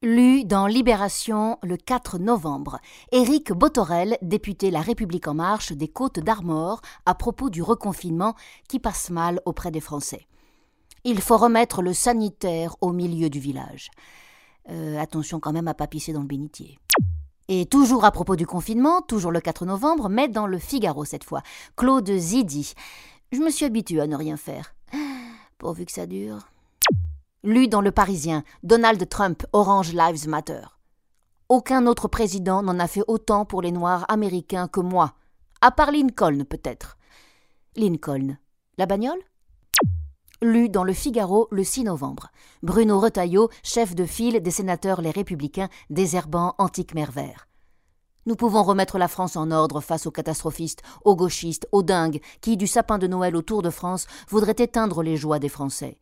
Lu 0.07 0.45
dans 0.45 0.67
Libération 0.67 1.57
le 1.63 1.75
4 1.75 2.17
novembre, 2.17 2.79
Éric 3.11 3.51
Botorel, 3.51 4.17
député 4.21 4.71
La 4.71 4.79
République 4.79 5.27
en 5.27 5.33
marche 5.33 5.73
des 5.73 5.89
Côtes 5.89 6.21
d'Armor, 6.21 6.79
à 7.05 7.13
propos 7.13 7.49
du 7.49 7.61
reconfinement 7.61 8.33
qui 8.69 8.79
passe 8.79 9.09
mal 9.09 9.41
auprès 9.43 9.69
des 9.69 9.81
Français. 9.81 10.25
Il 11.03 11.19
faut 11.19 11.35
remettre 11.35 11.81
le 11.81 11.91
sanitaire 11.91 12.77
au 12.79 12.93
milieu 12.93 13.29
du 13.29 13.41
village. 13.41 13.89
Euh, 14.69 14.97
attention 14.97 15.41
quand 15.41 15.51
même 15.51 15.67
à 15.67 15.73
pas 15.73 15.87
pisser 15.87 16.13
dans 16.13 16.21
le 16.21 16.25
bénitier. 16.25 16.79
Et 17.49 17.65
toujours 17.65 18.05
à 18.05 18.11
propos 18.11 18.37
du 18.37 18.47
confinement, 18.47 19.01
toujours 19.01 19.33
le 19.33 19.41
4 19.41 19.65
novembre, 19.65 20.07
mais 20.07 20.29
dans 20.29 20.47
le 20.47 20.57
Figaro 20.57 21.03
cette 21.03 21.25
fois, 21.25 21.41
Claude 21.75 22.09
Zidi. 22.09 22.75
Je 23.33 23.39
me 23.39 23.49
suis 23.49 23.65
habitué 23.65 23.99
à 23.99 24.07
ne 24.07 24.15
rien 24.15 24.37
faire 24.37 24.73
pourvu 25.57 25.85
que 25.85 25.91
ça 25.91 26.05
dure. 26.05 26.47
Lu 27.47 27.69
dans 27.69 27.79
Le 27.79 27.93
Parisien, 27.93 28.43
Donald 28.63 29.07
Trump, 29.07 29.45
Orange 29.53 29.93
Lives 29.93 30.27
Matter. 30.27 30.63
Aucun 31.47 31.87
autre 31.87 32.09
président 32.09 32.61
n'en 32.61 32.77
a 32.77 32.87
fait 32.87 33.05
autant 33.07 33.45
pour 33.45 33.61
les 33.61 33.71
Noirs 33.71 34.03
américains 34.09 34.67
que 34.67 34.81
moi, 34.81 35.13
à 35.61 35.71
part 35.71 35.93
Lincoln 35.93 36.43
peut-être. 36.43 36.97
Lincoln, 37.77 38.35
la 38.77 38.85
bagnole? 38.85 39.21
Lu 40.41 40.67
dans 40.67 40.83
Le 40.83 40.91
Figaro 40.91 41.47
le 41.49 41.63
6 41.63 41.85
novembre. 41.85 42.31
Bruno 42.63 42.99
Retailleau, 42.99 43.49
chef 43.63 43.95
de 43.95 44.03
file 44.03 44.41
des 44.41 44.51
sénateurs 44.51 44.99
Les 44.99 45.11
Républicains, 45.11 45.69
désherbant 45.89 46.53
Antique 46.57 46.95
Mervert. 46.95 47.47
Nous 48.25 48.35
pouvons 48.35 48.63
remettre 48.63 48.97
la 48.97 49.07
France 49.07 49.37
en 49.37 49.51
ordre 49.51 49.79
face 49.79 50.05
aux 50.05 50.11
catastrophistes, 50.11 50.83
aux 51.05 51.15
gauchistes, 51.15 51.69
aux 51.71 51.81
dingues, 51.81 52.19
qui, 52.41 52.57
du 52.57 52.67
sapin 52.67 52.97
de 52.97 53.07
Noël 53.07 53.37
au 53.37 53.41
Tour 53.41 53.61
de 53.61 53.69
France, 53.69 54.05
voudraient 54.27 54.51
éteindre 54.57 55.01
les 55.01 55.15
joies 55.15 55.39
des 55.39 55.47
Français. 55.47 55.97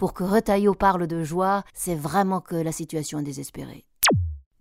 Pour 0.00 0.14
que 0.14 0.24
Retailleau 0.24 0.72
parle 0.72 1.06
de 1.06 1.22
joie, 1.24 1.62
c'est 1.74 1.94
vraiment 1.94 2.40
que 2.40 2.54
la 2.54 2.72
situation 2.72 3.18
est 3.18 3.22
désespérée. 3.22 3.84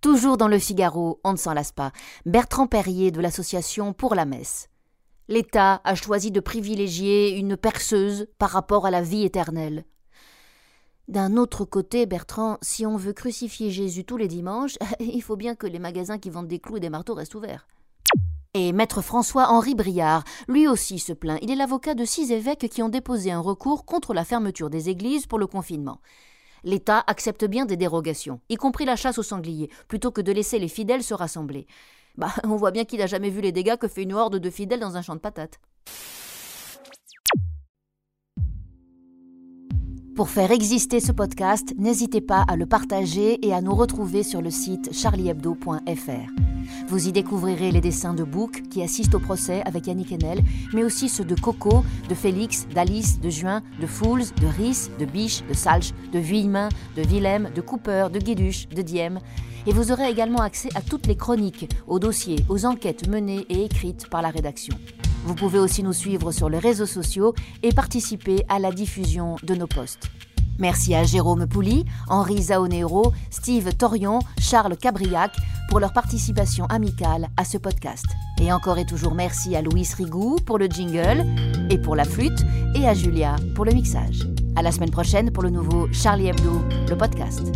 Toujours 0.01 0.35
dans 0.35 0.49
le 0.49 0.59
Figaro, 0.59 1.21
on 1.23 1.31
ne 1.31 1.37
s'en 1.37 1.53
lasse 1.53 1.71
pas, 1.71 1.93
Bertrand 2.25 2.67
Perrier 2.67 3.09
de 3.09 3.21
l'association 3.21 3.93
Pour 3.93 4.15
la 4.15 4.25
Messe. 4.25 4.67
L'État 5.29 5.79
a 5.85 5.95
choisi 5.95 6.31
de 6.31 6.41
privilégier 6.41 7.37
une 7.37 7.55
perceuse 7.55 8.27
par 8.37 8.49
rapport 8.49 8.85
à 8.85 8.91
la 8.91 9.01
vie 9.01 9.23
éternelle. 9.23 9.85
D'un 11.07 11.37
autre 11.37 11.63
côté, 11.63 12.05
Bertrand, 12.05 12.57
si 12.61 12.85
on 12.85 12.97
veut 12.97 13.13
crucifier 13.13 13.71
Jésus 13.71 14.03
tous 14.03 14.17
les 14.17 14.27
dimanches, 14.27 14.77
il 14.99 15.21
faut 15.21 15.37
bien 15.37 15.55
que 15.55 15.67
les 15.67 15.79
magasins 15.79 16.19
qui 16.19 16.29
vendent 16.29 16.49
des 16.49 16.59
clous 16.59 16.75
et 16.75 16.81
des 16.81 16.89
marteaux 16.89 17.13
restent 17.13 17.35
ouverts. 17.35 17.65
Et 18.55 18.71
maître 18.73 19.03
François-Henri 19.03 19.75
Briard, 19.75 20.23
lui 20.47 20.67
aussi 20.67 20.97
se 20.97 21.13
plaint. 21.13 21.37
Il 21.43 21.51
est 21.51 21.55
l'avocat 21.55 21.93
de 21.93 22.03
six 22.03 22.31
évêques 22.31 22.67
qui 22.67 22.81
ont 22.81 22.89
déposé 22.89 23.31
un 23.31 23.39
recours 23.39 23.85
contre 23.85 24.11
la 24.15 24.25
fermeture 24.25 24.71
des 24.71 24.89
églises 24.89 25.27
pour 25.27 25.37
le 25.37 25.45
confinement. 25.45 26.01
L'État 26.63 27.03
accepte 27.05 27.45
bien 27.45 27.65
des 27.65 27.77
dérogations, 27.77 28.41
y 28.49 28.55
compris 28.55 28.85
la 28.85 28.95
chasse 28.95 29.19
aux 29.19 29.23
sangliers, 29.23 29.69
plutôt 29.87 30.09
que 30.09 30.21
de 30.21 30.31
laisser 30.31 30.57
les 30.57 30.67
fidèles 30.67 31.03
se 31.03 31.13
rassembler. 31.13 31.67
Bah, 32.17 32.33
on 32.43 32.55
voit 32.55 32.71
bien 32.71 32.85
qu'il 32.85 32.99
n'a 32.99 33.05
jamais 33.05 33.29
vu 33.29 33.39
les 33.39 33.51
dégâts 33.51 33.77
que 33.77 33.87
fait 33.87 34.01
une 34.01 34.13
horde 34.13 34.39
de 34.39 34.49
fidèles 34.49 34.79
dans 34.79 34.97
un 34.97 35.03
champ 35.03 35.13
de 35.13 35.19
patates. 35.19 35.59
Pour 40.19 40.29
faire 40.29 40.51
exister 40.51 40.99
ce 40.99 41.13
podcast, 41.13 41.73
n'hésitez 41.77 42.19
pas 42.19 42.43
à 42.49 42.57
le 42.57 42.65
partager 42.65 43.39
et 43.47 43.53
à 43.53 43.61
nous 43.61 43.73
retrouver 43.73 44.21
sur 44.21 44.41
le 44.41 44.49
site 44.49 44.93
charliehebdo.fr. 44.93 46.89
Vous 46.89 47.07
y 47.07 47.13
découvrirez 47.13 47.71
les 47.71 47.79
dessins 47.79 48.13
de 48.13 48.25
Book 48.25 48.63
qui 48.69 48.83
assistent 48.83 49.15
au 49.15 49.19
procès 49.19 49.61
avec 49.63 49.87
Yannick 49.87 50.11
Enel, 50.11 50.41
mais 50.73 50.83
aussi 50.83 51.07
ceux 51.07 51.23
de 51.23 51.39
Coco, 51.39 51.85
de 52.09 52.15
Félix, 52.15 52.67
d'Alice, 52.75 53.21
de 53.21 53.29
Juin, 53.29 53.63
de 53.79 53.87
Fools, 53.87 54.23
de 54.41 54.47
Rhys, 54.47 54.89
de 54.99 55.05
Biche, 55.05 55.41
de 55.47 55.53
Salch, 55.53 55.93
de 56.11 56.19
Vuillemin, 56.19 56.67
de 56.97 57.03
Willem, 57.03 57.49
de 57.55 57.61
Cooper, 57.61 58.07
de 58.11 58.19
Guéduche, 58.19 58.67
de 58.67 58.81
Diem. 58.81 59.21
Et 59.67 59.71
vous 59.71 59.93
aurez 59.93 60.09
également 60.09 60.41
accès 60.41 60.67
à 60.75 60.81
toutes 60.81 61.07
les 61.07 61.15
chroniques, 61.15 61.73
aux 61.87 61.99
dossiers, 61.99 62.43
aux 62.49 62.65
enquêtes 62.65 63.07
menées 63.07 63.45
et 63.47 63.63
écrites 63.63 64.09
par 64.09 64.21
la 64.21 64.31
rédaction. 64.31 64.75
Vous 65.25 65.35
pouvez 65.35 65.59
aussi 65.59 65.83
nous 65.83 65.93
suivre 65.93 66.31
sur 66.31 66.49
les 66.49 66.59
réseaux 66.59 66.85
sociaux 66.85 67.33
et 67.63 67.71
participer 67.71 68.43
à 68.49 68.59
la 68.59 68.71
diffusion 68.71 69.35
de 69.43 69.55
nos 69.55 69.67
posts. 69.67 70.09
Merci 70.59 70.93
à 70.93 71.05
Jérôme 71.05 71.47
Pouli, 71.47 71.85
Henri 72.09 72.43
Zaonero, 72.43 73.13
Steve 73.29 73.73
Torion, 73.75 74.19
Charles 74.39 74.75
Cabriac 74.75 75.31
pour 75.69 75.79
leur 75.79 75.93
participation 75.93 76.65
amicale 76.65 77.29
à 77.37 77.45
ce 77.45 77.57
podcast. 77.57 78.05
Et 78.41 78.51
encore 78.51 78.77
et 78.77 78.85
toujours 78.85 79.15
merci 79.15 79.55
à 79.55 79.61
Louis 79.61 79.87
Rigou 79.97 80.35
pour 80.45 80.57
le 80.57 80.67
jingle 80.67 81.25
et 81.69 81.77
pour 81.77 81.95
la 81.95 82.03
flûte 82.03 82.43
et 82.75 82.87
à 82.87 82.93
Julia 82.93 83.37
pour 83.55 83.63
le 83.63 83.71
mixage. 83.71 84.27
À 84.57 84.61
la 84.61 84.73
semaine 84.73 84.91
prochaine 84.91 85.31
pour 85.31 85.43
le 85.43 85.49
nouveau 85.49 85.87
Charlie 85.93 86.27
Hebdo, 86.27 86.61
le 86.89 86.97
podcast. 86.97 87.53